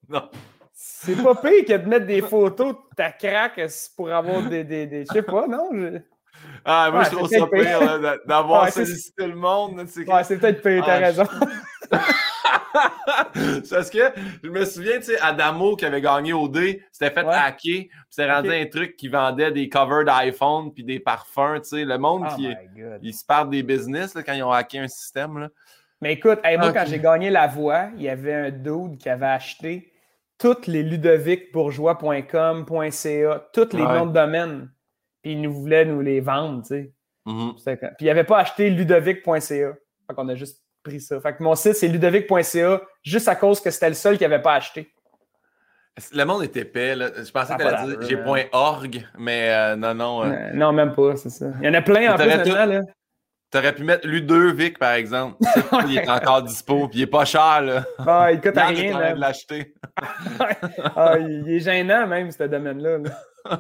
[0.09, 0.29] Non.
[0.73, 3.61] C'est pas pire que de mettre des photos de ta craque
[3.97, 4.65] pour avoir des.
[4.65, 5.71] des, des je sais pas, non?
[6.65, 9.87] Ah, moi, je trouve ça pire, d'avoir sollicité le monde.
[10.07, 11.25] Ouais, c'est peut-être pire, t'as ah, raison.
[13.71, 14.13] parce que
[14.43, 17.91] je me souviens, tu sais, Adamo qui avait gagné au D, c'était fait hacker, puis
[18.11, 21.85] c'est rendu un truc qui vendait des covers d'iPhone puis des parfums, tu sais.
[21.85, 22.49] Le monde oh qui
[23.03, 25.39] ils se partent des business quand ils ont hacké un système.
[25.39, 25.49] Là.
[26.01, 29.27] Mais écoute, moi, quand j'ai gagné la voix, il y avait un dude qui avait
[29.27, 29.93] acheté
[30.39, 34.71] toutes les ludovicbourgeois.com, .ca, tous les noms de domaine.
[35.23, 36.93] Puis il nous voulait nous les vendre, tu sais.
[37.27, 37.95] Mm-hmm.
[37.97, 39.41] Puis il n'avait pas acheté ludovic.ca.
[39.41, 41.21] Fait qu'on a juste pris ça.
[41.21, 44.43] Fait que mon site, c'est ludovic.ca, juste à cause que c'était le seul qui n'avait
[44.43, 44.93] pas acheté.
[46.13, 46.95] Le monde était épais.
[46.95, 47.11] Là.
[47.17, 50.25] Je pensais que tu allais dire j'ai point .org, mais euh, non, non.
[50.25, 50.51] Euh.
[50.53, 51.47] non, même pas, c'est ça.
[51.61, 52.67] Il y en a plein en plus maintenant.
[52.67, 52.81] Là.
[53.51, 55.37] T'aurais pu mettre Ludovic, par exemple.
[55.87, 57.85] il est encore dispo, puis il est pas cher, là.
[57.99, 58.99] Ah, il coûte rien.
[58.99, 59.13] Là.
[59.13, 59.73] de l'acheter.
[60.97, 62.99] ah, il est gênant, même, ce domaine-là.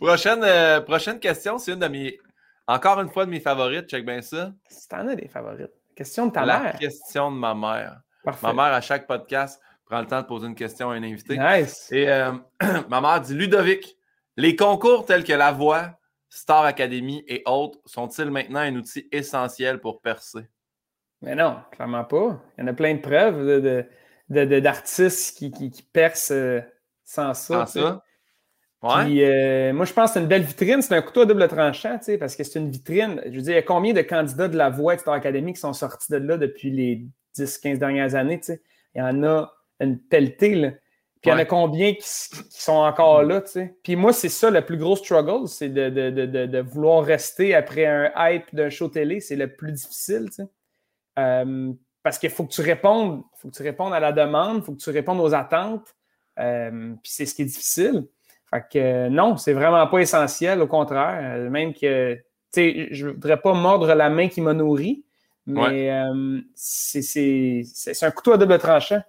[0.00, 2.18] prochaine, euh, prochaine question, c'est une de mes...
[2.66, 3.88] Encore une fois, de mes favorites.
[3.88, 4.50] Check bien ça.
[4.68, 5.77] Si t'en as des favorites.
[5.98, 6.72] Question de ta la mère.
[6.74, 8.00] La question de ma mère.
[8.40, 11.36] Ma mère, à chaque podcast, prend le temps de poser une question à un invité.
[11.36, 11.88] Nice.
[11.90, 12.30] Et euh,
[12.88, 13.98] ma mère dit Ludovic,
[14.36, 19.80] les concours tels que La Voix, Star Academy et autres sont-ils maintenant un outil essentiel
[19.80, 20.48] pour percer?
[21.20, 22.40] Mais non, clairement pas.
[22.56, 23.82] Il y en a plein de preuves
[24.28, 26.60] d'artistes de, qui, percent euh,
[27.02, 27.66] sans ça.
[27.66, 28.04] Sans ça?
[28.80, 30.82] Puis, euh, moi, je pense que c'est une belle vitrine.
[30.82, 33.20] C'est un couteau à double tranchant, parce que c'est une vitrine.
[33.26, 35.52] Je veux dire, il y a combien de candidats de la voix de Star Academy
[35.52, 37.04] qui sont sortis de là depuis les
[37.36, 38.40] 10-15 dernières années?
[38.94, 40.54] Il y en a une pelletée.
[40.54, 40.70] Là.
[41.20, 43.42] Puis il y en a combien qui, sont encore là?
[43.82, 48.54] Puis moi, c'est ça le plus gros struggle, c'est de, vouloir rester après un hype
[48.54, 49.20] d'un show télé.
[49.20, 50.28] C'est le plus difficile.
[51.18, 51.72] Euh,
[52.04, 53.22] parce qu'il faut que tu répondes.
[53.40, 55.96] faut que tu répondes à la demande, il faut que tu répondes aux attentes.
[56.38, 58.06] Euh, puis c'est ce qui est difficile.
[58.50, 61.20] Fait que euh, non, c'est vraiment pas essentiel, au contraire.
[61.22, 62.20] Euh, même que, tu
[62.52, 65.04] sais, je voudrais pas mordre la main qui m'a nourri,
[65.46, 67.62] mais euh, c'est
[68.02, 69.02] un couteau à double tranchant.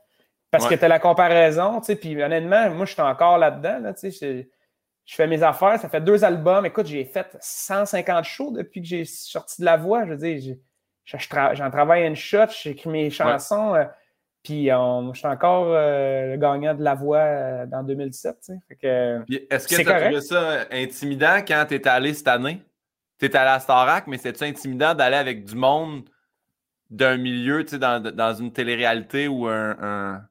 [0.52, 3.94] Parce que tu as la comparaison, tu sais, puis honnêtement, moi, je suis encore là-dedans,
[3.94, 4.48] tu sais,
[5.06, 6.66] je, fais mes affaires, ça fait deux albums.
[6.66, 10.06] Écoute, j'ai fait 150 shows depuis que j'ai sorti de la voix.
[10.06, 10.56] Je veux dire,
[11.06, 13.76] j'en travaille une shot, j'écris mes chansons.
[14.44, 18.52] Puis je suis encore euh, le gagnant de la voix euh, dans 2017.
[18.82, 22.62] Est-ce que tu as trouvé ça intimidant quand tu étais allé cette année?
[23.20, 26.10] Tu étais allé à Starac, mais c'est-tu intimidant d'aller avec du monde
[26.90, 30.26] d'un milieu, tu sais, dans, dans, une télé-réalité ou un,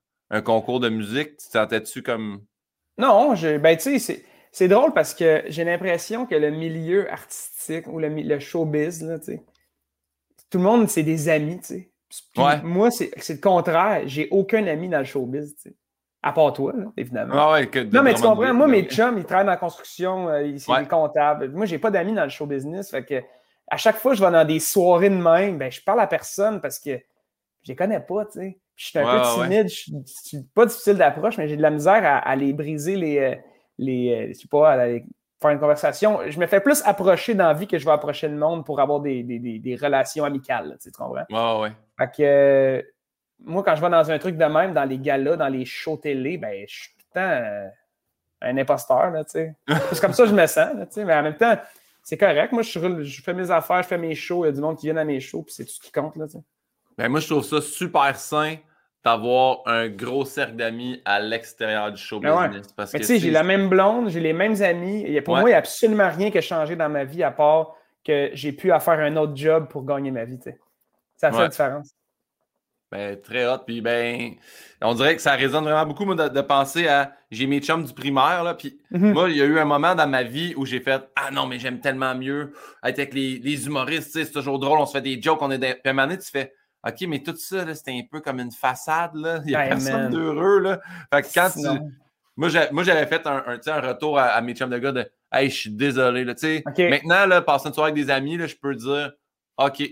[0.45, 1.37] concours de musique?
[1.37, 2.45] Tu te sentais-tu comme.
[2.97, 7.87] Non, je, ben tu sais, c'est drôle parce que j'ai l'impression que le milieu artistique
[7.87, 11.91] ou le, le showbiz, là, tout le monde, c'est des amis, tu sais.
[12.63, 14.03] Moi, c'est le contraire.
[14.07, 15.77] J'ai aucun ami dans le showbiz, tu sais.
[16.21, 17.35] À part toi, évidemment.
[17.37, 17.61] Ah
[17.93, 20.75] non, mais tu comprends, moi, mes chums, ils travaillent dans la construction, euh, ils sont
[20.87, 21.49] comptables.
[21.51, 22.91] Moi, j'ai pas d'amis dans le show business.
[22.91, 23.23] Fait que
[23.71, 26.07] à chaque fois que je vais dans des soirées de même, ben, je parle à
[26.09, 26.91] personne parce que
[27.63, 28.59] je les connais pas, tu sais.
[28.75, 32.01] Je suis un peu timide, je suis pas difficile d'approche, mais j'ai de la misère
[32.05, 33.35] à, les briser les, euh,
[33.77, 34.87] les euh, je sais pas, à
[35.41, 36.20] faire une conversation.
[36.28, 38.80] Je me fais plus approcher dans la vie que je vais approcher le monde pour
[38.80, 41.24] avoir des, des, des, relations amicales, tu comprends?
[41.30, 41.72] Ouais, ouais.
[41.97, 42.82] Fait que euh,
[43.45, 45.97] moi, quand je vais dans un truc de même, dans les galas, dans les shows
[45.97, 47.68] télé, ben, je suis temps euh,
[48.43, 49.55] un imposteur, là, tu sais.
[49.93, 51.05] C'est comme ça que je me sens, tu sais.
[51.05, 51.57] Mais en même temps,
[52.03, 52.53] c'est correct.
[52.53, 54.76] Moi, je, je, fais mes affaires, je fais mes shows, il y a du monde
[54.76, 56.45] qui vient à mes shows, puis c'est tout ce qui compte, là, tu sais.
[56.97, 58.57] Ben, moi, je trouve ça super sain
[59.05, 62.73] d'avoir un gros cercle d'amis à l'extérieur du show business.
[62.77, 65.05] Parce mais tu sais, j'ai la même blonde, j'ai les mêmes amis.
[65.07, 67.31] Et pour moi, il n'y a absolument rien qui a changé dans ma vie à
[67.31, 67.75] part
[68.05, 70.39] que j'ai pu faire un autre job pour gagner ma vie.
[71.17, 71.95] Ça fait la différence.
[72.91, 73.59] Ben, très hot.
[73.67, 74.35] Puis, ben,
[74.81, 77.13] on dirait que ça résonne vraiment beaucoup, moi, de, penser à.
[77.31, 78.55] J'ai mes chums du primaire, là.
[78.55, 79.13] Puis, mhm.
[79.13, 81.47] moi, il y a eu un moment dans ma vie où j'ai fait Ah non,
[81.47, 85.03] mais j'aime tellement mieux être avec les, les humoristes, c'est toujours drôle, on se fait
[85.03, 85.59] des jokes, on est.
[85.59, 86.55] Puis, à un moment donné, tu fais
[86.87, 89.41] OK, mais tout ça, c'était un peu comme une façade, là.
[89.45, 90.81] Il n'y a personne d'heureux, là.
[91.12, 91.66] Fait que quand tu.
[92.37, 95.70] Moi, j'avais fait un, un, retour à, mes chums de gars de Hey, je suis
[95.70, 96.35] désolé, là.
[96.79, 99.12] Maintenant, là, passer une soirée avec des amis, là, je peux dire
[99.59, 99.83] OK,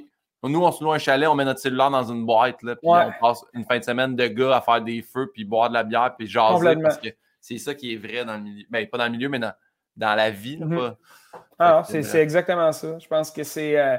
[0.45, 2.89] nous, on se loue un chalet, on met notre cellulaire dans une boîte, là, puis
[2.89, 5.75] on passe une fin de semaine de gars à faire des feux, puis boire de
[5.75, 7.09] la bière, puis jaser, parce que
[7.41, 8.65] c'est ça qui est vrai dans le milieu.
[8.71, 9.53] Ben, pas dans le milieu, mais dans,
[9.97, 10.59] dans la vie.
[10.59, 10.95] Mm-hmm.
[11.59, 12.99] Ah, c'est exactement ça.
[12.99, 13.97] Je pense que c'est euh,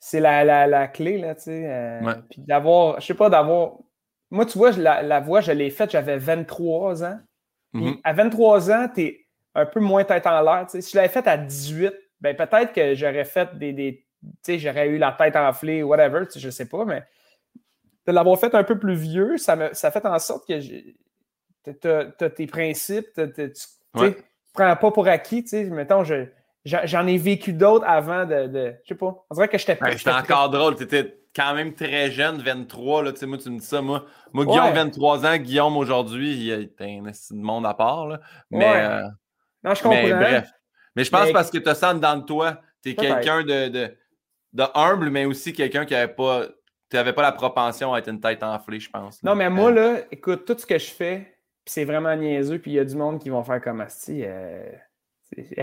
[0.00, 1.64] c'est la, la, la, clé, là, tu sais.
[1.66, 3.78] Euh, puis d'avoir, je sais pas, d'avoir.
[4.30, 7.18] Moi, tu vois, la, la voix, je l'ai faite, j'avais 23 ans.
[7.72, 8.00] Puis mm-hmm.
[8.04, 10.66] à 23 ans, tu es un peu moins tête en l'air.
[10.68, 14.04] Si je l'avais faite à 18, ben peut-être que j'aurais fait des, des
[14.46, 17.04] j'aurais eu la tête enflée, whatever, je sais pas, mais
[18.06, 20.58] de l'avoir fait un peu plus vieux, ça, me, ça fait en sorte que
[21.64, 24.10] tu as, tes principes, tu ne
[24.52, 26.04] prends pas pour acquis, tu sais, mettons,
[26.68, 29.24] j'en ai vécu d'autres avant de, de, Je sais pas.
[29.30, 29.90] On dirait que j'étais pas.
[29.90, 30.76] j'étais encore drôle.
[30.76, 33.04] Tu étais quand même très jeune, 23.
[33.04, 33.80] Là, moi, tu me dis ça.
[33.80, 35.36] Moi, moi Guillaume, 23 ans.
[35.36, 38.06] Guillaume, aujourd'hui, il est un de monde à part.
[38.06, 38.20] Là.
[38.50, 39.02] Mais, euh,
[39.62, 40.02] non, je comprends.
[40.02, 40.50] Mais bref.
[40.96, 42.60] Mais je pense parce que tu ça dans toi.
[42.82, 43.68] Tu es quelqu'un de,
[44.52, 46.46] de humble, mais aussi quelqu'un qui n'avait pas.
[46.90, 49.22] Tu n'avais pas la propension à être une tête enflée, je pense.
[49.22, 52.74] Non, mais moi, là, écoute, tout ce que je fais, c'est vraiment niaiseux, puis il
[52.74, 54.22] y a du monde qui vont faire comme Asti.
[54.24, 54.70] Euh,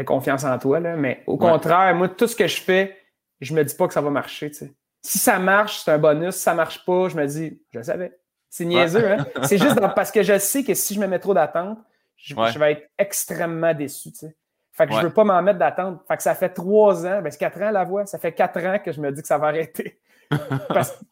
[0.06, 0.96] confiance en toi, là.
[0.96, 2.98] Mais au contraire, moi, tout ce que je fais,
[3.42, 4.52] je me dis pas que ça va marcher.
[5.02, 6.36] Si ça marche, c'est un bonus.
[6.36, 8.18] Si ça marche pas, je me dis, je le savais.
[8.50, 9.26] C'est niaiseux, hein?
[9.44, 11.78] C'est juste parce que je sais que si je me mets trop d'attente,
[12.16, 14.36] je, je, vais être extrêmement déçu, tu sais.
[14.72, 16.02] Fait que je veux pas m'en mettre d'attente.
[16.08, 18.60] Fait que ça fait trois ans, ben c'est quatre ans la voix, ça fait quatre
[18.66, 20.00] ans que je me dis que ça va arrêter.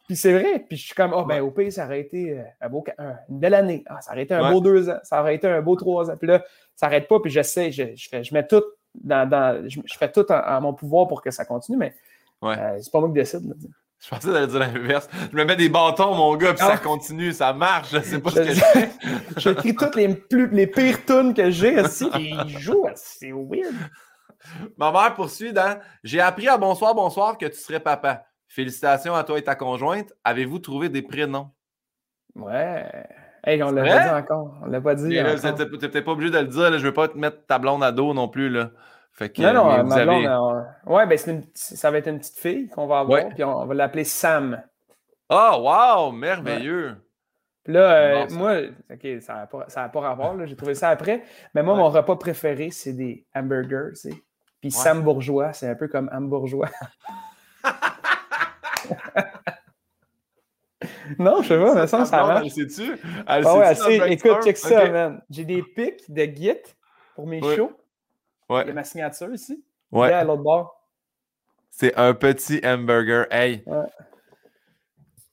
[0.07, 2.43] Puis c'est vrai, puis je suis comme, oh ben au pays, ça aurait été euh,
[2.61, 2.83] un beau,
[3.29, 3.83] une belle année.
[3.87, 6.17] Ah, ça aurait été un beau deux ans, ça aurait été un beau trois ans.
[6.17, 6.43] Puis là,
[6.75, 8.63] ça n'arrête pas, puis j'essaie, je, je, je mets tout
[8.95, 11.95] dans, dans je, fais tout en, mon pouvoir pour que ça continue, mais
[12.43, 13.47] euh, c'est pas moi qui décide.
[13.47, 13.55] Là.
[13.99, 15.07] Je pensais d'aller dire l'inverse.
[15.31, 16.77] Je me mets des bâtons, mon gars, puis ça ah.
[16.77, 17.91] continue, ça marche.
[17.93, 18.89] Je sais pas ce que je fais.
[19.37, 22.85] J'écris toutes les, plus, les pires tunes que j'ai aussi, et ils jouent.
[22.95, 23.73] C'est weird.
[24.77, 28.25] Ma mère poursuit dans J'ai appris à bonsoir, bonsoir que tu serais papa.
[28.53, 30.13] Félicitations à toi et ta conjointe.
[30.23, 31.49] Avez-vous trouvé des prénoms?
[32.35, 32.85] Ouais.
[33.43, 34.59] Hey, on l'a pas dit encore.
[34.61, 35.09] On l'a pas dit.
[35.09, 36.69] Tu n'étais pas obligé de le dire.
[36.69, 36.77] Là.
[36.77, 38.49] Je veux pas te mettre ta blonde à dos non plus.
[38.49, 38.69] Là.
[39.11, 41.17] Fait que, non, non, ma blonde, ouais, ben
[41.55, 44.61] ça va être une petite fille qu'on va avoir, puis on, va l'appeler Sam.
[45.29, 46.95] Oh, wow, merveilleux!
[47.63, 48.57] Puis là, euh, moi,
[48.91, 51.23] OK, ça n'a pas, pas, rapport, j'ai trouvé ça après,
[51.53, 54.23] mais moi, mon repas préféré, c'est des hamburgers, tu sais.
[54.61, 56.69] Puis Sam Bourgeois, c'est un peu comme Hambourgeois.
[61.19, 62.45] non, je sais pas, mais ça, ça marche.
[62.45, 62.91] Elle sait-tu?
[63.27, 65.21] Elle ah sait Écoute, check ça, man.
[65.29, 66.61] J'ai des pics de Git
[67.15, 67.71] pour mes shows.
[68.49, 69.63] Il y a ma signature ici.
[69.91, 70.11] Ouais.
[70.11, 70.79] à l'autre bord.
[71.69, 73.25] C'est un petit hamburger.
[73.31, 73.63] Hey.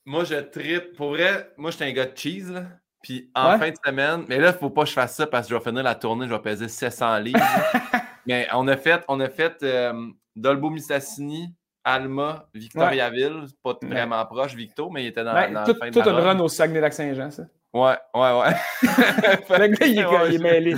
[0.04, 0.96] Moi, je tripe.
[0.96, 2.50] Pour vrai, moi, je suis un gars de cheese.
[2.50, 2.64] Là.
[3.02, 5.26] Puis en fin de semaine, mais là, il ne faut pas que je fasse ça
[5.26, 7.38] parce que je vais finir la tournée, je vais peser 700 livres.
[8.26, 11.54] mais on a fait, on a fait euh, Dolbo Missassini,
[11.84, 15.90] Alma, Victoriaville, pas vraiment proche, Victo, mais il était dans, ben, dans tout, la fin
[15.90, 17.44] Tout un run au Saguenay-Lac-Saint-Jean, ça.
[17.72, 18.52] Ouais, ouais, ouais.
[19.58, 20.74] le gars, il, est, il mêlé.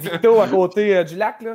[0.00, 1.54] Victo à côté euh, du lac, là.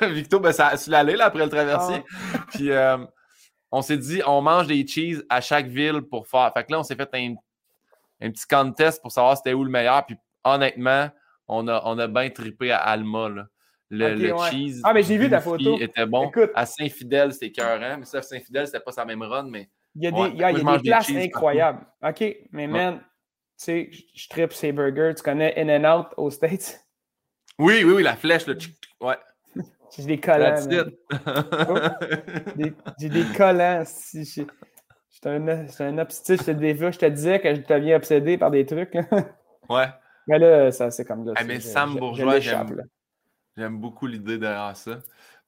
[0.08, 2.02] Victo, ben, ça, sur l'allée, là, après le traversier.
[2.34, 2.38] Ah.
[2.48, 2.96] Puis, euh,
[3.70, 6.50] on s'est dit, on mange des cheese à chaque ville pour faire.
[6.54, 7.34] Fait que là, on s'est fait un,
[8.22, 10.06] un, petit contest pour savoir c'était où le meilleur.
[10.06, 11.10] Puis, honnêtement,
[11.46, 13.46] on a, on a bien trippé à Alma, là.
[13.96, 14.80] Le, le cheese.
[14.84, 15.78] Ah, mais j'ai vu ta photo.
[15.78, 16.28] était bon.
[16.28, 16.50] Écoute.
[16.54, 17.96] À Saint-Fidèle, c'était écœurant.
[17.98, 19.68] Mais ça, Saint-Fidèle, c'était pas sa même run, mais.
[19.96, 21.86] Il y a des, il y a, des places incroyables.
[22.02, 23.04] OK, mais man, tu
[23.56, 25.12] sais, je tripe ces burgers.
[25.16, 26.80] Tu connais In-N-Out aux States?
[27.60, 28.54] Oui, oui, oui, la flèche, là.
[29.00, 29.16] Ouais.
[29.96, 30.56] J'ai des collants.
[32.98, 33.84] J'ai des collants.
[33.86, 36.42] Si, J'étais un, un obstinat.
[36.44, 38.94] Je te, je te disais que je deviens obsédé par des trucs.
[39.68, 39.86] ouais.
[40.26, 41.44] Mais là, ça, c'est comme ça.
[41.44, 42.84] mais Sam Bourgeois, j'aime
[43.56, 44.98] beaucoup l'idée derrière ça.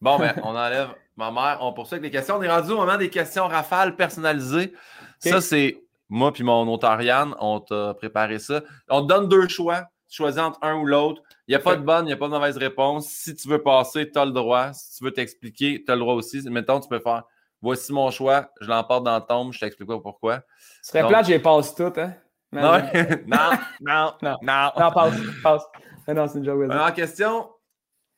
[0.00, 1.59] Bon, ben, on enlève ma mère.
[1.61, 2.36] On poursuit avec les questions.
[2.36, 4.72] On est rendu au moment des questions rafales personnalisées.
[5.18, 8.62] Ça, c'est moi puis mon Ontarian, on t'a préparé ça.
[8.88, 9.86] On te donne deux choix.
[10.09, 11.20] Tu choisis entre un ou l'autre.
[11.48, 13.09] Il n'y a pas de bonne, il n'y a pas de mauvaise réponse.
[13.09, 14.72] Si tu veux passer, tu as le droit.
[14.72, 16.48] Si tu veux t'expliquer, tu as le droit aussi.
[16.48, 17.24] Mettons, tu peux faire
[17.62, 20.42] voici mon choix, je l'emporte dans le tombe, je t'explique pas pourquoi.
[20.82, 22.14] Ce serait plat, j'y passe tout, hein?
[22.52, 22.78] Non,
[23.26, 23.50] non,
[23.80, 24.70] non, non, non.
[24.78, 25.64] Non, passe, passe.
[26.09, 26.70] Non, c'est une joke.
[26.70, 27.50] En question,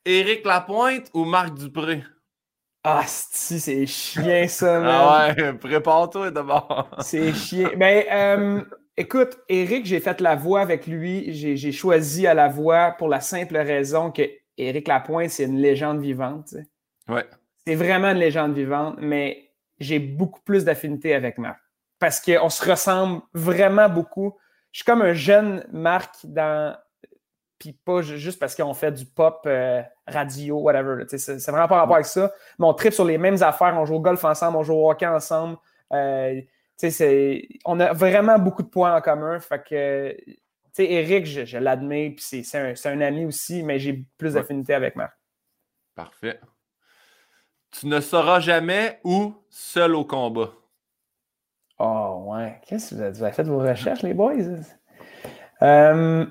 [0.05, 2.03] Éric Lapointe ou Marc Dupré?
[2.83, 6.89] Ah, c'est chien, ça, Ah ouais, prépare-toi d'abord.
[7.01, 7.71] c'est chien.
[7.77, 8.63] Mais ben, euh,
[8.95, 11.33] écoute, Eric, j'ai fait la voix avec lui.
[11.33, 14.23] J'ai choisi à la voix pour la simple raison que
[14.57, 16.55] Éric Lapointe, c'est une légende vivante.
[17.07, 17.25] Ouais.
[17.65, 21.59] C'est vraiment une légende vivante, mais j'ai beaucoup plus d'affinité avec Marc.
[21.99, 24.37] Parce qu'on se ressemble vraiment beaucoup.
[24.71, 26.77] Je suis comme un jeune Marc dans
[27.59, 31.03] puis pas juste parce qu'on fait du pop euh, radio, whatever.
[31.07, 32.31] C'est vraiment pas rapport avec ça.
[32.57, 34.89] Mais on tripe sur les mêmes affaires, on joue au golf ensemble, on joue au
[34.89, 35.57] hockey ensemble.
[35.91, 36.41] Euh,
[37.65, 39.39] on a vraiment beaucoup de points en commun.
[39.39, 40.17] Fait que,
[40.77, 44.95] Eric, je, je l'admets, puis c'est un, un, ami aussi, mais j'ai plus d'affinité avec
[44.95, 45.13] Marc.
[45.93, 46.39] Parfait.
[47.71, 50.51] Tu ne sauras jamais où seul au combat.
[51.79, 52.61] Oh, ouais.
[52.65, 54.35] Qu'est-ce que vous avez, fait vos recherches, les boys?
[55.61, 56.25] Euh,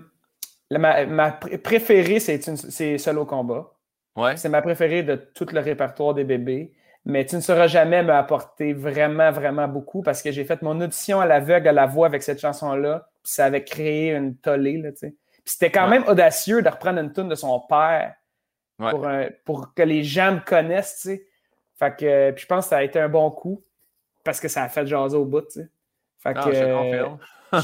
[0.71, 3.73] ma, préférée, c'est Solo Combat.
[4.17, 4.37] Ouais.
[4.37, 6.73] C'est ma préférée de tout le répertoire des bébés.
[7.05, 11.21] Mais tu ne sauras jamais m'apporter vraiment, vraiment beaucoup parce que j'ai fait mon audition
[11.21, 13.09] à l'aveugle à la voix avec cette chanson-là.
[13.23, 15.17] Ça avait créé une tollée, là, tu sais.
[15.33, 18.15] Puis c'était quand même audacieux de reprendre une tune de son père
[18.77, 19.09] pour,
[19.47, 21.27] pour, que les gens me connaissent, tu sais.
[21.79, 23.65] Fait que, puis je pense que ça a été un bon coup
[24.25, 25.69] parce que ça a fait jaser au bout, tu sais.
[26.19, 26.65] Fait ah, que, je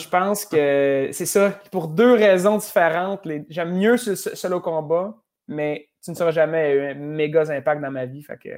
[0.08, 1.50] pense que c'est ça.
[1.70, 3.26] Pour deux raisons différentes.
[3.48, 5.14] J'aime mieux ce solo combat,
[5.48, 8.22] mais tu ne sauras jamais un méga impact dans ma vie.
[8.22, 8.50] Fait que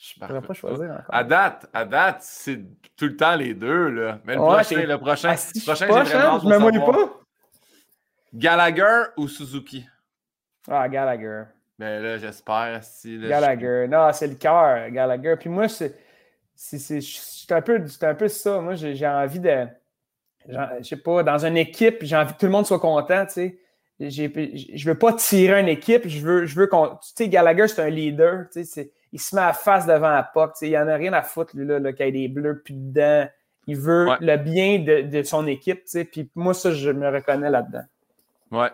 [0.00, 1.14] je ne pourrais pas choisir encore.
[1.14, 2.58] À date, à date, c'est
[2.96, 3.88] tout le temps les deux.
[3.88, 4.18] Là.
[4.24, 7.20] Mais le prochain, le prochain, ah, le prochain j'ai vraiment Je me mouille pas.
[8.32, 9.86] Gallagher ou Suzuki?
[10.68, 11.44] Ah, Gallagher.
[11.78, 12.82] Ben là, j'espère.
[12.82, 13.86] Si, Gallagher.
[13.88, 15.36] Non, c'est le cœur, Gallagher.
[15.38, 15.94] Puis moi, c'est
[17.50, 18.60] un, peu, un peu ça.
[18.60, 19.66] Moi, j'ai envie de
[20.48, 23.32] je sais pas, dans une équipe, j'ai envie que tout le monde soit content, tu
[23.32, 23.58] sais.
[24.00, 26.88] Je veux pas tirer une équipe, je veux, je veux qu'on.
[26.88, 30.22] Tu sais, Gallagher, c'est un leader, tu sais, il se met à face devant la
[30.22, 32.12] POC, tu sais, il en a rien à foutre, lui, là, là qu'il y ait
[32.12, 33.28] des bleus puis dedans.
[33.66, 37.50] Il veut le bien de, son équipe, tu sais, puis moi, ça, je me reconnais
[37.50, 37.84] là-dedans.
[38.50, 38.70] Ouais.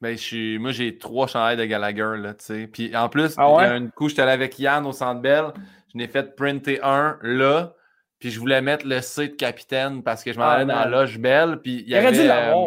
[0.00, 0.58] Ben, je suis...
[0.58, 2.66] Moi, j'ai trois chandails de Gallagher, là, tu sais.
[2.66, 5.20] Puis en plus, ah il y a une coup, j'étais allé avec Yann au Centre
[5.20, 5.46] Bell,
[5.92, 7.74] je n'ai fait printer un, là,
[8.20, 10.78] puis je voulais mettre le C de capitaine parce que je m'en ah, allais dans
[10.78, 11.58] la loge belle.
[11.62, 12.66] Puis il y avait euh,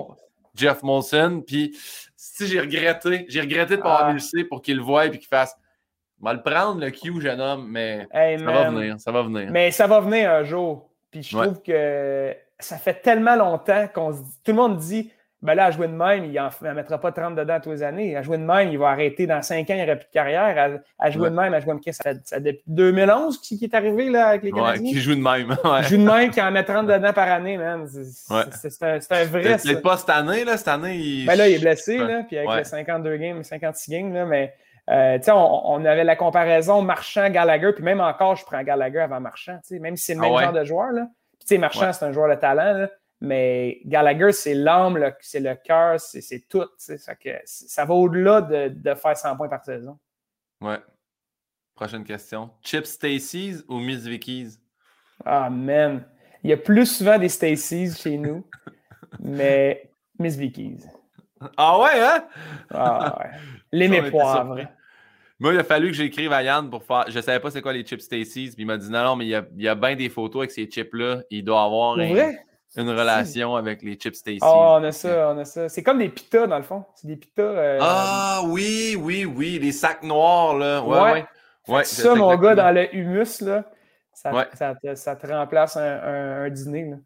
[0.56, 1.44] Jeff Molson.
[1.46, 1.78] Puis
[2.16, 4.14] si j'ai regretté, j'ai regretté de ne pas avoir ah.
[4.14, 5.56] mis le C pour qu'il le voie et qu'il fasse.
[6.20, 8.96] On va le prendre le Q, jeune homme, mais ça va venir.
[9.00, 9.52] Ça va venir.
[9.52, 10.90] Mais ça va venir un jour.
[11.12, 15.12] Puis je trouve que ça fait tellement longtemps qu'on tout le monde dit
[15.44, 18.16] ben là, à jouer de même, il ne mettra pas 30 dedans tous les années.
[18.16, 20.80] À jouer de même, il va arrêter dans 5 ans, il n'aura plus de carrière.
[20.98, 23.74] À, jouer de même, à jouer de même, ça, ça depuis 2011 qui, qui, est
[23.74, 24.82] arrivé là, avec les Canadiens?
[24.82, 25.58] Ouais, qui joue de même.
[25.64, 25.82] Ouais.
[25.84, 27.86] Qui joue de même, qui en met 30 dedans par année, man.
[27.88, 29.58] C'est un, un, vrai.
[29.58, 30.56] C'est pas cette année, là.
[30.56, 31.26] Cette année, il.
[31.26, 34.54] Ben là, il est blessé, là, puis avec les 52 games, 56 games, là, mais.
[34.90, 39.58] Euh, on, on, avait la comparaison Marchand-Gallagher, puis même encore, je prends Gallagher avant Marchand,
[39.72, 40.92] même si c'est le ah même genre de joueur.
[40.92, 41.08] Là.
[41.48, 42.74] Puis, Marchand, c'est un joueur de talent.
[42.74, 42.90] Là.
[43.24, 46.66] Mais Gallagher, c'est l'âme, c'est le cœur, c'est tout.
[46.76, 49.98] Ça, que, ça va au-delà de, de, faire 100 points par saison.
[50.60, 50.78] Ouais.
[51.74, 52.50] Prochaine question.
[52.62, 54.60] Chip Stacy's ou Miss Vicky's?
[55.24, 56.06] Ah, man.
[56.44, 58.46] Il y a plus souvent des Stacy's chez nous,
[59.22, 60.86] mais Miss Vicky's.
[61.56, 62.28] Ah ouais, hein?
[62.72, 63.30] Ah ouais.
[63.72, 64.60] Les mes poivres.
[65.40, 67.06] Moi, il a fallu que j'écrive à Yann pour faire.
[67.08, 69.26] Je savais pas c'est quoi les chips Stacy's, puis il m'a dit non, non, mais
[69.26, 71.22] il y a, il y a bien des photos avec ces chips-là.
[71.30, 72.46] Il doit avoir un, vrai?
[72.76, 74.40] Une relation avec les chips Stacy.
[74.42, 75.70] Oh, on a ça, on a ça.
[75.70, 76.84] C'est comme des pitas, dans le fond.
[76.96, 77.44] C'est des pitas.
[77.44, 79.60] Euh, ah oui, oui, oui.
[79.60, 80.82] Les sacs noirs, là.
[80.84, 81.26] Ouais,
[81.68, 81.84] ouais.
[81.84, 83.64] ça, mon gars, dans le humus, là,
[84.14, 86.90] ça, ça, te, ça te, remplace un, un, dîner.
[86.90, 86.98] Là.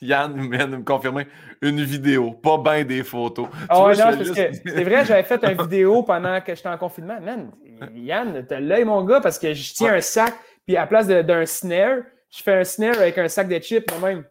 [0.00, 1.28] Yann vient de me confirmer
[1.60, 3.46] une vidéo, pas bien des photos.
[3.70, 7.20] Oh, non, parce que c'est vrai, j'avais fait une vidéo pendant que j'étais en confinement.
[7.20, 7.52] Man,
[7.94, 10.34] Yann, t'as l'œil, mon gars, parce que je tiens un sac,
[10.66, 11.98] puis à place d'un snare,
[12.30, 14.24] je fais un snare avec un sac de chips, moi-même.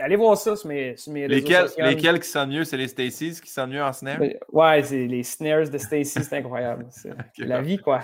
[0.00, 2.64] Allez voir ça sur mes, sur mes lesquels, lesquels qui sont mieux?
[2.64, 4.20] C'est les Stacy's qui sont mieux en snare?
[4.52, 6.86] Ouais, c'est les snares de Stacy, c'est incroyable.
[6.90, 8.00] C'est la vie, quoi.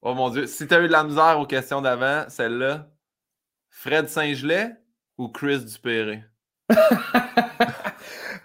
[0.00, 0.46] Oh mon Dieu.
[0.46, 2.88] Si tu as eu de la misère aux questions d'avant, celle-là,
[3.70, 4.72] Fred Saint-Gelais
[5.16, 6.24] ou Chris Dupéré?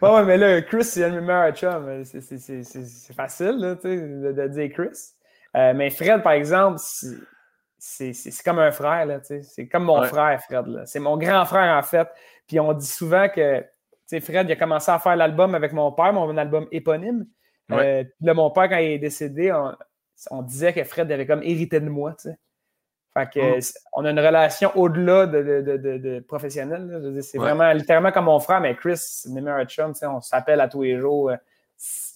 [0.01, 2.03] ouais, mais là, Chris, c'est un meilleur chum.
[2.03, 5.13] C'est facile là, de, de, dire Chris.
[5.55, 6.79] Euh, mais Fred, par exemple,
[7.77, 9.21] c'est comme un frère.
[9.23, 10.83] C'est comme mon frère, Fred.
[10.85, 12.07] C'est mon grand frère, en fait.
[12.47, 13.63] Puis on dit souvent que
[14.21, 17.27] Fred il a commencé à faire l'album avec mon père, mon album éponyme.
[17.71, 19.53] Euh, là, mon père, quand il est décédé,
[20.31, 22.15] on, disait que Fred avait comme hérité de moi.
[22.17, 22.37] Fait
[23.13, 23.61] Fait que, mm.
[23.93, 27.21] on a une relation au-delà de, de, de, professionnel.
[27.21, 29.93] C'est vraiment littéralement comme mon frère, mais Chris, c'est meilleur chum.
[30.03, 31.31] On s'appelle à tous les jours.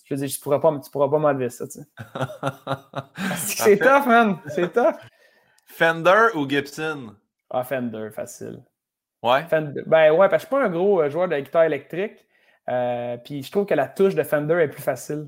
[0.06, 1.66] Je veux dire, tu pourras pas, tu pourras pas m'enlever ça.
[3.36, 4.38] c'est tough, man.
[4.48, 4.96] C'est tough.
[5.82, 7.16] Fender ou Gibson?
[7.50, 8.60] Ah, Fender, facile.
[9.24, 9.42] Ouais?
[9.88, 12.24] ben ouais, parce que je suis pas un gros euh, joueur de guitare électrique.
[12.70, 15.28] Euh, puis je trouve que la touche de Fender est plus facile.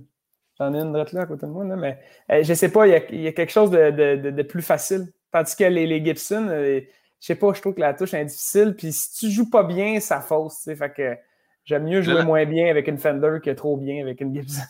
[0.60, 1.98] J'en ai une droite là à côté de moi, là, mais
[2.32, 5.08] euh, je sais pas, il y, a, quelque chose de, plus facile.
[5.32, 6.86] Tandis que les, les Gibson, je
[7.20, 8.76] sais pas, je trouve que la touche est difficile.
[8.78, 10.70] Puis si tu joues pas bien, ça fausse.
[10.78, 11.18] Fait que
[11.66, 14.62] j'aime mieux jouer moins bien avec une Fender que trop bien avec une Gibson.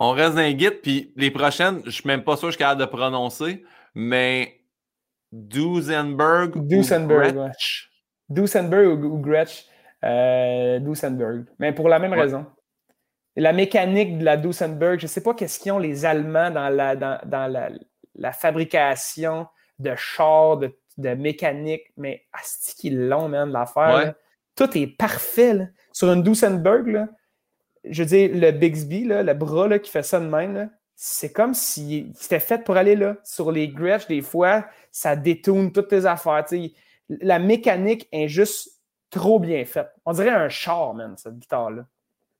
[0.00, 2.56] On reste dans les guides, puis les prochaines, je suis même pas sûr que je
[2.56, 4.63] suis capable de prononcer, mais
[5.34, 6.66] Duesenberg.
[6.66, 7.50] Duesenberg, ouais.
[8.28, 9.66] Duesenberg ou, Gretsch.
[10.04, 11.46] Euh, Duesenberg.
[11.58, 12.46] Mais pour la même raison.
[13.36, 16.68] La mécanique de la Duesenberg, je ne sais pas qu'est-ce qu'ils ont les Allemands dans
[16.68, 17.52] la, dans,
[18.14, 19.48] la, fabrication
[19.80, 24.14] de chars, de, mécanique, mais asti qu'ils l'ont, même, l'affaire.
[24.54, 25.68] Tout est parfait.
[25.92, 27.08] Sur une Duesenberg,
[27.82, 32.12] je veux dire, le Bixby, le bras qui fait ça de même, c'est comme si
[32.14, 33.16] c'était fait pour aller là.
[33.24, 36.44] Sur les Gretsch, des fois, ça détourne toutes tes affaires.
[37.08, 38.80] La mécanique est juste
[39.10, 39.90] trop bien faite.
[40.04, 41.86] On dirait un char, man, cette guitare-là.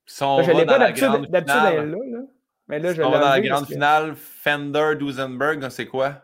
[0.07, 2.19] je l'ai pas d'habitude, elle est là, là.
[2.67, 6.23] Mais là, je on va dans la grande finale, Fender Duesenberg, c'est quoi?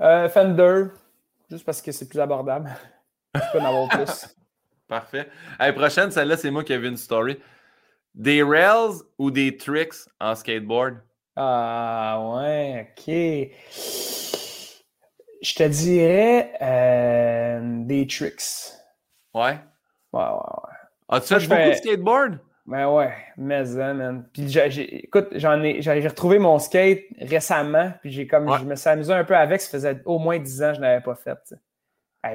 [0.00, 0.84] Euh, Fender,
[1.50, 2.70] juste parce que c'est plus abordable.
[3.34, 4.36] Je peux en avoir plus.
[4.88, 5.28] Parfait.
[5.58, 7.40] La prochaine, celle-là, c'est moi qui ai vu une story.
[8.14, 10.98] Des rails ou des tricks en skateboard?
[11.36, 13.14] Ah ouais, ok.
[15.42, 18.72] Je te dirais euh, des tricks.
[19.34, 19.58] Ouais?
[20.12, 20.76] Ouais, ouais, ouais.
[21.08, 22.38] As-tu fait beaucoup de skateboard?
[22.64, 24.28] Ben ouais, mais hein, man.
[24.32, 28.74] Puis j'ai, écoute, j'en ai, j'ai retrouvé mon skate récemment, puis j'ai comme, je me
[28.74, 31.14] suis amusé un peu avec, ça faisait au moins 10 ans que je n'avais pas
[31.14, 31.38] fait.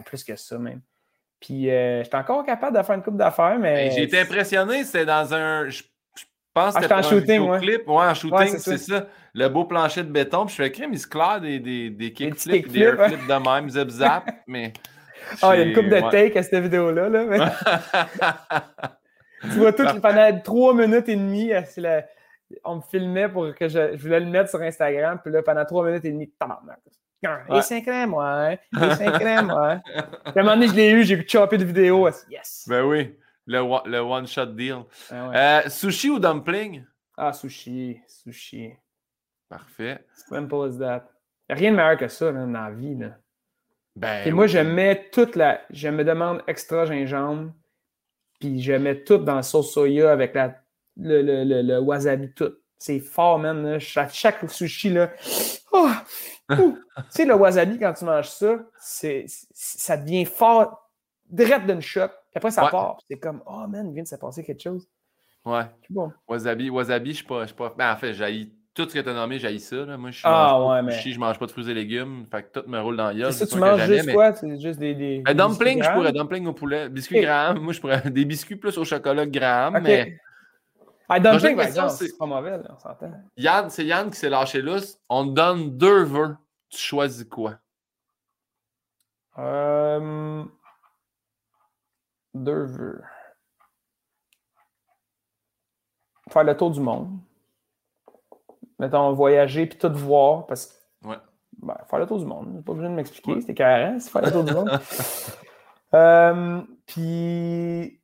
[0.06, 0.82] plus que ça même.
[1.42, 3.92] Puis euh, j'étais encore capable de faire une coupe d'affaires, mais.
[3.92, 5.68] J'ai été impressionné, c'était dans un.
[5.68, 5.84] Je,
[6.54, 7.60] pense que c'était en shooting, ouais.
[7.60, 7.88] clip.
[7.88, 9.08] Ouais, en shooting, c'est ça.
[9.34, 10.46] Le beau plancher de béton.
[10.46, 13.70] Puis je fais crème, il se claire des, des, des kickflips, des airflips de même,
[13.70, 14.74] zip zap, mais.
[15.42, 17.08] Ah, il y a une coupe de take à cette vidéo-là.
[17.08, 17.54] Là,
[19.44, 22.02] tu vois tout pendant trois minutes et demie, euh,
[22.66, 25.20] on me filmait pour que je, je voulais le mettre sur Instagram.
[25.24, 26.32] Puis là, pendant trois minutes et demie.
[27.50, 28.60] Les 5 crèmes, ouais.
[28.74, 29.78] Les 5 crèmes, ouais.
[29.86, 32.10] Puis à un moment donné, je l'ai eu, j'ai chopé de vidéo.
[32.30, 32.66] Yes.
[32.68, 33.16] Ben oui,
[33.46, 34.84] le, le one-shot deal.
[35.10, 36.86] Ben euh, sushi ou dumpling?
[37.18, 38.00] Ah, sushi.
[38.08, 38.74] Sushi.
[39.50, 40.06] Parfait.
[40.30, 41.10] Simple as that.
[41.50, 42.96] Il n'y a rien de meilleur que ça dans la vie.
[42.96, 43.18] Là.
[43.96, 45.62] Ben, Et moi, je mets toute la.
[45.70, 47.52] Je me demande extra gingembre.
[48.40, 50.56] Puis je mets tout dans la sauce soya avec la,
[50.98, 52.54] le, le, le, wasabi, tout.
[52.78, 53.78] C'est fort, man.
[53.80, 55.12] Chaque, chaque, sushi, là.
[55.72, 55.90] Oh,
[56.50, 56.58] tu
[57.10, 60.90] sais, le wasabi, quand tu manges ça, c'est, ça devient fort,
[61.30, 62.10] direct d'une shot.
[62.32, 62.98] Puis après, ça part.
[63.10, 64.88] C'est comme, oh man, il vient de se passer quelque chose.
[65.44, 65.66] Ouais.
[65.90, 66.12] Bon.
[66.28, 67.74] Wasabi, wasabi, je suis pas, pas.
[67.78, 69.76] Ben, en fait, j'ai tout ce que tu as nommé, j'ai ça.
[69.76, 69.98] Là.
[69.98, 71.12] Moi, je ah, mange ouais, mais...
[71.12, 72.26] je mange pas de fruits et légumes.
[72.32, 73.34] Fait que tout me roule dans la gueule.
[73.34, 74.34] Ça, tu manges juste quoi?
[74.34, 74.94] C'est juste des.
[74.94, 76.14] des, ben, dumpling, je pourrais.
[76.14, 76.88] Dumpling au poulet.
[76.90, 77.60] Biscuits Graham.
[77.60, 78.10] Moi, je pourrais.
[78.10, 80.18] Des biscuits plus au chocolat Graham, mais.
[81.10, 83.12] Ah, dumpling, par exemple, c'est pas mauvais, là, on s'entend.
[83.36, 84.78] Yann, c'est Yann qui s'est lâché là.
[85.10, 86.38] On te donne deux vœux.
[86.70, 87.56] Tu choisis quoi?
[89.38, 90.46] Euh...
[92.34, 93.04] Deux vœux.
[96.30, 97.20] Faire le tour du monde
[98.82, 101.16] mettons, voyager puis tout voir, parce que ouais.
[101.62, 104.32] ben, faire le tour du monde, pas besoin de m'expliquer, c'était carré, c'est faire le
[104.32, 104.70] tour du monde.
[105.94, 108.02] Euh, puis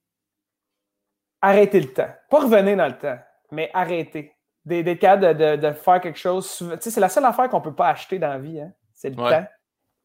[1.41, 2.09] arrêter le temps.
[2.29, 3.17] Pas revenir dans le temps,
[3.49, 4.35] mais arrêter.
[4.65, 6.53] Des, des cas de, de, faire quelque chose.
[6.57, 9.11] Tu sais, c'est la seule affaire qu'on peut pas acheter dans la vie, hein, c'est
[9.11, 9.47] le temps.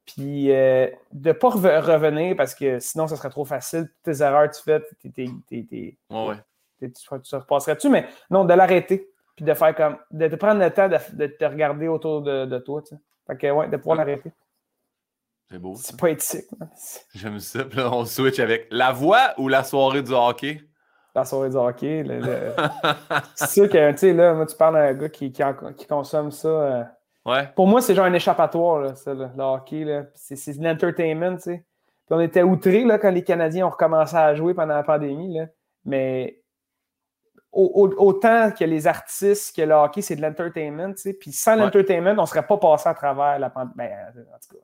[0.05, 3.88] Puis euh, de ne pas revenir parce que sinon, ça serait trop facile.
[3.88, 4.82] Toutes tes erreurs tu fais,
[5.14, 5.28] tu,
[6.80, 10.88] tu repasserais-tu, mais non, de l'arrêter puis de faire comme, de te prendre le temps
[10.88, 13.00] de, te regarder autour de, de toi, tu sais.
[13.26, 14.32] Fait que, ouais, de pouvoir l'arrêter.
[15.50, 15.74] C'est beau.
[15.76, 16.46] C'est pas éthique.
[17.14, 17.64] J'aime ça.
[17.64, 20.61] Puis là, on switch avec la voix ou la soirée du hockey?
[21.14, 22.05] La soirée du hockey.
[23.34, 26.48] c'est sûr que, tu sais, là, moi, tu parles d'un gars qui, qui, consomme ça.
[26.48, 26.84] Euh,
[27.26, 27.48] ouais.
[27.54, 29.84] Pour moi, c'est genre un échappatoire, là, ça, le hockey.
[29.84, 30.04] Là.
[30.14, 31.64] C'est, c'est de l'entertainment, tu sais.
[32.06, 35.38] Puis on était outrés là, quand les Canadiens ont recommencé à jouer pendant la pandémie.
[35.38, 35.46] Là.
[35.84, 36.42] Mais
[37.52, 41.12] autant que les artistes, que le hockey, c'est de l'entertainment, tu sais.
[41.12, 43.74] Puis sans l'entertainment, on ne serait pas passé à travers la pandémie.
[43.76, 44.62] Ben, en tout cas,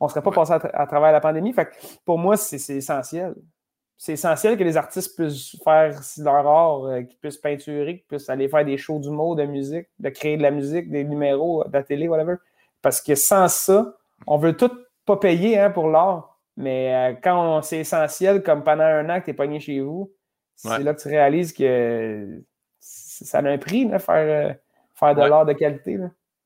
[0.00, 1.52] on ne serait pas passé à, travers la pandémie.
[1.52, 1.68] Fait
[2.04, 3.34] pour moi, c'est essentiel.
[3.96, 8.28] C'est essentiel que les artistes puissent faire leur art, euh, qu'ils puissent peinturer, qu'ils puissent
[8.28, 11.72] aller faire des shows d'humour, de musique, de créer de la musique, des numéros, de
[11.72, 12.36] la télé, whatever.
[12.82, 13.94] Parce que sans ça,
[14.26, 14.70] on veut tout
[15.06, 19.30] pas payé hein, pour l'art, mais quand c'est essentiel, comme pendant un an que tu
[19.30, 20.12] es pogné chez vous,
[20.56, 22.42] c'est là que tu réalises que
[22.78, 24.56] ça a un prix, de faire,
[24.94, 25.98] faire de l'art de qualité.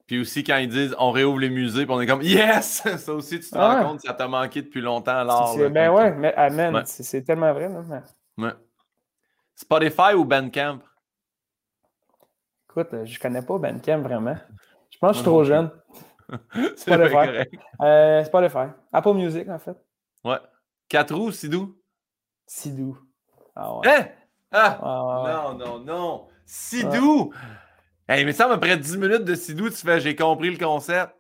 [0.09, 2.83] Puis aussi, quand ils disent on réouvre les musées, puis on est comme Yes!
[2.97, 5.55] Ça aussi, tu te rends compte, ça t'a manqué depuis longtemps l'art.
[5.71, 7.69] Ben ouais, mais amen, c'est tellement vrai.
[7.69, 8.03] Là.
[8.39, 8.53] Ouais.
[9.55, 10.79] Spotify ou Bandcamp?
[12.71, 14.37] Écoute, je connais pas Bandcamp vraiment.
[14.91, 15.71] Je pense que je suis trop jeune.
[16.77, 17.49] Spotify.
[17.83, 18.69] Euh, Spotify.
[18.93, 19.77] Apple Music, en fait.
[20.25, 20.39] Ouais.
[20.89, 21.77] Quatre roues, Sidou?
[22.47, 22.99] Sidou.
[23.55, 23.89] Ah ouais.
[23.89, 24.07] Hein?
[24.53, 24.79] Ah!
[24.83, 26.29] Non, non, non.
[26.47, 27.33] Sidou!
[28.09, 31.13] Hey, mais ça, après 10 minutes de Sidou, tu fais j'ai compris le concept.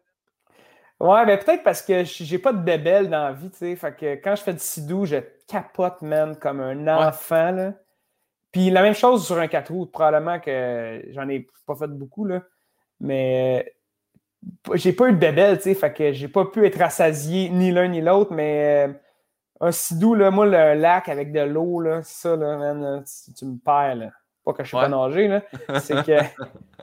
[1.01, 3.77] Ouais, mais peut-être parce que j'ai pas de bébelle dans la vie, tu sais.
[3.77, 5.17] Fait que quand je fais du Sidou, je
[5.47, 7.75] capote, man, comme un enfant, là.
[8.53, 12.25] Puis la même chose sur un 4 roues, probablement que j'en ai pas fait beaucoup,
[12.25, 12.43] là.
[13.01, 13.75] Mais
[14.75, 15.75] j'ai pas eu de bébelle, tu sais.
[15.75, 18.93] Fait que j'ai pas pu être rassasié ni l'un ni l'autre, mais euh,
[19.61, 23.05] un Sidou, là, moi, le lac avec de l'eau, là, ça, là, man,
[23.37, 24.11] tu, me perds, là.
[24.49, 25.43] Pas que je suis pas nager, là.
[25.81, 26.19] C'est que,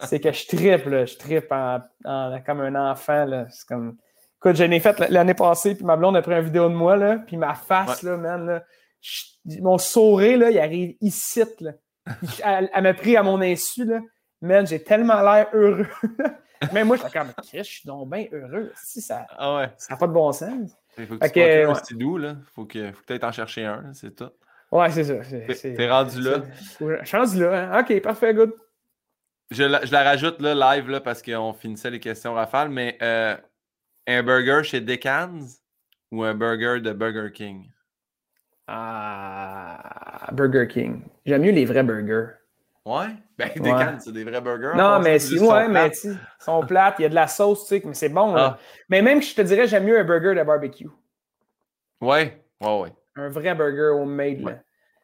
[0.04, 1.06] c'est que je tripe, là.
[1.06, 3.48] Je tripe comme un enfant, là.
[3.50, 3.98] C'est comme.
[4.38, 6.96] Écoute, j'en ai fait l'année passée, puis ma blonde a pris une vidéo de moi,
[6.96, 7.18] là.
[7.26, 8.64] Puis ma face, là, man, là,
[9.62, 11.72] mon sourire, là, il arrive ici, là.
[12.46, 14.00] Elle, m'a pris à mon insu, là.
[14.44, 15.88] Man, j'ai tellement l'air heureux.
[16.72, 18.72] Mais moi, je suis comme, je suis donc bien heureux.
[18.76, 20.72] Si ça ah n'a pas de bon sens.
[21.00, 21.74] Il faut que tu okay, ouais.
[21.94, 22.36] doux, là.
[22.54, 24.30] Faut que, faut que tu en chercher un, c'est tout.
[24.72, 25.16] Ouais, c'est ça.
[25.62, 26.42] T'es rendu là.
[26.80, 27.72] Je suis rendu là.
[27.72, 27.82] Hein?
[27.82, 28.54] OK, parfait, good.
[29.52, 32.98] Je la, je la, rajoute là, live là, parce qu'on finissait les questions rafales, mais
[33.02, 33.36] euh,
[34.08, 35.40] un burger chez Decans
[36.12, 37.70] ou un burger de Burger King?
[38.68, 41.04] Ah, Burger King.
[41.26, 42.34] J'aime mieux les vrais burgers.
[42.86, 43.08] Ouais?
[43.38, 44.74] Ben, Decans, c'est des vrais burgers.
[44.76, 47.80] Non, mais si, ouais, mais ils sont plates, il y a de la sauce, tu
[47.80, 48.34] sais, mais c'est bon.
[48.34, 48.58] Là.
[48.58, 48.60] Ah.
[48.90, 50.90] Mais même je te dirais, j'aime mieux un burger de barbecue.
[52.02, 52.94] Ouais, ouais, ouais.
[53.16, 54.42] Un vrai burger homemade.
[54.42, 54.60] Là.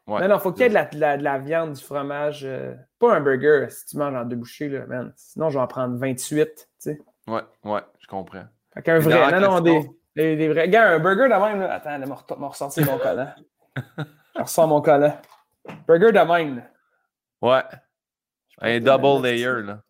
[0.06, 2.44] Non, non, faut qu'il y ait de la, de la, viande, du fromage.
[2.44, 5.12] Euh, pas un burger si tu manges en deux bouchées, là, man.
[5.16, 7.00] Sinon, je vais en prendre 28, tu sais.
[7.26, 8.44] Ouais, ouais, je comprends.
[8.74, 9.40] Fait qu'un vrai.
[9.40, 10.68] Non, non, des, des, vrais.
[10.68, 11.74] Gars, un burger de même, là.
[11.74, 13.32] Attends, je vais ressortir mon collant.
[14.36, 15.16] je ressors mon collant.
[15.86, 16.62] Burger de même, là.
[17.40, 17.62] Ouais.
[18.60, 19.82] Un double layer, là.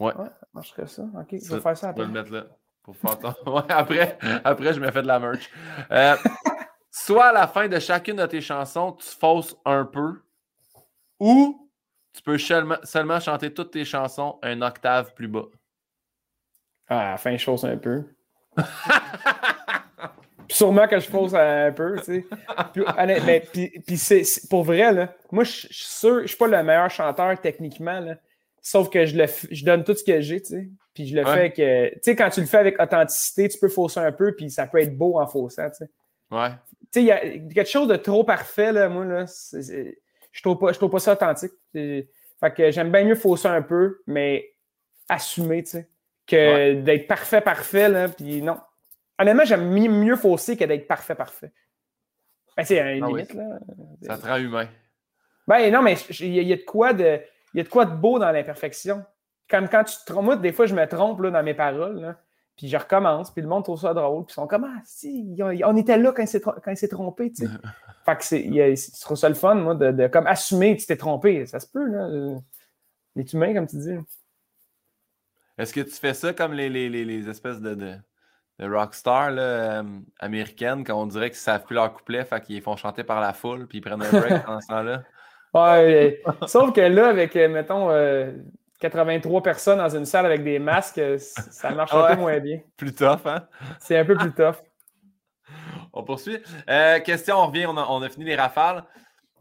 [0.00, 0.14] Ouais.
[0.14, 1.02] Ouais, ça marcherait ça.
[1.02, 2.02] Ok, je vais faire ça après.
[2.02, 2.46] Je vais le mettre là.
[2.82, 5.50] Pour faire ouais, après, après, je me fais de la merch.
[5.90, 6.16] Euh,
[6.90, 10.22] soit à la fin de chacune de tes chansons, tu fausses un peu,
[11.18, 11.70] ou
[12.12, 15.46] tu peux seulement, chanter toutes tes chansons un octave plus bas.
[16.88, 18.04] Ah, à la fin, je fausse un peu.
[20.48, 22.26] sûrement que je fausse un peu, tu sais.
[23.52, 26.90] Puis, puis, c'est, pour vrai, là, moi, je suis sûr, je suis pas le meilleur
[26.90, 28.16] chanteur techniquement, là,
[28.60, 30.68] sauf que je, le, je donne tout ce que j'ai, tu sais.
[30.92, 33.68] Puis je le fais que, tu sais, quand tu le fais avec authenticité, tu peux
[33.68, 35.90] fausser un peu, puis ça peut être beau en faussant, tu sais.
[36.32, 36.50] Ouais
[36.92, 39.24] sais, il y a quelque chose de trop parfait, là, moi, là.
[39.24, 41.52] je trouve pas, je trouve pas ça authentique.
[41.72, 44.54] Fait que j'aime bien mieux fausser un peu, mais
[45.08, 45.88] assumer, tu sais,
[46.26, 48.58] que d'être parfait, parfait, là, puis non.
[49.18, 51.52] Honnêtement, j'aime mieux fausser que d'être parfait, parfait.
[52.56, 53.58] Ben, c'est une ah limite, là.
[54.02, 54.68] Ça te rend humain.
[55.46, 57.20] Ben non, mais il y, a de quoi de.
[57.52, 59.04] Il y a de quoi de beau dans l'imperfection.
[59.48, 62.00] Comme quand tu te trompes, moi, des fois, je me trompe là, dans mes paroles.
[62.00, 62.20] Là.
[62.60, 65.34] Puis je recommence, puis le monde trouve ça drôle, puis ils sont comme Ah, si,
[65.64, 67.50] on était là quand il s'est trompé, tu sais.
[68.04, 70.98] fait que c'est, c'est trop ça le fun, moi, de, comme assumer que tu t'es
[70.98, 71.46] trompé.
[71.46, 72.36] Ça se peut, là.
[73.16, 73.94] Les humains, comme tu dis.
[75.56, 77.94] Est-ce que tu fais ça comme les, les, les, espèces de, de,
[78.58, 79.82] de rockstars euh,
[80.18, 83.22] américaines, quand on dirait qu'ils ne savent plus leur couplet, fait qu'ils font chanter par
[83.22, 85.02] la foule, puis ils prennent un break pendant ce temps-là?
[85.52, 88.30] Ouais, sauf que là, avec, euh, mettons, euh,
[88.80, 92.60] 83 personnes dans une salle avec des masques, euh, ça marche un peu moins bien.
[92.76, 93.46] Plus tough, hein?
[93.78, 94.56] C'est un peu plus tough.
[95.92, 96.38] On poursuit.
[96.68, 98.84] Euh, question, on revient, on a, fini les rafales.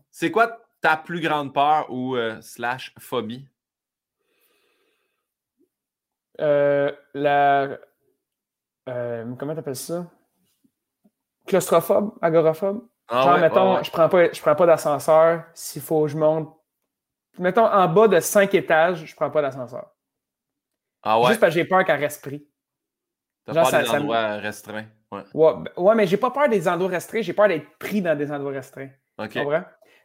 [0.09, 3.47] C'est quoi ta plus grande peur ou euh, slash phobie?
[6.39, 7.77] la.
[8.85, 10.07] comment t'appelles ça?
[11.45, 12.17] Claustrophobe?
[12.19, 12.87] Agoraphobe?
[13.09, 15.43] Ah mettons, je prends pas, je prends pas d'ascenseur.
[15.53, 16.59] S'il faut que je monte
[17.39, 19.89] mettons, en bas de 5 étages, je prends pas d'ascenseur.
[21.01, 21.29] Ah ouais?
[21.29, 22.45] Juste parce que j'ai peur qu'elle reste pris.
[23.45, 24.85] T'as peur des endroits restreints.
[25.11, 25.53] Ouais.
[25.77, 28.51] Ouais, mais j'ai pas peur des endroits restreints, j'ai peur d'être pris dans des endroits
[28.51, 28.89] restreints.
[29.17, 29.39] OK.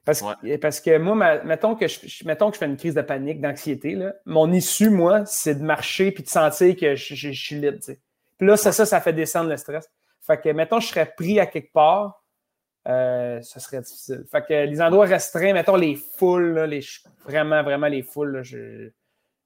[0.04, 0.22] Parce,
[0.60, 3.98] parce, que moi, mettons, que je, mettons que je fais une crise de panique, d'anxiété,
[4.26, 7.78] mon issue, moi, c'est de marcher puis de sentir que je, suis libre.
[8.36, 9.90] Puis là, ça, ça, ça fait descendre le stress.
[10.20, 12.22] Fait que, mettons, je serais pris à quelque part,
[12.86, 14.24] euh, ce serait difficile.
[14.30, 16.84] Fait que les endroits restreints, mettons les foules, les,
[17.24, 18.90] vraiment, vraiment les foules, je,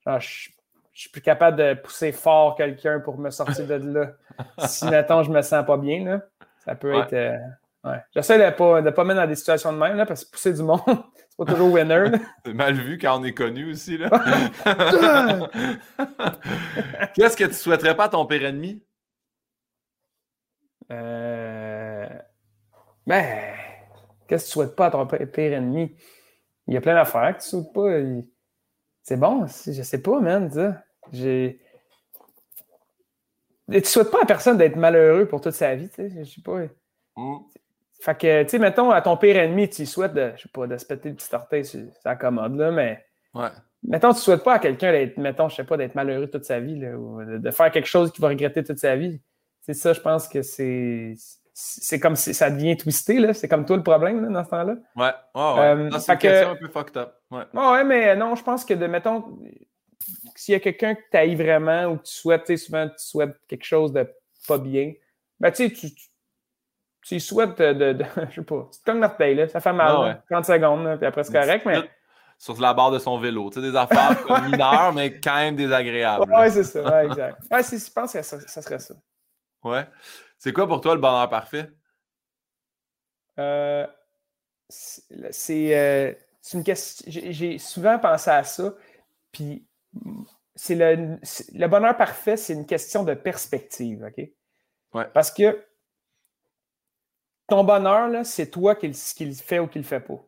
[0.06, 4.12] je suis plus capable de pousser fort quelqu'un pour me sortir de là.
[4.66, 6.22] si, mettons, je me sens pas bien, là,
[6.64, 7.12] ça peut être.
[7.12, 7.36] Euh,
[7.84, 8.02] ouais.
[8.12, 10.32] J'essaie de ne pas, de pas mettre dans des situations de même, là, parce que
[10.32, 12.10] pousser du monde, c'est pas toujours winner.
[12.44, 13.98] C'est mal vu quand on est connu aussi.
[13.98, 14.10] là.
[17.14, 18.82] Qu'est-ce que tu souhaiterais pas à ton pire ennemi?
[20.90, 21.77] Euh...
[23.08, 23.24] Ben,
[24.28, 25.96] qu'est-ce que tu souhaites pas à ton pire ennemi?
[26.66, 27.88] Il y a plein d'affaires que tu souhaites pas.
[29.02, 30.50] C'est bon, je sais pas, man.
[30.50, 30.82] Ça.
[31.10, 31.58] J'ai.
[33.72, 36.24] Tu souhaites pas à personne d'être malheureux pour toute sa vie, tu sais.
[36.24, 36.60] Je sais pas.
[37.16, 37.38] Mm.
[38.00, 40.66] Fait que, tu sais, mettons, à ton pire ennemi, tu souhaites de, je sais pas,
[40.66, 43.02] de se péter le petit orteil ça commode, là, mais.
[43.34, 43.48] Ouais.
[43.82, 46.60] Mettons, tu souhaites pas à quelqu'un d'être, mettons, je sais pas, d'être malheureux toute sa
[46.60, 49.18] vie, là, ou de, faire quelque chose qu'il va regretter toute sa vie.
[49.62, 51.14] C'est ça, je pense que c'est.
[51.60, 53.34] C'est comme si ça devient twisté, là.
[53.34, 54.74] C'est comme toi le problème, là, dans ce temps-là.
[54.94, 55.60] Ouais, ouais, ouais.
[55.60, 57.14] Euh, c'est une question un peu fucked up.
[57.32, 57.42] Ouais.
[57.52, 59.24] ouais, mais non, je pense que de, mettons,
[60.36, 62.86] s'il y a quelqu'un que tu haïs vraiment ou que tu souhaites, tu sais, souvent
[62.86, 64.08] tu souhaites quelque chose de
[64.46, 64.92] pas bien,
[65.40, 65.88] ben tu sais, tu,
[67.02, 70.22] tu, souhaites de, de, je sais pas, tu te cognes l'orteil, là, ça fait mal,
[70.30, 71.90] 30 secondes, puis après c'est correct, mais.
[72.40, 74.16] Sur la barre de son vélo, tu sais, des affaires
[74.48, 76.32] mineures, mais quand même désagréables.
[76.32, 77.36] Ouais, c'est ça, ouais, exact.
[77.50, 78.94] Ouais, je pense que ça, ça, serait ça.
[79.64, 79.84] Ouais.
[80.38, 81.68] C'est quoi pour toi le bonheur parfait?
[83.38, 83.86] Euh,
[84.68, 86.12] c'est euh,
[86.52, 87.04] une question.
[87.08, 88.74] J'ai souvent pensé à ça,
[89.32, 89.66] puis
[90.54, 91.18] c'est le,
[91.54, 94.30] le, bonheur parfait, c'est une question de perspective, OK?
[95.12, 95.64] Parce que
[97.46, 100.20] ton bonheur, c'est toi qui, qui, le fait ou qui le fait pas.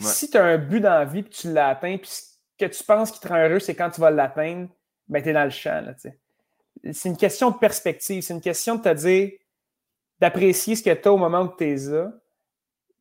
[0.00, 2.10] Si tu as un but dans la vie, puis tu l'as atteint, puis
[2.58, 4.68] que tu penses qu'il te rend heureux, c'est quand tu vas l'atteindre,
[5.08, 5.82] ben, tu es dans le champ.
[6.92, 8.22] C'est une question de perspective.
[8.22, 9.30] C'est une question de te dire,
[10.18, 12.12] d'apprécier ce que tu as au moment où tu es là.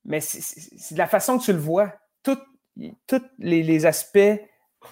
[0.06, 1.94] Mais c'est de la façon que tu le vois.
[2.24, 2.38] Tous
[3.40, 4.40] les, les aspects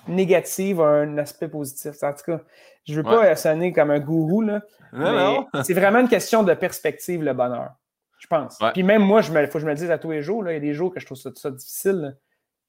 [0.08, 2.04] négative a un aspect positif.
[2.04, 2.42] En tout cas,
[2.86, 4.62] je ne veux pas sonner comme un gourou, là,
[4.94, 7.72] mais c'est vraiment une question de perspective, le bonheur.
[8.20, 8.58] Je pense.
[8.74, 10.44] Puis même moi, il faut que je me le dise à tous les jours.
[10.44, 12.18] Là, il y a des jours que je trouve ça, difficile,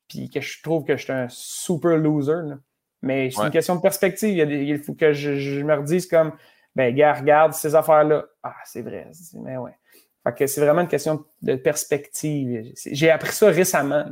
[0.06, 2.42] puis que je trouve que je suis un super loser.
[3.02, 4.36] Mais c'est une question de perspective.
[4.50, 6.32] Il, faut que je, me redise comme,
[6.74, 8.24] ben, gars, regarde ces affaires-là.
[8.42, 9.06] Ah, c'est vrai.
[9.34, 9.72] Mais ouais.
[10.24, 12.72] Fait que c'est vraiment une question de perspective.
[12.86, 14.04] J'ai appris ça récemment.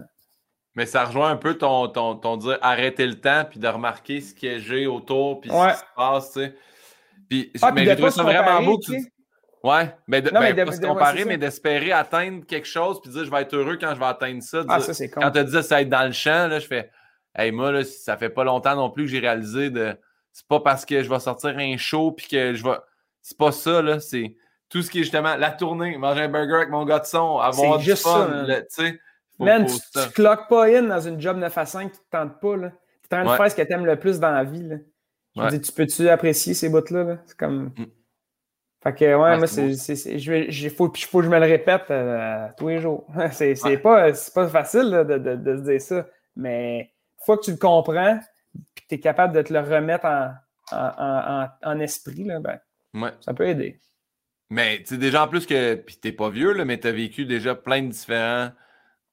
[0.75, 4.21] Mais ça rejoint un peu ton, ton, ton dire arrêter le temps puis de remarquer
[4.21, 6.55] ce que j'ai autour puis ce qui se passe, tu sais.
[7.29, 8.79] Puis, ah, mais j'ai trouvé ça vraiment beau.
[8.79, 8.93] Tu...
[9.65, 13.31] Ouais, mais, de, ben, pas se comparer, mais d'espérer atteindre quelque chose puis dire je
[13.31, 14.63] vais être heureux quand je vais atteindre ça.
[14.69, 16.91] Ah, ça c'est Quand tu dis ça être dans le champ, là, je fais
[17.37, 19.97] Hey, moi, là, ça fait pas longtemps non plus que j'ai réalisé de.
[20.33, 22.77] C'est pas parce que je vais sortir un show puis que je vais.
[23.23, 24.01] C'est pas ça, là.
[24.01, 24.37] C'est
[24.69, 27.39] tout ce qui est justement la tournée, manger un burger avec mon gars de son,
[27.39, 29.01] avoir du fun, tu sais
[29.39, 32.41] Man, tu, tu cloques pas in dans une job 9 à 5 qui te tente
[32.41, 32.57] pas.
[32.57, 32.71] Là.
[32.71, 34.63] Tu es en train de faire ce que tu aimes le plus dans la vie.
[34.63, 34.77] Là.
[35.37, 35.51] Je ouais.
[35.51, 37.05] dis, tu peux-tu apprécier ces bouts-là?
[37.05, 37.65] -là, c'est comme.
[37.77, 37.87] Mm.
[38.83, 42.69] Fait que, ouais, moi, c'est, il faut, faut que je me le répète euh, tous
[42.69, 43.07] les jours.
[43.33, 46.07] c'est, pas, pas facile de, de, de, se dire ça.
[46.37, 46.93] Mais
[47.27, 48.19] fois que tu le comprends,
[48.75, 50.33] puis que tu es capable de te le remettre en,
[50.73, 52.59] en, en, en esprit, là, ben,
[53.21, 53.79] ça peut aider.
[54.51, 56.93] Mais tu sais, déjà en plus que, puis t'es pas vieux, là, mais tu as
[56.93, 58.51] vécu déjà plein de différents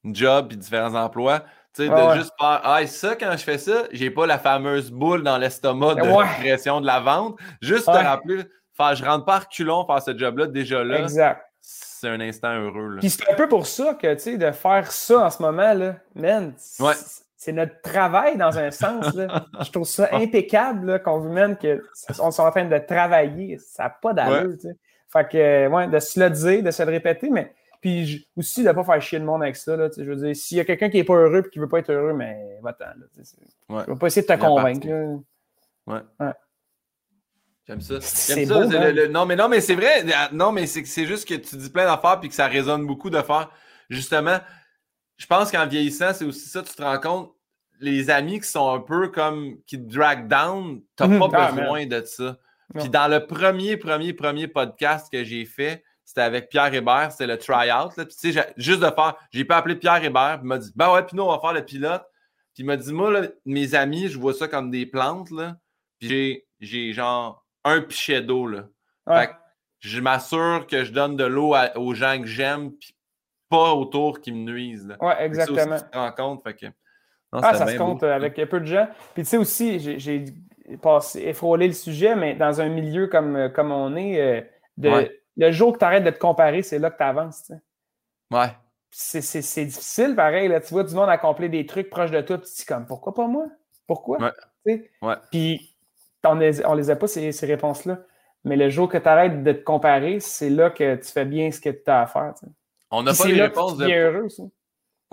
[0.04, 1.42] job et différents emplois.
[1.74, 4.92] Tu sais, de juste faire Ah, ça, quand je fais ça, j'ai pas la fameuse
[4.92, 7.40] boule dans l'estomac de pression de la vente.
[7.62, 8.44] Juste te rappeler,
[8.78, 11.00] faire, je rentre pas reculons faire ce job-là déjà là.
[11.00, 11.42] Exact.
[11.62, 12.98] C'est un instant heureux.
[13.00, 15.74] Puis c'est un peu pour ça que, tu sais, de faire ça en ce moment,
[15.74, 16.54] là, man,
[17.44, 19.14] c'est notre travail dans un sens.
[19.14, 19.46] Là.
[19.62, 23.58] je trouve ça impeccable qu'on vous mène qu'on soit en train de travailler.
[23.58, 24.78] Ça n'a pas d'allure, tu sais.
[25.12, 28.70] Fait que, ouais, de se le dire, de se le répéter, mais puis aussi de
[28.70, 29.76] ne pas faire chier le monde avec ça.
[29.76, 31.66] Là, je veux dire, s'il y a quelqu'un qui n'est pas heureux et qui ne
[31.66, 32.86] veut pas être heureux, mais va-t'en.
[33.70, 33.84] Ouais.
[33.86, 34.88] Je ne vais pas essayer de te convaincre.
[35.86, 36.00] Ouais.
[37.68, 37.96] J'aime ça.
[38.34, 38.62] J'aime ça.
[38.62, 39.10] Hein?
[39.10, 40.06] non, mais non, mais c'est vrai.
[40.32, 43.22] Non, mais c'est juste que tu dis plein d'affaires et que ça résonne beaucoup de
[43.22, 43.52] faire.
[43.90, 44.40] Justement,
[45.18, 47.33] je pense qu'en vieillissant, c'est aussi ça, tu te rends compte,
[47.84, 51.52] les amis qui sont un peu comme qui te drag down, tu n'as pas ah,
[51.52, 52.38] besoin de ça.
[52.76, 57.28] Puis dans le premier, premier, premier podcast que j'ai fait, c'était avec Pierre Hébert, c'était
[57.28, 57.92] le try-out.
[57.96, 60.94] Tu sais, juste de faire, j'ai pas appelé Pierre Hébert, puis il m'a dit, ben
[60.94, 62.04] ouais, puis nous, on va faire le pilote.
[62.54, 65.58] Puis il m'a dit, moi, là, mes amis, je vois ça comme des plantes, là.
[66.00, 68.68] Puis j'ai genre un pichet d'eau, là.
[69.08, 69.34] Fait que
[69.82, 72.96] je m'assure que je donne de l'eau aux gens que j'aime, puis
[73.50, 74.88] pas autour qui me nuisent.
[74.88, 74.96] Là.
[75.00, 75.78] Ouais, exactement.
[75.78, 76.66] Ça, tu te rends compte, fait que.
[77.42, 78.88] Ah, ça se compte euh, avec un peu de gens.
[79.14, 80.26] Puis tu sais aussi, j'ai
[80.82, 84.46] passé, effrôlé le sujet, mais dans un milieu comme, euh, comme on est,
[84.80, 87.52] euh, le jour que tu arrêtes de te comparer, c'est là que tu avances.
[88.32, 88.52] Ouais.
[88.92, 90.48] C'est difficile, pareil.
[90.48, 90.60] Là.
[90.60, 93.14] Tu vois du monde accomplir des trucs proches de toi, tu te dis comme pourquoi
[93.14, 93.48] pas moi?
[93.88, 94.20] Pourquoi?
[94.66, 95.16] Ouais.
[95.32, 95.76] Puis
[96.24, 98.00] on les, on les a pas, ces, ces réponses-là.
[98.46, 101.50] Mais le jour que tu arrêtes de te comparer, c'est là que tu fais bien
[101.52, 102.34] ce que tu as à faire.
[102.92, 103.90] On n'a pas les réponses de.
[103.90, 104.44] Heureux, ça.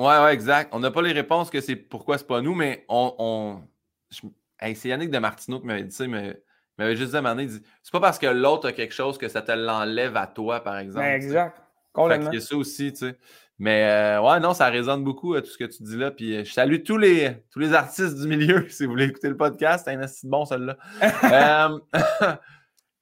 [0.01, 0.71] Ouais, ouais, exact.
[0.73, 3.15] On n'a pas les réponses que c'est pourquoi c'est pas nous, mais on.
[3.19, 3.63] on...
[4.11, 7.93] c'est Yannick de Martineau qui m'avait dit ça, mais il m'avait juste demandé, dit, c'est
[7.93, 11.05] pas parce que l'autre a quelque chose que ça te l'enlève à toi, par exemple.
[11.05, 11.61] Ben, exact.
[11.99, 13.19] Il y a ça aussi, tu sais.
[13.59, 16.11] Mais euh, ouais, non, ça résonne beaucoup tout ce que tu dis là.
[16.11, 18.67] Puis euh, je salue tous les, tous les artistes du milieu.
[18.71, 20.79] Si vous voulez écouter le podcast, c'est un assez bon celui-là.
[21.25, 21.79] Euh,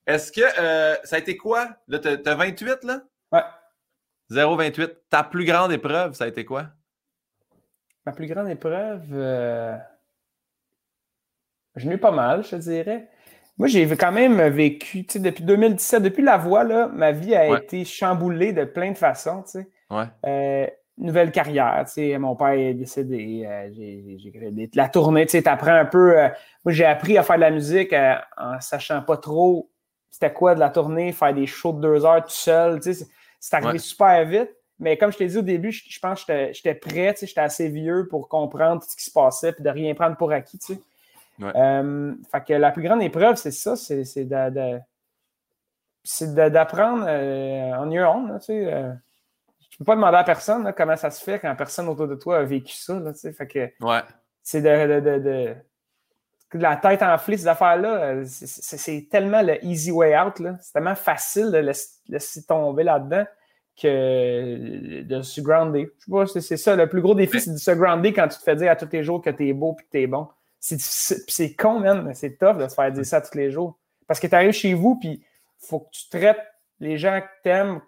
[0.06, 0.40] est-ce que
[1.06, 1.68] ça a été quoi?
[1.86, 3.02] Là, t'as 28 là?
[3.30, 3.42] Ouais.
[4.32, 4.90] 0,28.
[5.08, 6.66] Ta plus grande épreuve, ça a été quoi?
[8.08, 9.02] Ma plus grande épreuve,
[11.76, 13.10] je n'ai pas mal, je dirais.
[13.58, 17.34] Moi, j'ai quand même vécu, tu sais, depuis 2017, depuis la voix, là, ma vie
[17.34, 19.68] a été chamboulée de plein de façons, tu sais.
[19.90, 20.04] Ouais.
[20.24, 20.66] Euh,
[20.96, 25.74] nouvelle carrière, tu sais, mon père est décédé, euh, j'ai la tournée, tu sais, t'apprends
[25.74, 26.18] un peu.
[26.18, 26.30] Euh,
[26.64, 29.70] moi, j'ai appris à faire de la musique en sachant pas trop
[30.10, 33.06] c'était quoi de la tournée, faire des shows de deux heures tout seul, tu sais,
[33.38, 34.50] c'est arrivé super vite.
[34.80, 37.40] Mais comme je t'ai dit au début, je, pense que j'étais prêt, tu sais, j'étais
[37.40, 40.74] assez vieux pour comprendre ce qui se passait puis de rien prendre pour acquis, tu
[40.74, 40.80] sais.
[41.40, 44.24] Euh, fait que la plus grande épreuve, c'est ça, c'est
[46.34, 48.38] d'apprendre euh, en your own.
[48.40, 48.92] tu sais, euh.
[49.78, 52.42] peux pas demander à personne comment ça se fait quand personne autour de toi a
[52.42, 52.98] vécu ça.
[52.98, 53.70] Là, fait que
[54.42, 55.54] c'est de, de, de,
[56.54, 60.42] la tête enflée, ces affaires-là, c'est tellement le easy way out.
[60.60, 63.24] C'est tellement facile de laisser, tomber là-dedans
[63.80, 65.90] que de se grounder.
[65.98, 66.76] Je sais pas, c'est ça.
[66.76, 68.88] Le plus gros défi, c'est de se grounder quand tu te fais dire à tous
[68.92, 70.28] les jours que tu es beau et que tu es bon.
[70.58, 72.12] C'est con, man.
[72.14, 73.78] C'est tough de se faire dire ça tous les jours.
[74.06, 75.22] Parce que tu arrives chez vous, puis
[75.62, 76.40] il faut que tu traites
[76.80, 77.80] les gens que t'aimes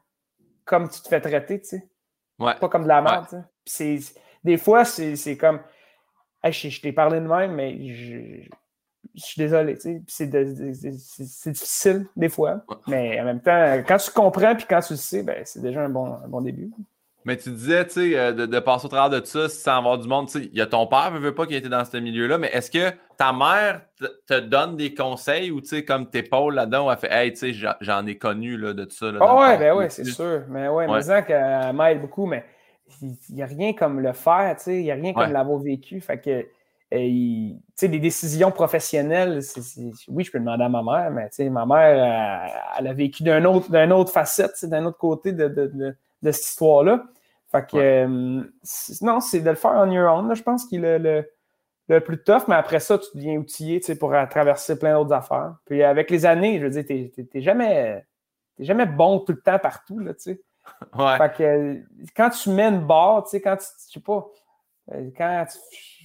[0.64, 1.88] comme tu te fais traiter, tu sais.
[2.38, 2.54] Ouais.
[2.54, 3.98] Pas comme de la merde, tu sais.
[4.44, 5.60] Des fois, c'est comme.
[6.44, 8.48] je, t'ai parlé de même, mais je,
[9.16, 10.30] suis désolé, tu sais.
[10.98, 12.64] C'est difficile, des fois.
[12.86, 15.82] Mais en même temps, quand tu comprends puis quand tu le sais, ben, c'est déjà
[15.82, 16.70] un bon, un bon début.
[17.26, 20.08] Mais tu disais, tu sais, euh, de, passer au travers de ça sans avoir du
[20.08, 20.28] monde.
[20.28, 21.96] Tu sais, il y a ton père, ne veut pas qu'il ait été dans ce
[21.98, 23.82] milieu-là, mais est-ce que ta mère
[24.26, 26.08] te donne des conseils ou, tu sais, comme
[26.50, 29.12] là-dedans, elle fait, hey, tu sais, j'en ai connu là, de ça.
[29.20, 30.44] Ah ouais, ben oui, c'est sûr.
[30.48, 30.98] Mais ouais, ouais.
[30.98, 32.44] disant qu'elle m'aide beaucoup, mais
[33.02, 35.58] il n'y a rien comme le faire, tu sais, il n'y a rien comme l'avoir
[35.58, 36.00] vécu.
[36.00, 36.46] Fait que,
[36.90, 39.40] tu sais, des décisions professionnelles,
[40.08, 43.22] oui, je peux demander à ma mère, mais tu sais, ma mère, elle, a vécu
[43.22, 47.04] d'un autre, d'un autre facette, d'un autre côté de, de de cette histoire-là.
[47.50, 48.44] Fait que, euh,
[49.02, 50.32] non, c'est de le faire on your own.
[50.34, 51.28] je pense qu'il est le,
[51.88, 55.56] le, plus tough, mais après ça, tu deviens outillé pour traverser plein d'autres affaires.
[55.64, 58.04] Puis avec les années, je veux dire, tu n'es jamais,
[58.58, 59.98] jamais bon tout le temps partout.
[59.98, 60.40] Là, sais.
[60.96, 61.16] Ouais.
[61.18, 61.82] Fait que
[62.14, 64.28] quand tu mets une barre, tu sais, quand tu, je sais pas,
[64.92, 65.99] euh, quand tu,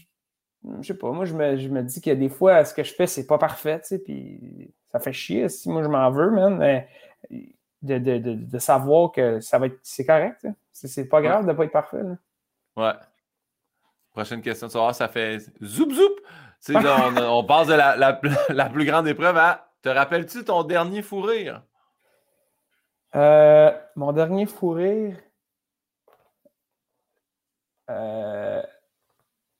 [0.81, 2.93] je sais pas, moi, je me, je me dis que des fois, ce que je
[2.93, 5.49] fais, c'est pas parfait, tu sais, puis ça fait chier.
[5.49, 6.87] Si moi, je m'en veux, man, mais
[7.81, 10.47] de, de, de, savoir que ça va être c'est correct.
[10.71, 12.01] C'est pas grave de ne pas être parfait.
[12.75, 12.93] Ouais.
[14.11, 16.15] Prochaine question, tu ça fait zoup zoup.
[16.69, 18.19] on, on, passe de la, la,
[18.49, 21.61] la, plus grande épreuve à te rappelles-tu ton dernier fou rire?
[23.15, 25.17] Euh, mon dernier fou rire.
[27.89, 28.63] Euh,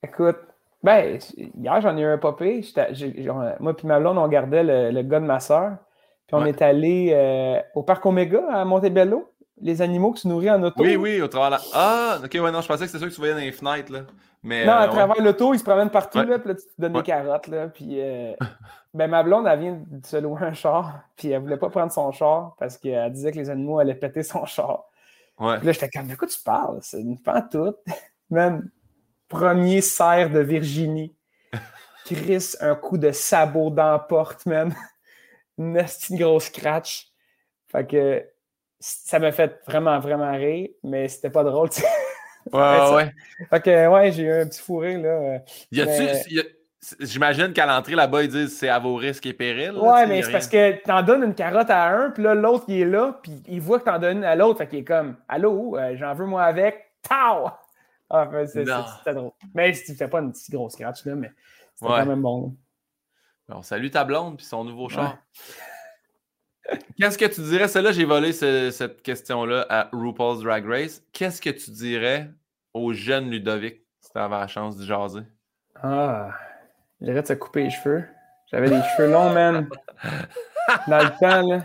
[0.02, 0.38] écoute,
[0.86, 2.64] ben, hier j'en ai eu un popé.
[3.58, 5.78] Moi et ma blonde, on gardait le, le gars de ma soeur.
[6.28, 10.50] Puis on est allé euh, au parc Omega à Montebello, les animaux qui se nourrissent
[10.50, 10.82] en auto.
[10.84, 11.60] Oui, oui, au travers.
[11.74, 13.92] Ah, ok, ouais, non, je pensais que c'était ça que tu voyais dans les fenêtres.
[13.92, 14.00] Là.
[14.44, 16.80] Mais, non, à euh, travers l'auto, ils se promènent partout, là, puis là, tu te
[16.80, 17.48] donnes des carottes.
[17.48, 18.32] Là, puis euh,
[18.94, 21.90] ben, ma blonde, elle vient de se louer un char, puis elle voulait pas prendre
[21.90, 24.84] son char parce qu'elle disait que les animaux allaient péter son char.
[25.40, 25.58] Ouais.
[25.58, 26.78] Puis là, j'étais comme, de quoi tu parles?
[26.82, 27.18] C'est une
[27.50, 27.74] tout.
[28.30, 28.68] Même
[29.28, 31.14] premier cerf de Virginie.
[32.06, 34.72] Chris, un coup de sabot dans la porte, même
[35.58, 37.08] une grosse scratch.
[37.68, 38.24] Fait que
[38.78, 41.70] ça m'a fait vraiment, vraiment rire, mais c'était pas drôle.
[42.52, 43.12] Ouais, ouais.
[43.50, 45.40] Fait que, ouais, j'ai eu un petit fourré, là.
[45.72, 46.40] Y a-tu.
[47.00, 49.76] J'imagine qu'à l'entrée là-bas, ils disent c'est à vos risques et périls.
[49.76, 52.82] ouais, mais c'est parce que t'en donnes une carotte à un, puis là, l'autre, il
[52.82, 55.16] est là, puis il voit que t'en donnes une à l'autre, fait qu'il est comme
[55.26, 56.92] Allô, euh, j'en veux moi avec.
[57.02, 57.50] Tao!
[58.08, 59.32] Ah, c'était drôle.
[59.54, 61.32] Mais c'était pas une petite grosse scratch, là, mais
[61.74, 62.56] c'était quand même bon.
[63.48, 65.18] On salue ta blonde puis son nouveau char.
[66.98, 67.68] Qu'est-ce que tu dirais?
[67.68, 71.02] Celle-là, j'ai volé cette question-là à RuPaul's Drag Race.
[71.12, 72.30] Qu'est-ce que tu dirais
[72.74, 75.20] au jeune Ludovic si tu avais la chance de jaser?
[75.82, 76.30] Ah,
[77.00, 78.04] j'irais de se couper les cheveux.
[78.50, 79.68] J'avais des cheveux longs, man.
[80.88, 81.62] Dans le temps, là.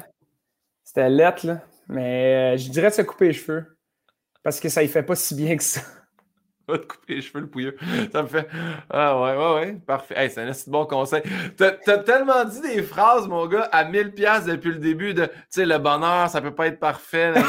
[0.83, 1.61] C'était lettre, là.
[1.87, 3.77] Mais euh, je dirais de se couper les cheveux.
[4.43, 5.81] Parce que ça y fait pas si bien que ça.
[6.67, 7.75] Va te couper les cheveux, le pouilleux.
[8.11, 8.47] Ça me fait.
[8.89, 9.73] Ah ouais, ouais, ouais.
[9.85, 10.15] Parfait.
[10.17, 11.23] Hey, c'est un bon conseil.
[11.57, 15.25] T'as as tellement dit des phrases, mon gars, à 1000$ depuis le début de.
[15.25, 17.33] Tu sais, le bonheur, ça peut pas être parfait.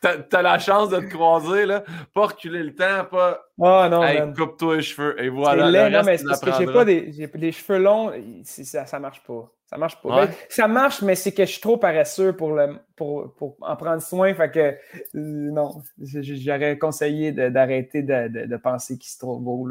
[0.00, 1.84] T'as as la chance de te croiser, là.
[2.14, 3.38] Pas reculer le temps, pas.
[3.58, 5.22] Oh non, hey, coupe-toi les cheveux.
[5.22, 5.70] Et voilà.
[5.70, 7.02] Laid, non, mais c'est parce que j'ai pas des,
[7.34, 8.12] des cheveux longs.
[8.44, 9.52] Ça, ça marche pas.
[9.70, 10.26] Ça marche pas.
[10.26, 13.76] Ben, ça marche, mais c'est que je suis trop paresseux pour, le, pour, pour en
[13.76, 14.34] prendre soin.
[14.34, 14.74] Fait que euh,
[15.14, 19.68] non, j'aurais conseillé d'arrêter de, de, de, penser qu'il se trouve beau.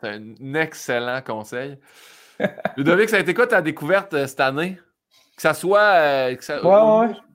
[0.00, 1.78] C'est un excellent conseil.
[2.76, 4.80] Ludovic, ça a été quoi ta découverte euh, cette année?
[5.36, 6.58] Que ça soit, euh, que ça,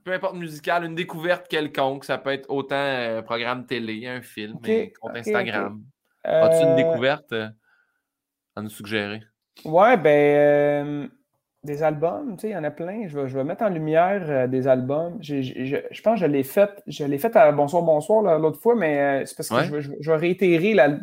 [0.04, 4.58] peu importe musical, une découverte quelconque, ça peut être autant un programme télé, un film,
[4.66, 5.82] un compte Instagram.
[6.26, 9.22] As-tu une découverte à nous suggérer?
[9.64, 11.10] Ouais, ben
[11.64, 13.08] des albums, tu sais, il y en a plein.
[13.08, 15.18] Je vais, je vais mettre en lumière euh, des albums.
[15.22, 19.00] je pense que je l'ai fait, je l'ai fait à Bonsoir, Bonsoir l'autre fois, mais
[19.00, 20.74] euh, c'est parce que je, je, vais réitérer.
[20.74, 20.98] La,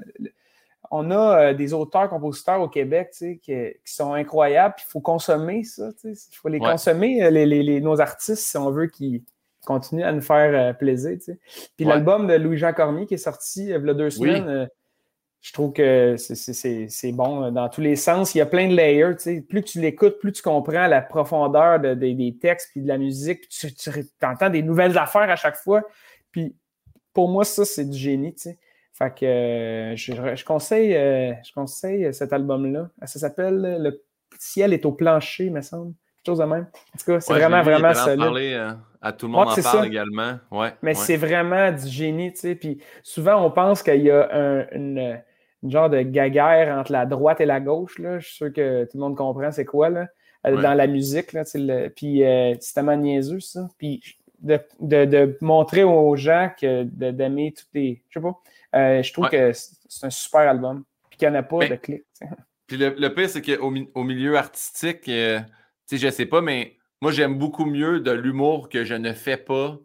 [0.90, 3.52] on a euh, des auteurs, compositeurs au Québec tu sais, qui,
[3.84, 4.76] qui, sont incroyables.
[4.78, 5.92] Il faut consommer ça.
[6.00, 9.24] Tu sais, il faut les consommer, les, les, nos artistes, si on veut qu'ils
[9.66, 11.18] continuent à nous faire plaisir.
[11.18, 11.38] Tu sais.
[11.76, 14.68] Puis l'album de Louis-Jean Cormier qui est sorti il y a deux semaines
[15.46, 18.34] je trouve que c'est bon euh, dans tous les sens.
[18.34, 19.42] Il y a plein de layers.
[19.48, 23.48] Plus tu l'écoutes, plus tu comprends la profondeur des textes puis de la musique.
[23.48, 23.68] tu,
[24.24, 25.82] entends des nouvelles affaires à chaque fois.
[26.32, 26.56] Puis
[27.14, 28.34] pour moi, ça, c'est du génie.
[28.92, 32.90] Fait que euh, je, conseille, euh, je conseille cet album-là.
[33.04, 34.02] Ça s'appelle Le
[34.40, 35.92] ciel est au plancher, me semble.
[36.24, 36.66] Quelque chose de même.
[36.92, 38.18] En tout cas, c'est vraiment, vraiment solide.
[38.18, 38.68] Parler,
[39.00, 40.40] à tout le monde en parle également.
[40.50, 42.32] Ouais, Mais c'est vraiment du génie.
[42.32, 45.20] Puis souvent, on pense qu'il y a un, une
[45.70, 47.98] genre de gaguerre entre la droite et la gauche.
[47.98, 48.18] Là.
[48.18, 50.06] Je suis sûr que tout le monde comprend c'est quoi là,
[50.46, 51.32] euh, dans la musique.
[51.32, 51.44] Là,
[51.94, 53.68] puis euh, c'est tellement niaiseux, ça.
[53.78, 58.02] Puis de, de, de montrer aux gens que d'aimer toutes les.
[58.10, 58.40] Je sais pas.
[58.74, 60.84] Euh, je trouve que c'est un super album.
[61.10, 62.04] Puis qu'il n'y en a pas de clics.
[62.66, 66.76] Puis le, le pire, c'est qu'au au milieu artistique, tu sais, je sais pas, mais
[67.00, 69.78] moi, j'aime beaucoup mieux de l'humour que je ne fais pas.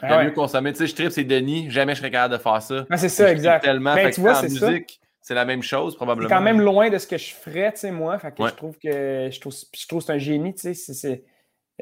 [0.00, 0.72] Ah mieux consommer.
[0.72, 1.70] Tu sais, je tripe, c'est Denis.
[1.70, 2.86] Jamais je serais capable de faire ça.
[2.90, 3.64] Ah, c'est ça, exact.
[3.64, 3.94] Tellement.
[3.94, 6.28] Mais tu vois, c'est musique, c'est la même chose, probablement.
[6.28, 8.16] C'est quand même loin de ce que je ferais, tu sais, moi.
[8.20, 11.24] Fait que je trouve que je trouve, je trouve que c'est un génie, tu sais.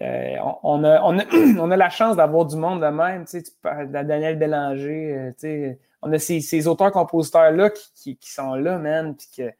[0.00, 1.24] Euh, on, a, on, a,
[1.60, 5.40] on, a, la chance d'avoir du monde de même, tu sais, Daniel Bélanger, euh, tu
[5.40, 9.52] sais, on a ces, ces auteurs-compositeurs-là qui, qui, sont là, man, puis que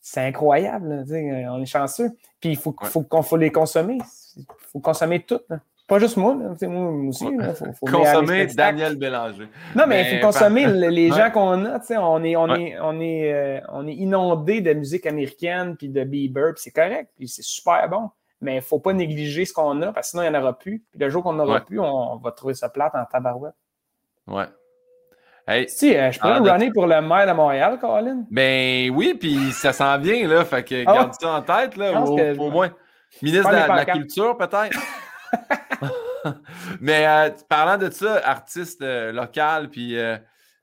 [0.00, 2.16] c'est incroyable, tu sais, on est chanceux.
[2.40, 3.98] Puis il faut, faut, qu'on faut les consommer,
[4.38, 5.40] il faut consommer tout.
[5.90, 7.26] Pas juste moi, moi aussi.
[7.74, 9.48] Faut, consommer Daniel Bélanger.
[9.74, 11.80] Non, mais il faut consommer les gens qu'on a.
[11.98, 16.04] On est, on, est, on, est, euh, on est inondé de musique américaine puis de
[16.04, 18.08] Bieber, puis c'est correct, puis c'est super bon.
[18.40, 20.40] Mais il ne faut pas négliger ce qu'on a, parce que sinon, il n'y en
[20.40, 20.84] aura plus.
[20.92, 23.54] Puis le jour qu'on n'aura plus, on, va trouver ça plate en tabarouette.
[24.28, 24.46] Ouais.
[25.48, 28.22] Hey, si, euh, je pourrais runner pour le maire de Montréal, Colin.
[28.30, 30.44] Ben oui, puis ça s'en vient, là.
[30.44, 32.70] Fait que ah garde ça en tête, là, au, moins.
[33.20, 34.78] Ministre de la Culture, peut-être?
[36.80, 40.16] Mais euh, parlant de ça, artiste euh, local, puis euh,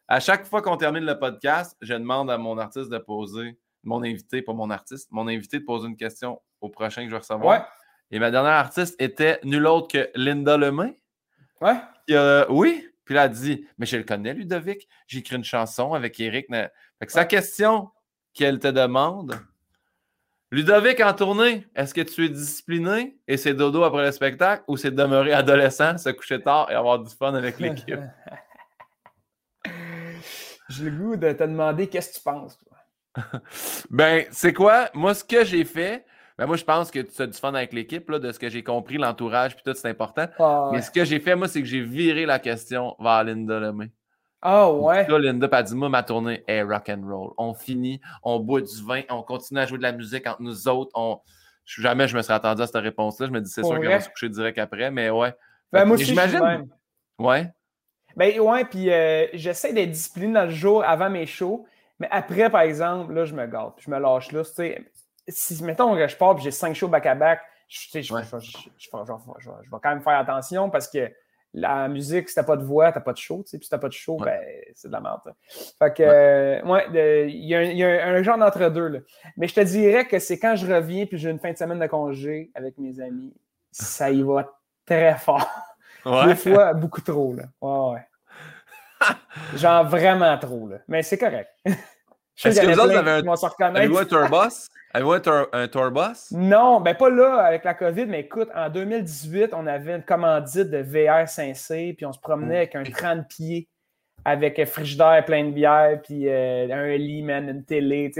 [0.08, 4.04] à chaque fois qu'on termine le podcast, je demande à mon artiste de poser, mon
[4.04, 7.20] invité, pas mon artiste, mon invité de poser une question au prochain que je vais
[7.20, 7.68] recevoir.
[8.12, 11.00] Et ma dernière artiste était nulle autre que Linda Lemay.
[11.62, 11.76] Ouais.
[12.50, 12.88] oui.
[13.04, 14.88] Puis là, elle dit Mais je le connais, Ludovic.
[15.08, 16.48] J'ai écrit une chanson avec Eric.
[16.50, 17.90] Fait que sa question
[18.34, 19.38] qu'elle te demande,
[20.50, 24.78] Ludovic en tournée, est-ce que tu es discipliné et c'est dodo après le spectacle ou
[24.78, 28.00] c'est demeurer adolescent, se coucher tard et avoir du fun avec l'équipe?
[30.70, 32.58] J'ai le goût de te demander qu'est-ce que tu penses.
[33.90, 34.90] ben, c'est quoi?
[34.94, 36.06] Moi, ce que j'ai fait,
[36.38, 38.64] ben moi, je pense que tu as du fun avec l'équipe, de ce que j'ai
[38.64, 40.28] compris, l'entourage, puis tout, c'est important.
[40.40, 43.60] Ah, Mais ce que j'ai fait, moi, c'est que j'ai viré la question vers Linda
[43.60, 43.92] Lemay.
[44.42, 45.08] Ah ouais.
[45.08, 47.32] Là, Linda a dit Moi, ma tournée est rock and roll.
[47.38, 50.68] On finit, on boit du vin, on continue à jouer de la musique entre nous
[50.68, 50.92] autres.
[50.96, 51.20] On...
[51.66, 53.28] Jamais je me serais attendu à cette réponse-là.
[53.28, 55.34] Je me dis C'est sûr qu'on va se coucher direct après, mais ouais.
[55.72, 56.70] Ben, moi aussi, j'imagine.
[57.20, 57.52] Ouais.
[58.16, 61.68] Ben ouais, puis euh, j'essaie d'être discipliné dans le jour avant mes shows,
[62.00, 64.42] mais après, par exemple, là, je me gâte, je me lâche là.
[65.28, 68.22] Si, mettons que je pars et j'ai cinq shows back-à-back, je, je, vais
[69.84, 71.12] quand même faire attention parce que
[71.54, 73.70] la musique, si t'as pas de voix, t'as pas de show, tu sais, puis si
[73.70, 74.40] t'as pas de show, ben,
[74.76, 75.34] c'est de la merde.
[75.80, 79.00] Fait que, ouais, il y, a un, genre d'entre-deux, là.
[79.38, 81.80] Mais je te dirais que c'est quand je reviens puis j'ai une fin de semaine
[81.80, 83.34] de congé avec mes amis,
[83.72, 84.52] ça y va
[84.86, 85.48] très fort.
[86.26, 87.44] Des fois, beaucoup trop, là.
[87.62, 88.08] Ouais, ouais.
[89.58, 90.78] Genre vraiment trop, là.
[90.88, 91.50] Mais c'est correct.
[92.44, 93.34] Est-ce que vous autres avez un, avez un?
[94.94, 96.32] Avez-vous un, tourbus?
[96.32, 100.70] Non, ben pas là avec la COVID, mais écoute, en 2018, on avait une commandite
[100.70, 103.68] de VR 5C, puis on se promenait avec un 30 pieds
[104.28, 108.12] avec un frigidaire plein de bière, puis euh, un lit, man, une télé.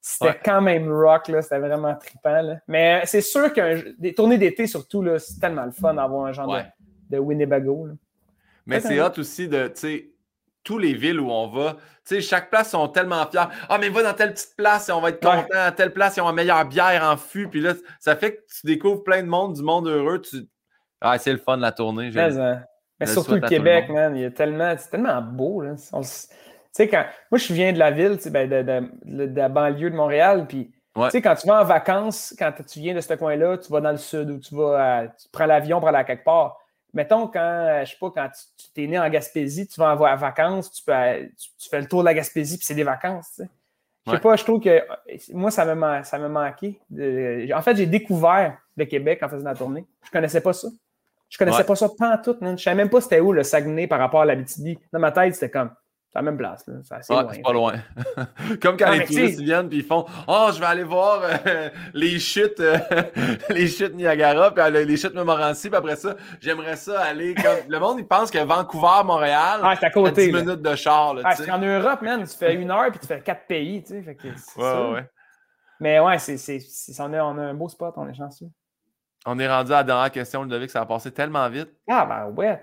[0.00, 1.42] C'était quand même rock, là.
[1.42, 2.42] C'était vraiment trippant.
[2.42, 2.56] Là.
[2.66, 6.52] Mais c'est sûr que des tournées d'été, surtout, c'est tellement le fun d'avoir un genre
[6.52, 7.86] de, de, Winnebago.
[8.66, 10.10] Mais c'est hot aussi de, tu sais,
[10.64, 11.76] tous les villes où on va,
[12.06, 13.48] tu sais, chaque place sont tellement fiers.
[13.68, 15.46] Ah, mais va dans telle petite place et on va être content.
[15.52, 17.48] À telle place, ils ont la meilleure bière en fût.
[17.48, 20.20] Puis là, ça fait que tu découvres plein de monde, du monde heureux.
[20.20, 20.46] Tu...
[21.00, 22.10] Ah, c'est le fun de la tournée.
[22.16, 22.62] Hein.
[23.00, 24.14] Mais, surtout le Québec, man.
[24.16, 25.62] Il y a tellement, c'est tellement beau.
[25.62, 25.74] Là.
[25.76, 25.98] Tu
[26.72, 27.04] sais, quand.
[27.30, 30.46] Moi, je viens de la ville, ben, de, de, de, la banlieue de Montréal.
[30.46, 33.72] Puis, tu sais, quand tu vas en vacances, quand tu viens de ce coin-là, tu
[33.72, 36.58] vas dans le sud ou tu vas tu prends l'avion pour aller à quelque part
[36.94, 40.16] mettons, quand, euh, je sais pas, quand tu, t'es né en Gaspésie, tu vas en
[40.16, 40.92] vacances, tu, peux,
[41.58, 43.50] tu, fais le tour de la Gaspésie, puis c'est des vacances, tu sais.
[44.06, 44.82] Je sais pas, je trouve que
[45.32, 46.78] moi, ça me, ça me manquait.
[47.54, 49.86] en fait, j'ai découvert le Québec en faisant la tournée.
[50.04, 50.68] Je connaissais pas ça.
[51.30, 52.36] Je connaissais pas ça pas tout.
[52.40, 54.78] Je savais même pas c'était où le Saguenay par rapport à la BTB.
[54.92, 55.70] Dans ma tête, c'était comme
[56.14, 56.64] c'est la même place.
[57.02, 57.24] C'est loin.
[57.42, 57.74] pas loin.
[58.62, 62.20] Comme quand les touristes viennent et ils font Oh, je vais aller voir euh, les
[62.20, 62.78] chutes euh,
[63.50, 67.68] les chutes Niagara, puis les chutes Montmorency, puis après ça, j'aimerais ça aller comme.
[67.68, 70.30] Le monde, il pense que Vancouver, Montréal, ah, c'est à côté.
[70.30, 71.14] 10 minutes de char.
[71.14, 72.22] Là, ah, c'est en Europe, man.
[72.22, 73.82] Tu fais une heure puis tu fais quatre pays.
[73.82, 74.90] Tu sais, fait que ouais, ça.
[74.92, 75.10] ouais.
[75.80, 76.60] Mais ouais, c'est, c'est,
[77.00, 78.46] on, a, on a un beau spot, on est chanceux.
[79.26, 81.70] On est rendu à la dernière question, que ça a passé tellement vite.
[81.88, 82.62] Ah, ben ouais.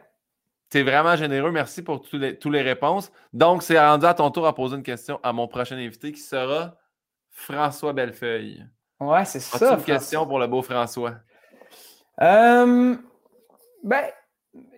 [0.72, 1.52] C'est vraiment généreux.
[1.52, 3.12] Merci pour toutes les, les réponses.
[3.34, 6.22] Donc, c'est rendu à ton tour à poser une question à mon prochain invité qui
[6.22, 6.78] sera
[7.30, 8.66] François Bellefeuille.
[9.02, 9.74] Ouais, c'est ça.
[9.74, 11.16] une question pour le beau François?
[12.22, 12.96] Euh,
[13.84, 14.04] ben,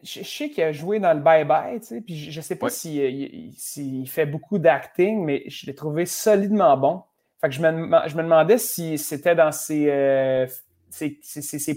[0.02, 2.70] je, sais qu'il a joué dans le bye-bye, tu sais, puis je ne sais pas
[2.70, 7.04] s'il fait beaucoup d'acting, mais je l'ai trouvé solidement bon.
[7.40, 10.48] Fait que je me, je me demandais si c'était dans ses, euh,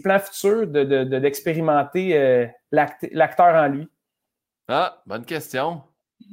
[0.03, 3.89] plans futurs d'expérimenter de, de, euh, l'acteur en lui.
[4.69, 5.83] Ah, bonne question.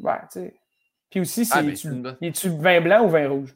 [0.01, 0.55] Ouais, tu sais.
[1.09, 3.55] Puis aussi, c'est, ah, tu vin blanc ou vin rouge?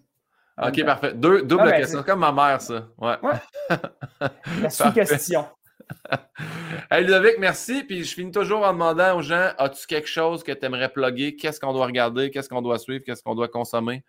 [0.61, 1.13] OK, parfait.
[1.13, 2.03] Deux, double ah, ben, question.
[2.03, 2.87] Comme ma mère, ça.
[2.97, 3.15] Ouais.
[3.21, 3.77] ouais.
[4.61, 5.45] La sous-question.
[6.91, 7.83] hey, Ludovic, merci.
[7.83, 11.35] Puis je finis toujours en demandant aux gens as-tu quelque chose que tu aimerais plugger?
[11.35, 12.29] Qu'est-ce qu'on doit regarder?
[12.29, 13.03] Qu'est-ce qu'on doit suivre?
[13.05, 14.03] Qu'est-ce qu'on doit consommer?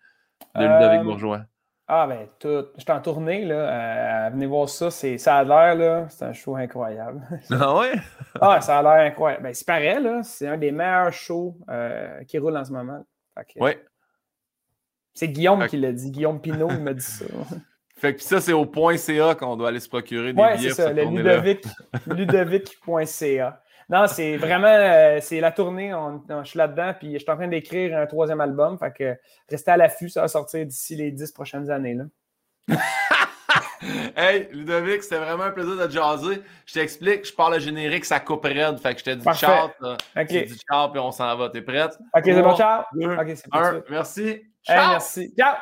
[0.55, 1.41] De Ludovic euh, Bourgeois
[1.91, 2.67] ah, ben, tout.
[2.77, 4.27] Je suis en tournée, là.
[4.27, 4.91] Euh, venez voir ça.
[4.91, 6.07] Ça a l'air, là.
[6.09, 7.21] C'est un show incroyable.
[7.51, 7.93] Ah ouais?
[8.41, 9.43] ah, ça a l'air incroyable.
[9.43, 10.21] Ben, c'est pareil, là.
[10.21, 13.03] C'est un des meilleurs shows euh, qui roule en ce moment.
[13.59, 13.71] oui.
[15.15, 16.11] C'est Guillaume qui l'a dit.
[16.11, 17.25] Guillaume Pinot, il m'a dit ça.
[17.97, 20.69] Fait que ça, c'est au .ca qu'on doit aller se procurer des ouais, billets.
[20.69, 21.65] c'est ça, le Ludovic,
[22.07, 23.61] ludovic.ca.
[23.89, 25.91] Non, c'est vraiment, euh, c'est la tournée,
[26.29, 29.17] je suis là-dedans, puis je suis en train d'écrire un troisième album, fait que
[29.49, 31.95] restez à l'affût, ça va sortir d'ici les dix prochaines années.
[31.95, 32.03] Là.
[34.15, 36.43] hey, Ludovic, c'était vraiment un plaisir de jaser.
[36.67, 39.69] Je t'explique, je parle le générique, ça coupe raide, fait que je te dis ciao.
[40.15, 41.49] Je te dis ciao, puis on s'en va.
[41.49, 41.97] T'es prête?
[42.15, 42.83] Ok, c'est bon, ciao.
[42.93, 44.41] ok, c'est un, merci.
[44.63, 44.91] Ciao.
[44.91, 45.33] merci.
[45.35, 45.55] Ciao.